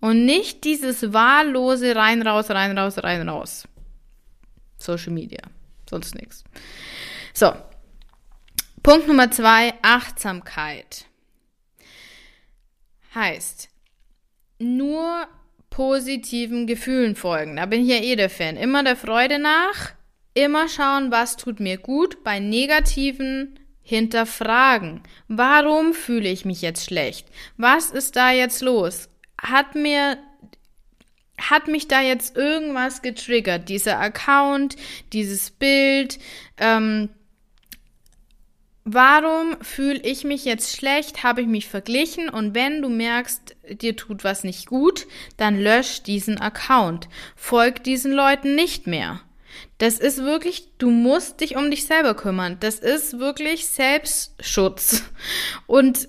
Und 0.00 0.24
nicht 0.24 0.64
dieses 0.64 1.12
wahllose 1.12 1.94
rein, 1.94 2.22
raus, 2.22 2.50
rein, 2.50 2.76
raus, 2.76 2.98
rein, 2.98 3.28
raus. 3.28 3.68
Social 4.78 5.12
Media. 5.12 5.40
Sonst 5.88 6.14
nichts. 6.14 6.42
So. 7.32 7.52
Punkt 8.82 9.08
Nummer 9.08 9.30
zwei, 9.30 9.74
Achtsamkeit. 9.82 11.06
Heißt, 13.14 13.68
nur 14.58 15.28
positiven 15.70 16.66
Gefühlen 16.66 17.14
folgen. 17.14 17.56
Da 17.56 17.66
bin 17.66 17.82
ich 17.82 17.88
ja 17.88 18.02
eh 18.02 18.16
der 18.16 18.30
Fan. 18.30 18.56
Immer 18.56 18.84
der 18.84 18.96
Freude 18.96 19.38
nach, 19.38 19.92
immer 20.32 20.68
schauen, 20.68 21.10
was 21.10 21.36
tut 21.36 21.60
mir 21.60 21.78
gut. 21.78 22.24
Bei 22.24 22.40
negativen 22.40 23.58
hinterfragen. 23.84 25.02
Warum 25.28 25.94
fühle 25.94 26.28
ich 26.28 26.44
mich 26.44 26.62
jetzt 26.62 26.86
schlecht? 26.86 27.28
Was 27.56 27.90
ist 27.92 28.16
da 28.16 28.32
jetzt 28.32 28.60
los? 28.60 29.08
hat 29.44 29.74
mir 29.74 30.18
hat 31.36 31.66
mich 31.66 31.88
da 31.88 32.00
jetzt 32.00 32.36
irgendwas 32.36 33.02
getriggert? 33.02 33.68
Dieser 33.68 33.98
Account, 33.98 34.76
dieses 35.12 35.50
Bild, 35.50 36.20
ähm, 36.58 37.08
warum 38.84 39.56
fühle 39.60 40.00
ich 40.00 40.22
mich 40.22 40.44
jetzt 40.44 40.76
schlecht? 40.76 41.24
Habe 41.24 41.42
ich 41.42 41.48
mich 41.48 41.66
verglichen? 41.66 42.28
Und 42.28 42.54
wenn 42.54 42.82
du 42.82 42.88
merkst, 42.88 43.56
dir 43.68 43.96
tut 43.96 44.22
was 44.22 44.44
nicht 44.44 44.66
gut, 44.66 45.08
dann 45.36 45.58
lösch 45.60 46.04
diesen 46.04 46.40
Account. 46.40 47.08
Folg 47.34 47.82
diesen 47.82 48.12
Leuten 48.12 48.54
nicht 48.54 48.86
mehr. 48.86 49.20
Das 49.84 49.98
ist 49.98 50.24
wirklich, 50.24 50.78
du 50.78 50.88
musst 50.88 51.42
dich 51.42 51.56
um 51.56 51.70
dich 51.70 51.84
selber 51.84 52.14
kümmern. 52.14 52.56
Das 52.58 52.78
ist 52.78 53.18
wirklich 53.18 53.66
Selbstschutz. 53.66 55.02
Und 55.66 56.08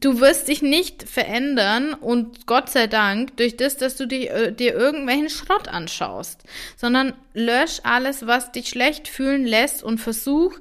du 0.00 0.18
wirst 0.18 0.48
dich 0.48 0.62
nicht 0.62 1.06
verändern 1.06 1.92
und 1.92 2.46
Gott 2.46 2.70
sei 2.70 2.86
Dank 2.86 3.36
durch 3.36 3.58
das, 3.58 3.76
dass 3.76 3.96
du 3.96 4.06
dir, 4.06 4.30
äh, 4.30 4.52
dir 4.54 4.72
irgendwelchen 4.72 5.28
Schrott 5.28 5.68
anschaust, 5.68 6.44
sondern 6.78 7.12
lösch 7.34 7.80
alles, 7.82 8.26
was 8.26 8.50
dich 8.50 8.70
schlecht 8.70 9.08
fühlen 9.08 9.44
lässt 9.44 9.82
und 9.82 9.98
versuch, 9.98 10.54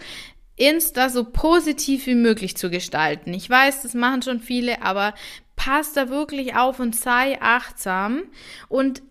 Insta 0.57 1.07
so 1.07 1.23
positiv 1.23 2.05
wie 2.05 2.15
möglich 2.15 2.57
zu 2.57 2.69
gestalten. 2.69 3.33
Ich 3.33 3.49
weiß, 3.49 3.81
das 3.83 3.93
machen 3.93 4.23
schon 4.23 4.41
viele, 4.41 4.81
aber 4.81 5.13
pass 5.55 5.93
da 5.93 6.09
wirklich 6.09 6.57
auf 6.57 6.81
und 6.81 6.97
sei 6.97 7.41
achtsam. 7.41 8.23
Und 8.67 9.01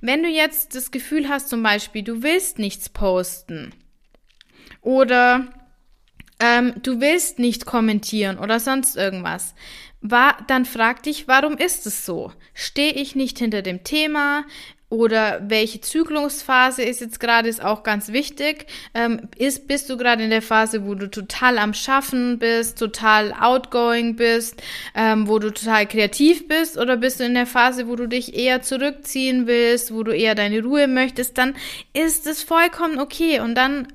wenn 0.00 0.22
du 0.22 0.28
jetzt 0.28 0.74
das 0.74 0.90
Gefühl 0.90 1.28
hast, 1.28 1.48
zum 1.48 1.62
Beispiel, 1.62 2.02
du 2.02 2.22
willst 2.22 2.58
nichts 2.58 2.88
posten 2.88 3.72
oder 4.80 5.52
ähm, 6.40 6.74
du 6.82 7.00
willst 7.00 7.38
nicht 7.38 7.66
kommentieren 7.66 8.38
oder 8.38 8.60
sonst 8.60 8.96
irgendwas, 8.96 9.54
war, 10.00 10.38
dann 10.46 10.64
frag 10.64 11.02
dich, 11.02 11.28
warum 11.28 11.56
ist 11.56 11.86
es 11.86 12.06
so? 12.06 12.32
Stehe 12.54 12.92
ich 12.92 13.14
nicht 13.14 13.38
hinter 13.38 13.62
dem 13.62 13.84
Thema? 13.84 14.44
Oder 14.90 15.40
welche 15.48 15.80
Zyklusphase 15.80 16.82
ist 16.82 17.00
jetzt 17.00 17.20
gerade, 17.20 17.48
ist 17.48 17.62
auch 17.62 17.84
ganz 17.84 18.08
wichtig. 18.08 18.66
Ähm, 18.92 19.28
ist, 19.38 19.68
bist 19.68 19.88
du 19.88 19.96
gerade 19.96 20.24
in 20.24 20.30
der 20.30 20.42
Phase, 20.42 20.84
wo 20.84 20.96
du 20.96 21.08
total 21.08 21.58
am 21.58 21.74
Schaffen 21.74 22.40
bist, 22.40 22.76
total 22.76 23.32
outgoing 23.32 24.16
bist, 24.16 24.60
ähm, 24.96 25.28
wo 25.28 25.38
du 25.38 25.52
total 25.52 25.86
kreativ 25.86 26.48
bist? 26.48 26.76
Oder 26.76 26.96
bist 26.96 27.20
du 27.20 27.24
in 27.24 27.34
der 27.34 27.46
Phase, 27.46 27.86
wo 27.86 27.94
du 27.94 28.08
dich 28.08 28.34
eher 28.34 28.62
zurückziehen 28.62 29.46
willst, 29.46 29.94
wo 29.94 30.02
du 30.02 30.10
eher 30.10 30.34
deine 30.34 30.60
Ruhe 30.60 30.88
möchtest? 30.88 31.38
Dann 31.38 31.54
ist 31.92 32.26
es 32.26 32.42
vollkommen 32.42 32.98
okay. 32.98 33.38
Und 33.38 33.54
dann 33.54 33.86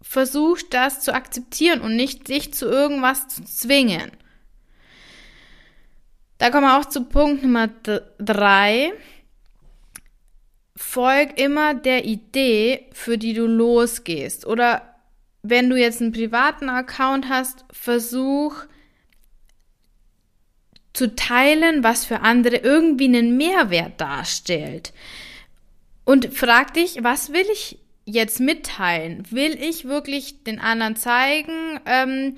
versuch 0.00 0.60
das 0.70 1.00
zu 1.00 1.12
akzeptieren 1.12 1.80
und 1.80 1.96
nicht 1.96 2.28
dich 2.28 2.54
zu 2.54 2.66
irgendwas 2.66 3.26
zu 3.26 3.42
zwingen. 3.42 4.12
Da 6.38 6.50
kommen 6.50 6.66
wir 6.66 6.78
auch 6.78 6.84
zu 6.84 7.02
Punkt 7.02 7.42
Nummer 7.42 7.68
drei. 8.18 8.92
Folg 10.76 11.38
immer 11.38 11.74
der 11.74 12.04
Idee, 12.04 12.86
für 12.92 13.16
die 13.18 13.32
du 13.32 13.46
losgehst. 13.46 14.46
Oder 14.46 14.94
wenn 15.42 15.70
du 15.70 15.76
jetzt 15.76 16.00
einen 16.00 16.12
privaten 16.12 16.68
Account 16.68 17.28
hast, 17.28 17.64
versuch 17.70 18.64
zu 20.92 21.14
teilen, 21.14 21.84
was 21.84 22.04
für 22.04 22.20
andere 22.20 22.56
irgendwie 22.56 23.06
einen 23.06 23.36
Mehrwert 23.36 24.00
darstellt. 24.00 24.92
Und 26.04 26.34
frag 26.34 26.74
dich, 26.74 26.98
was 27.02 27.32
will 27.32 27.46
ich 27.52 27.78
jetzt 28.04 28.40
mitteilen? 28.40 29.24
Will 29.30 29.56
ich 29.60 29.86
wirklich 29.86 30.44
den 30.44 30.60
anderen 30.60 30.96
zeigen, 30.96 31.80
ähm, 31.86 32.36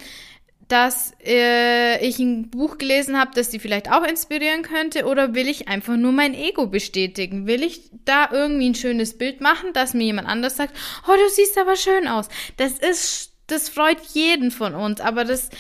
dass 0.69 1.13
äh, 1.25 2.05
ich 2.05 2.19
ein 2.19 2.51
Buch 2.51 2.79
gelesen 2.79 3.19
habe, 3.19 3.31
das 3.35 3.51
sie 3.51 3.59
vielleicht 3.59 3.91
auch 3.91 4.03
inspirieren 4.03 4.63
könnte, 4.63 5.07
oder 5.07 5.35
will 5.35 5.49
ich 5.49 5.69
einfach 5.69 5.97
nur 5.97 6.13
mein 6.13 6.35
Ego 6.35 6.67
bestätigen? 6.67 7.47
Will 7.47 7.63
ich 7.63 7.91
da 8.05 8.29
irgendwie 8.33 8.71
ein 8.71 8.75
schönes 8.75 9.17
Bild 9.17 9.41
machen, 9.41 9.73
dass 9.73 9.95
mir 9.95 10.05
jemand 10.05 10.29
anders 10.29 10.57
sagt, 10.57 10.77
oh, 11.07 11.13
du 11.13 11.29
siehst 11.31 11.57
aber 11.59 11.77
schön 11.77 12.09
aus. 12.09 12.29
Das 12.57 12.79
ist, 12.79 13.33
das 13.47 13.69
freut 13.69 14.01
jeden 14.13 14.51
von 14.51 14.75
uns, 14.75 15.01
aber 15.01 15.25
das, 15.25 15.51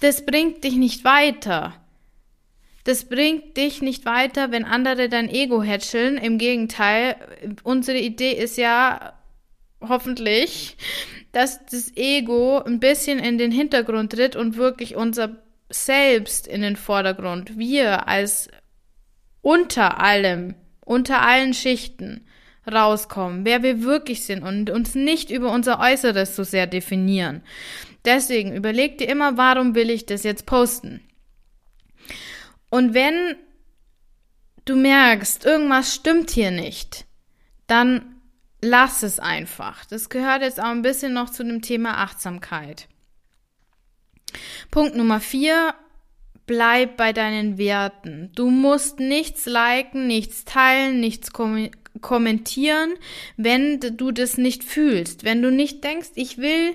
das 0.00 0.26
bringt 0.26 0.62
dich 0.64 0.74
nicht 0.74 1.04
weiter. 1.04 1.74
Das 2.84 3.04
bringt 3.04 3.56
dich 3.56 3.82
nicht 3.82 4.04
weiter, 4.04 4.52
wenn 4.52 4.64
andere 4.64 5.08
dein 5.08 5.28
Ego 5.28 5.62
hätscheln. 5.62 6.16
Im 6.16 6.38
Gegenteil, 6.38 7.16
unsere 7.62 7.98
Idee 7.98 8.32
ist 8.32 8.56
ja, 8.56 9.12
hoffentlich, 9.80 10.76
dass 11.32 11.64
das 11.66 11.96
Ego 11.96 12.60
ein 12.60 12.80
bisschen 12.80 13.18
in 13.18 13.38
den 13.38 13.52
Hintergrund 13.52 14.12
tritt 14.12 14.36
und 14.36 14.56
wirklich 14.56 14.96
unser 14.96 15.36
Selbst 15.68 16.46
in 16.46 16.62
den 16.62 16.76
Vordergrund. 16.76 17.56
Wir 17.56 18.08
als 18.08 18.48
unter 19.42 20.00
allem, 20.00 20.54
unter 20.84 21.22
allen 21.22 21.54
Schichten 21.54 22.26
rauskommen, 22.70 23.44
wer 23.44 23.62
wir 23.62 23.82
wirklich 23.82 24.24
sind 24.24 24.42
und 24.42 24.70
uns 24.70 24.94
nicht 24.94 25.30
über 25.30 25.52
unser 25.52 25.80
Äußeres 25.80 26.36
so 26.36 26.44
sehr 26.44 26.66
definieren. 26.66 27.42
Deswegen 28.04 28.54
überleg 28.54 28.98
dir 28.98 29.08
immer, 29.08 29.36
warum 29.36 29.74
will 29.74 29.90
ich 29.90 30.06
das 30.06 30.24
jetzt 30.24 30.46
posten? 30.46 31.00
Und 32.70 32.94
wenn 32.94 33.36
du 34.64 34.76
merkst, 34.76 35.44
irgendwas 35.44 35.94
stimmt 35.94 36.30
hier 36.30 36.50
nicht, 36.50 37.06
dann 37.66 38.09
lass 38.60 39.02
es 39.02 39.18
einfach. 39.18 39.84
Das 39.84 40.08
gehört 40.08 40.42
jetzt 40.42 40.60
auch 40.60 40.70
ein 40.70 40.82
bisschen 40.82 41.12
noch 41.12 41.30
zu 41.30 41.44
dem 41.44 41.62
Thema 41.62 41.98
Achtsamkeit. 41.98 42.88
Punkt 44.70 44.94
Nummer 44.94 45.20
vier, 45.20 45.74
bleib 46.46 46.96
bei 46.96 47.12
deinen 47.12 47.58
Werten. 47.58 48.30
Du 48.34 48.50
musst 48.50 49.00
nichts 49.00 49.46
liken, 49.46 50.06
nichts 50.06 50.44
teilen, 50.44 51.00
nichts 51.00 51.32
kom 51.32 51.70
kommentieren, 52.00 52.94
wenn 53.36 53.80
du 53.80 54.12
das 54.12 54.38
nicht 54.38 54.62
fühlst. 54.62 55.24
Wenn 55.24 55.42
du 55.42 55.50
nicht 55.50 55.82
denkst, 55.82 56.10
ich 56.14 56.38
will 56.38 56.74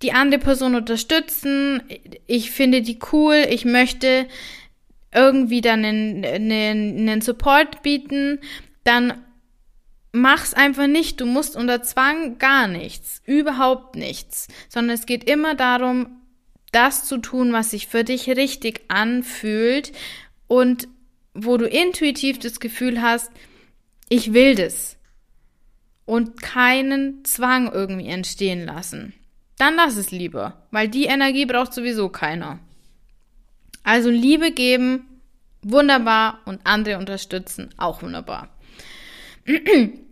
die 0.00 0.12
andere 0.12 0.40
Person 0.40 0.76
unterstützen, 0.76 1.82
ich 2.26 2.52
finde 2.52 2.80
die 2.80 2.98
cool, 3.12 3.44
ich 3.50 3.64
möchte 3.64 4.26
irgendwie 5.12 5.60
dann 5.60 5.84
einen, 5.84 6.24
einen, 6.24 7.08
einen 7.08 7.20
Support 7.20 7.82
bieten, 7.82 8.38
dann 8.84 9.23
mach's 10.14 10.54
einfach 10.54 10.86
nicht. 10.86 11.20
Du 11.20 11.26
musst 11.26 11.56
unter 11.56 11.82
Zwang 11.82 12.38
gar 12.38 12.68
nichts, 12.68 13.20
überhaupt 13.26 13.96
nichts, 13.96 14.48
sondern 14.68 14.94
es 14.94 15.06
geht 15.06 15.28
immer 15.28 15.54
darum, 15.54 16.20
das 16.72 17.04
zu 17.04 17.18
tun, 17.18 17.52
was 17.52 17.70
sich 17.70 17.88
für 17.88 18.04
dich 18.04 18.28
richtig 18.28 18.82
anfühlt 18.88 19.92
und 20.46 20.88
wo 21.34 21.56
du 21.56 21.66
intuitiv 21.66 22.38
das 22.38 22.60
Gefühl 22.60 23.02
hast, 23.02 23.30
ich 24.08 24.32
will 24.32 24.54
das 24.54 24.96
und 26.04 26.40
keinen 26.40 27.24
Zwang 27.24 27.70
irgendwie 27.72 28.08
entstehen 28.08 28.64
lassen. 28.64 29.14
Dann 29.58 29.74
lass 29.74 29.96
es 29.96 30.10
lieber, 30.10 30.66
weil 30.70 30.88
die 30.88 31.06
Energie 31.06 31.46
braucht 31.46 31.72
sowieso 31.72 32.08
keiner. 32.08 32.60
Also 33.82 34.10
Liebe 34.10 34.52
geben, 34.52 35.06
wunderbar 35.62 36.40
und 36.44 36.60
andere 36.64 36.98
unterstützen 36.98 37.70
auch 37.76 38.02
wunderbar. 38.02 38.48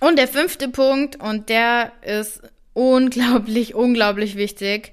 Und 0.00 0.18
der 0.18 0.28
fünfte 0.28 0.68
Punkt, 0.68 1.16
und 1.20 1.48
der 1.48 1.92
ist 2.02 2.42
unglaublich, 2.72 3.74
unglaublich 3.86 4.36
wichtig, 4.36 4.92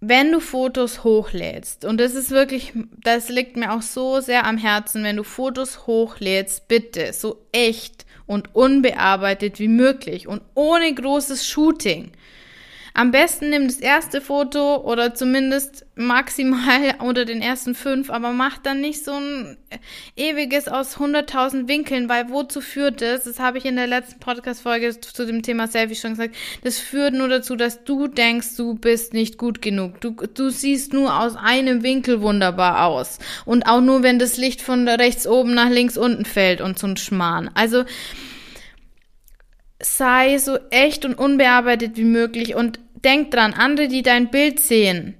wenn 0.00 0.30
du 0.30 0.40
Fotos 0.40 1.04
hochlädst, 1.04 1.84
und 1.84 1.98
das 1.98 2.14
ist 2.14 2.30
wirklich, 2.30 2.72
das 3.02 3.28
liegt 3.28 3.56
mir 3.56 3.72
auch 3.72 3.82
so 3.82 4.20
sehr 4.20 4.44
am 4.44 4.58
Herzen, 4.58 5.04
wenn 5.04 5.16
du 5.16 5.24
Fotos 5.24 5.86
hochlädst, 5.86 6.68
bitte 6.68 7.12
so 7.12 7.46
echt 7.52 8.04
und 8.26 8.54
unbearbeitet 8.54 9.58
wie 9.58 9.68
möglich 9.68 10.28
und 10.28 10.42
ohne 10.54 10.92
großes 10.92 11.46
Shooting. 11.48 12.12
Am 12.98 13.10
besten 13.10 13.50
nimm 13.50 13.66
das 13.66 13.76
erste 13.76 14.22
Foto 14.22 14.78
oder 14.78 15.14
zumindest 15.14 15.84
maximal 15.96 16.94
unter 17.00 17.26
den 17.26 17.42
ersten 17.42 17.74
fünf, 17.74 18.08
aber 18.08 18.32
mach 18.32 18.56
dann 18.56 18.80
nicht 18.80 19.04
so 19.04 19.12
ein 19.12 19.58
ewiges 20.16 20.66
aus 20.66 20.96
100.000 20.96 21.68
Winkeln, 21.68 22.08
weil 22.08 22.30
wozu 22.30 22.62
führt 22.62 23.02
das? 23.02 23.24
Das 23.24 23.38
habe 23.38 23.58
ich 23.58 23.66
in 23.66 23.76
der 23.76 23.86
letzten 23.86 24.18
Podcast-Folge 24.18 24.98
zu 24.98 25.26
dem 25.26 25.42
Thema 25.42 25.68
Selfie 25.68 25.94
schon 25.94 26.12
gesagt. 26.12 26.36
Das 26.64 26.78
führt 26.78 27.12
nur 27.12 27.28
dazu, 27.28 27.54
dass 27.54 27.84
du 27.84 28.08
denkst, 28.08 28.56
du 28.56 28.76
bist 28.76 29.12
nicht 29.12 29.36
gut 29.36 29.60
genug. 29.60 30.00
Du, 30.00 30.12
du 30.12 30.48
siehst 30.48 30.94
nur 30.94 31.20
aus 31.20 31.36
einem 31.36 31.82
Winkel 31.82 32.22
wunderbar 32.22 32.86
aus. 32.86 33.18
Und 33.44 33.66
auch 33.66 33.82
nur, 33.82 34.02
wenn 34.02 34.18
das 34.18 34.38
Licht 34.38 34.62
von 34.62 34.88
rechts 34.88 35.26
oben 35.26 35.52
nach 35.52 35.68
links 35.68 35.98
unten 35.98 36.24
fällt 36.24 36.62
und 36.62 36.78
so 36.78 36.86
ein 36.86 36.96
Schmarrn. 36.96 37.50
Also, 37.52 37.84
sei 39.82 40.38
so 40.38 40.58
echt 40.70 41.04
und 41.04 41.18
unbearbeitet 41.18 41.98
wie 41.98 42.04
möglich 42.04 42.54
und 42.54 42.80
denk 43.04 43.30
dran, 43.30 43.54
andere, 43.54 43.88
die 43.88 44.02
dein 44.02 44.30
Bild 44.30 44.60
sehen, 44.60 45.14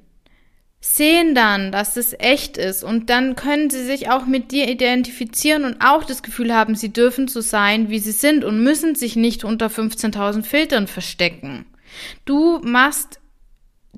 sehen 0.80 1.34
dann, 1.34 1.72
dass 1.72 1.96
es 1.96 2.14
echt 2.18 2.56
ist 2.56 2.84
und 2.84 3.10
dann 3.10 3.34
können 3.34 3.70
sie 3.70 3.84
sich 3.84 4.08
auch 4.08 4.26
mit 4.26 4.52
dir 4.52 4.68
identifizieren 4.68 5.64
und 5.64 5.80
auch 5.80 6.04
das 6.04 6.22
Gefühl 6.22 6.54
haben, 6.54 6.74
sie 6.74 6.92
dürfen 6.92 7.28
so 7.28 7.40
sein, 7.40 7.90
wie 7.90 7.98
sie 7.98 8.12
sind 8.12 8.44
und 8.44 8.62
müssen 8.62 8.94
sich 8.94 9.16
nicht 9.16 9.44
unter 9.44 9.66
15.000 9.66 10.42
Filtern 10.42 10.86
verstecken. 10.86 11.66
Du 12.24 12.60
machst, 12.60 13.20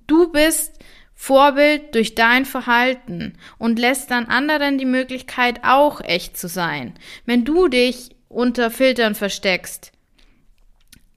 du 0.07 0.31
bist 0.33 0.79
Vorbild 1.15 1.95
durch 1.95 2.15
dein 2.15 2.45
Verhalten 2.45 3.35
und 3.59 3.79
lässt 3.79 4.11
dann 4.11 4.27
anderen 4.27 4.79
die 4.79 4.85
Möglichkeit 4.85 5.65
auch 5.65 6.01
echt 6.01 6.39
zu 6.39 6.49
sein. 6.49 6.95
Wenn 7.27 7.45
du 7.45 7.69
dich 7.69 8.11
unter 8.29 8.71
Filtern 8.71 9.17
versteckst, 9.17 9.93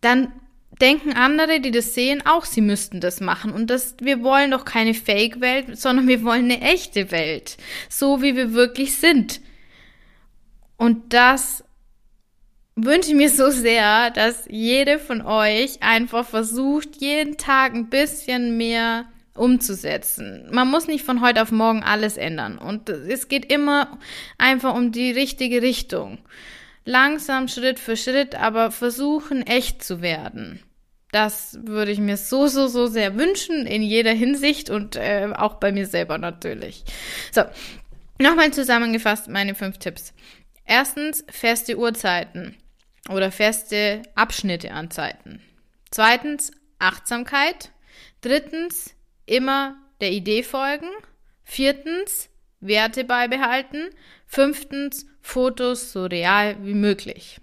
dann 0.02 0.34
denken 0.82 1.14
andere, 1.14 1.60
die 1.60 1.72
das 1.72 1.94
sehen, 1.94 2.24
auch, 2.26 2.46
sie 2.46 2.62
müssten 2.62 3.00
das 3.00 3.22
machen. 3.22 3.54
Und 3.54 3.70
das, 3.70 3.96
wir 4.02 4.24
wollen 4.24 4.52
doch 4.52 4.66
keine 4.66 4.94
Fake-Welt, 4.94 5.78
sondern 5.78 6.08
wir 6.08 6.24
wollen 6.24 6.46
eine 6.46 6.62
echte 6.62 7.12
Welt. 7.12 7.58
So 7.90 8.22
wie 8.22 8.36
wir 8.36 8.54
wirklich 8.54 8.96
sind. 8.96 9.42
Und 10.78 11.14
das 11.14 11.64
wünsche 12.76 13.10
ich 13.10 13.16
mir 13.16 13.30
so 13.30 13.50
sehr, 13.52 14.10
dass 14.12 14.46
jede 14.50 14.98
von 14.98 15.22
euch 15.22 15.82
einfach 15.84 16.26
versucht, 16.26 16.98
jeden 17.00 17.38
Tag 17.38 17.76
ein 17.76 17.90
bisschen 17.90 18.58
mehr 18.58 19.06
umzusetzen. 19.36 20.48
Man 20.52 20.70
muss 20.70 20.88
nicht 20.88 21.06
von 21.06 21.22
heute 21.22 21.42
auf 21.42 21.52
morgen 21.52 21.84
alles 21.84 22.18
ändern. 22.18 22.58
Und 22.58 22.90
es 22.90 23.28
geht 23.28 23.52
immer 23.52 24.00
einfach 24.38 24.76
um 24.76 24.92
die 24.92 25.12
richtige 25.12 25.62
Richtung. 25.62 26.18
Langsam, 26.84 27.48
Schritt 27.48 27.80
für 27.80 27.96
Schritt, 27.96 28.36
aber 28.36 28.72
versuchen, 28.72 29.46
echt 29.46 29.84
zu 29.84 30.02
werden. 30.02 30.60
Das 31.12 31.60
würde 31.64 31.92
ich 31.92 32.00
mir 32.00 32.16
so, 32.18 32.48
so, 32.48 32.68
so 32.68 32.88
sehr 32.88 33.18
wünschen, 33.18 33.66
in 33.68 33.82
jeder 33.82 34.14
Hinsicht 34.14 34.70
und 34.70 34.96
äh, 34.96 35.30
auch 35.36 35.56
bei 35.56 35.72
mir 35.72 35.86
selber 35.86 36.18
natürlich. 36.18 36.84
So, 37.32 37.44
nochmal 38.18 38.52
zusammengefasst 38.52 39.28
meine 39.28 39.54
fünf 39.54 39.78
Tipps. 39.78 40.14
Erstens, 40.66 41.26
feste 41.30 41.78
Uhrzeiten 41.78 42.56
oder 43.10 43.32
feste 43.32 44.04
Abschnitte 44.16 44.72
an 44.72 44.90
Zeiten. 44.90 45.42
Zweitens, 45.90 46.52
Achtsamkeit. 46.80 47.72
Drittens, 48.22 48.96
immer 49.26 49.76
der 50.00 50.12
Idee 50.12 50.44
folgen. 50.44 50.88
Viertens, 51.44 52.30
Werte 52.62 53.04
beibehalten. 53.04 53.90
Fünftens, 54.28 55.08
Fotos 55.22 55.92
so 55.92 56.06
real 56.06 56.56
wie 56.64 56.74
möglich. 56.74 57.40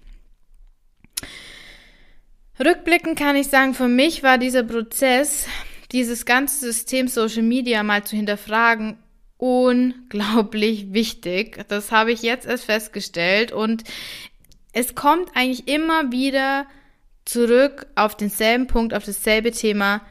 Rückblickend 2.64 3.18
kann 3.18 3.36
ich 3.36 3.48
sagen, 3.48 3.74
für 3.74 3.88
mich 3.88 4.22
war 4.22 4.36
dieser 4.36 4.64
Prozess, 4.64 5.46
dieses 5.92 6.26
ganze 6.26 6.58
System 6.66 7.06
Social 7.06 7.42
Media 7.42 7.82
mal 7.82 8.04
zu 8.04 8.16
hinterfragen, 8.16 8.98
unglaublich 9.36 10.92
wichtig. 10.92 11.64
Das 11.68 11.92
habe 11.92 12.10
ich 12.12 12.22
jetzt 12.22 12.46
erst 12.46 12.64
festgestellt 12.64 13.52
und 13.52 13.84
es 14.72 14.94
kommt 14.94 15.30
eigentlich 15.34 15.68
immer 15.68 16.10
wieder 16.10 16.66
zurück 17.24 17.86
auf 17.94 18.16
denselben 18.16 18.66
Punkt, 18.66 18.92
auf 18.92 19.04
dasselbe 19.04 19.52
Thema. 19.52 20.02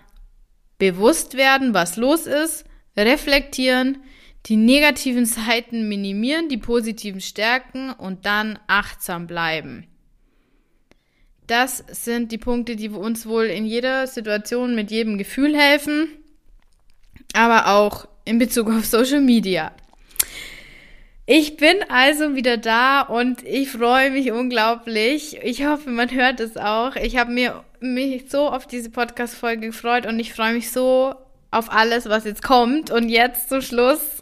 Bewusst 0.78 1.36
werden, 1.36 1.74
was 1.74 1.98
los 1.98 2.28
ist, 2.28 2.64
reflektieren, 2.96 4.04
die 4.46 4.56
negativen 4.56 5.26
Seiten 5.26 5.90
minimieren, 5.90 6.48
die 6.48 6.58
positiven 6.58 7.20
stärken 7.20 7.92
und 7.92 8.26
dann 8.26 8.58
achtsam 8.68 9.28
bleiben. 9.28 9.88
Das 11.48 11.84
sind 11.90 12.32
die 12.34 12.38
Punkte, 12.38 12.76
die 12.76 12.90
uns 12.90 13.26
wohl 13.26 13.46
in 13.46 13.66
jeder 13.66 14.06
Situation 14.06 14.76
mit 14.76 14.92
jedem 14.92 15.18
Gefühl 15.18 15.58
helfen, 15.58 16.10
aber 17.34 17.68
auch 17.68 18.08
in 18.26 18.38
Bezug 18.38 18.70
auf 18.70 18.86
Social 18.86 19.22
Media. 19.22 19.72
Ich 21.26 21.58
bin 21.58 21.78
also 21.90 22.36
wieder 22.36 22.58
da 22.58 23.02
und 23.02 23.44
ich 23.44 23.70
freue 23.70 24.12
mich 24.12 24.32
unglaublich. 24.32 25.38
Ich 25.44 25.66
hoffe, 25.66 25.90
man 25.90 26.12
hört 26.12 26.40
es 26.40 26.56
auch. 26.56 26.96
Ich 26.96 27.18
habe 27.18 27.32
mir 27.32 27.64
mich 27.80 28.30
so 28.30 28.50
auf 28.50 28.66
diese 28.66 28.90
Podcast-Folge 28.90 29.68
gefreut 29.68 30.06
und 30.06 30.20
ich 30.20 30.34
freue 30.34 30.54
mich 30.54 30.72
so 30.72 31.16
auf 31.52 31.72
alles, 31.72 32.08
was 32.08 32.26
jetzt 32.26 32.44
kommt. 32.44 32.92
Und 32.92 33.10
jetzt 33.10 33.50
zum 33.50 33.62
Schluss 33.62 34.17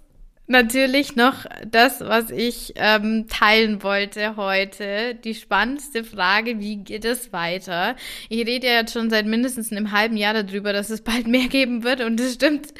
natürlich 0.47 1.15
noch 1.15 1.45
das, 1.65 2.01
was 2.01 2.29
ich 2.29 2.73
ähm, 2.75 3.27
teilen 3.27 3.83
wollte 3.83 4.35
heute. 4.37 5.15
Die 5.15 5.35
spannendste 5.35 6.03
Frage, 6.03 6.59
wie 6.59 6.77
geht 6.77 7.05
es 7.05 7.33
weiter? 7.33 7.95
Ich 8.29 8.45
rede 8.45 8.67
ja 8.67 8.73
jetzt 8.73 8.93
schon 8.93 9.09
seit 9.09 9.25
mindestens 9.25 9.71
einem 9.71 9.91
halben 9.91 10.17
Jahr 10.17 10.33
darüber, 10.33 10.73
dass 10.73 10.89
es 10.89 11.01
bald 11.01 11.27
mehr 11.27 11.47
geben 11.47 11.83
wird 11.83 12.01
und 12.01 12.19
das 12.19 12.33
stimmt 12.33 12.73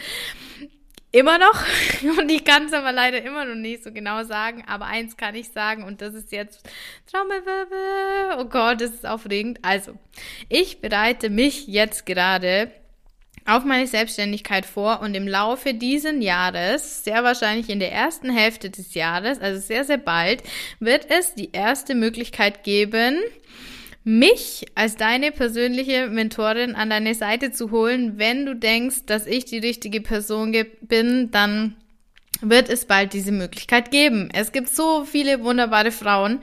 immer 1.16 1.38
noch. 1.38 1.64
Und 2.20 2.30
ich 2.30 2.44
kann 2.44 2.66
es 2.66 2.74
aber 2.74 2.92
leider 2.92 3.24
immer 3.24 3.46
noch 3.46 3.56
nicht 3.56 3.84
so 3.84 3.92
genau 3.92 4.24
sagen. 4.24 4.66
Aber 4.68 4.86
eins 4.86 5.16
kann 5.16 5.34
ich 5.34 5.50
sagen 5.50 5.84
und 5.84 6.02
das 6.02 6.14
ist 6.14 6.32
jetzt 6.32 6.68
Trommelwirbel. 7.10 8.38
Oh 8.40 8.46
Gott, 8.46 8.82
das 8.82 8.92
ist 8.92 9.06
aufregend. 9.06 9.60
Also, 9.62 9.98
ich 10.50 10.82
bereite 10.82 11.30
mich 11.30 11.68
jetzt 11.68 12.06
gerade 12.06 12.70
auf 13.46 13.64
meine 13.64 13.86
Selbstständigkeit 13.86 14.66
vor 14.66 15.02
und 15.02 15.16
im 15.16 15.28
Laufe 15.28 15.76
diesen 15.76 16.22
Jahres, 16.22 17.04
sehr 17.04 17.24
wahrscheinlich 17.24 17.70
in 17.70 17.80
der 17.80 17.92
ersten 17.92 18.30
Hälfte 18.30 18.72
des 18.72 18.96
Jahres, 18.96 19.40
also 19.40 19.62
sehr, 19.62 19.84
sehr 19.84 20.00
bald, 20.00 20.42
wird 20.80 21.08
es 21.10 21.36
die 21.36 21.52
erste 21.52 21.94
Möglichkeit 21.94 22.64
geben, 22.64 23.20
mich 24.04 24.66
als 24.76 24.98
deine 24.98 25.32
persönliche 25.32 26.08
Mentorin 26.08 26.76
an 26.76 26.90
deine 26.90 27.14
Seite 27.14 27.52
zu 27.52 27.72
holen. 27.72 28.18
Wenn 28.18 28.46
du 28.46 28.56
denkst, 28.56 29.06
dass 29.06 29.28
ich 29.28 29.46
die 29.46 29.60
richtige 29.60 30.02
Person 30.02 30.56
bin, 30.82 31.32
dann 31.32 31.76
wird 32.42 32.70
es 32.70 32.86
bald 32.86 33.14
diese 33.14 33.32
Möglichkeit 33.32 33.92
geben. 33.92 34.30
Es 34.34 34.52
gibt 34.52 34.70
so 34.70 35.06
viele 35.06 35.44
wunderbare 35.44 35.92
Frauen, 35.92 36.40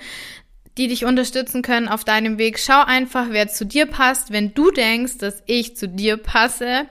die 0.79 0.89
dich 0.89 1.05
unterstützen 1.05 1.63
können 1.63 1.89
auf 1.89 2.05
deinem 2.05 2.39
Weg. 2.39 2.59
Schau 2.59 2.83
einfach, 2.85 3.27
wer 3.31 3.49
zu 3.49 3.67
dir 3.67 3.87
passt. 3.87 4.33
Wenn 4.33 4.55
du 4.55 4.71
denkst, 4.71 5.19
dass 5.19 5.43
ich 5.47 5.77
zu 5.77 5.89
dir 5.89 6.17
passe, 6.17 6.87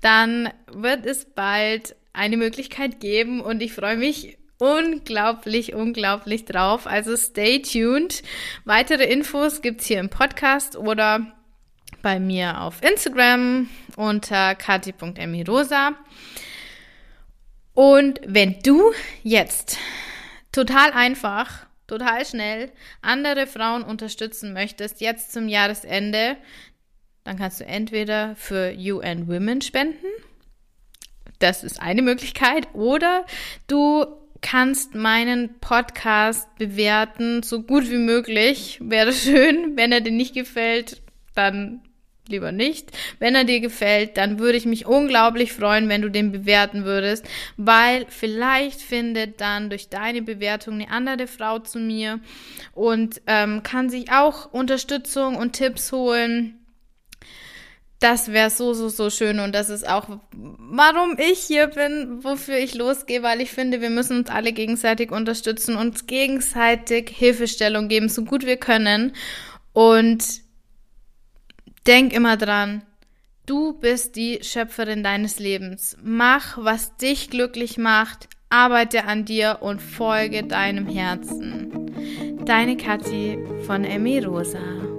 dann 0.00 0.50
wird 0.70 1.06
es 1.06 1.24
bald 1.24 1.96
eine 2.12 2.36
Möglichkeit 2.36 3.00
geben 3.00 3.40
und 3.40 3.62
ich 3.62 3.72
freue 3.72 3.96
mich 3.96 4.36
unglaublich, 4.58 5.74
unglaublich 5.74 6.44
drauf. 6.44 6.86
Also 6.86 7.16
stay 7.16 7.60
tuned. 7.60 8.22
Weitere 8.64 9.04
Infos 9.04 9.62
gibt's 9.62 9.86
hier 9.86 10.00
im 10.00 10.10
Podcast 10.10 10.76
oder 10.76 11.26
bei 12.02 12.20
mir 12.20 12.60
auf 12.60 12.82
Instagram 12.82 13.68
unter 13.96 14.54
kati.emirosa. 14.54 15.92
Und 17.72 18.20
wenn 18.24 18.60
du 18.60 18.92
jetzt 19.22 19.78
total 20.52 20.92
einfach 20.92 21.63
total 21.86 22.24
schnell 22.24 22.72
andere 23.02 23.46
Frauen 23.46 23.82
unterstützen 23.82 24.52
möchtest, 24.52 25.00
jetzt 25.00 25.32
zum 25.32 25.48
Jahresende, 25.48 26.36
dann 27.24 27.38
kannst 27.38 27.60
du 27.60 27.64
entweder 27.64 28.36
für 28.36 28.74
UN 28.76 29.28
Women 29.28 29.60
spenden. 29.62 30.06
Das 31.38 31.64
ist 31.64 31.80
eine 31.80 32.02
Möglichkeit. 32.02 32.68
Oder 32.74 33.24
du 33.66 34.06
kannst 34.40 34.94
meinen 34.94 35.58
Podcast 35.58 36.48
bewerten, 36.56 37.42
so 37.42 37.62
gut 37.62 37.90
wie 37.90 37.98
möglich. 37.98 38.78
Wäre 38.82 39.12
schön. 39.12 39.76
Wenn 39.76 39.90
er 39.90 40.00
dir 40.00 40.12
nicht 40.12 40.34
gefällt, 40.34 41.02
dann 41.34 41.80
lieber 42.28 42.52
nicht. 42.52 42.90
Wenn 43.18 43.34
er 43.34 43.44
dir 43.44 43.60
gefällt, 43.60 44.16
dann 44.16 44.38
würde 44.38 44.56
ich 44.56 44.66
mich 44.66 44.86
unglaublich 44.86 45.52
freuen, 45.52 45.88
wenn 45.88 46.02
du 46.02 46.10
den 46.10 46.32
bewerten 46.32 46.84
würdest, 46.84 47.26
weil 47.56 48.06
vielleicht 48.08 48.80
findet 48.80 49.40
dann 49.40 49.68
durch 49.68 49.88
deine 49.88 50.22
Bewertung 50.22 50.74
eine 50.74 50.90
andere 50.90 51.26
Frau 51.26 51.58
zu 51.58 51.78
mir 51.78 52.20
und 52.72 53.20
ähm, 53.26 53.62
kann 53.62 53.90
sich 53.90 54.10
auch 54.10 54.52
Unterstützung 54.52 55.36
und 55.36 55.52
Tipps 55.52 55.92
holen. 55.92 56.58
Das 58.00 58.32
wäre 58.32 58.50
so, 58.50 58.74
so, 58.74 58.88
so 58.88 59.08
schön 59.08 59.38
und 59.40 59.54
das 59.54 59.70
ist 59.70 59.88
auch, 59.88 60.08
warum 60.32 61.16
ich 61.18 61.38
hier 61.38 61.68
bin, 61.68 62.22
wofür 62.22 62.58
ich 62.58 62.74
losgehe, 62.74 63.22
weil 63.22 63.40
ich 63.40 63.50
finde, 63.50 63.80
wir 63.80 63.88
müssen 63.88 64.18
uns 64.18 64.30
alle 64.30 64.52
gegenseitig 64.52 65.10
unterstützen, 65.10 65.76
uns 65.76 66.06
gegenseitig 66.06 67.10
Hilfestellung 67.10 67.88
geben, 67.88 68.08
so 68.08 68.24
gut 68.24 68.44
wir 68.44 68.58
können 68.58 69.12
und 69.72 70.43
Denk 71.86 72.14
immer 72.14 72.38
dran, 72.38 72.80
du 73.44 73.74
bist 73.74 74.16
die 74.16 74.38
Schöpferin 74.42 75.02
deines 75.02 75.38
Lebens. 75.38 75.98
Mach, 76.02 76.56
was 76.56 76.96
dich 76.96 77.28
glücklich 77.28 77.76
macht, 77.76 78.28
arbeite 78.48 79.04
an 79.04 79.26
dir 79.26 79.58
und 79.60 79.82
folge 79.82 80.44
deinem 80.44 80.86
Herzen. 80.86 81.92
Deine 82.46 82.78
Kathi 82.78 83.38
von 83.66 83.84
Emmy 83.84 84.20
Rosa. 84.20 84.93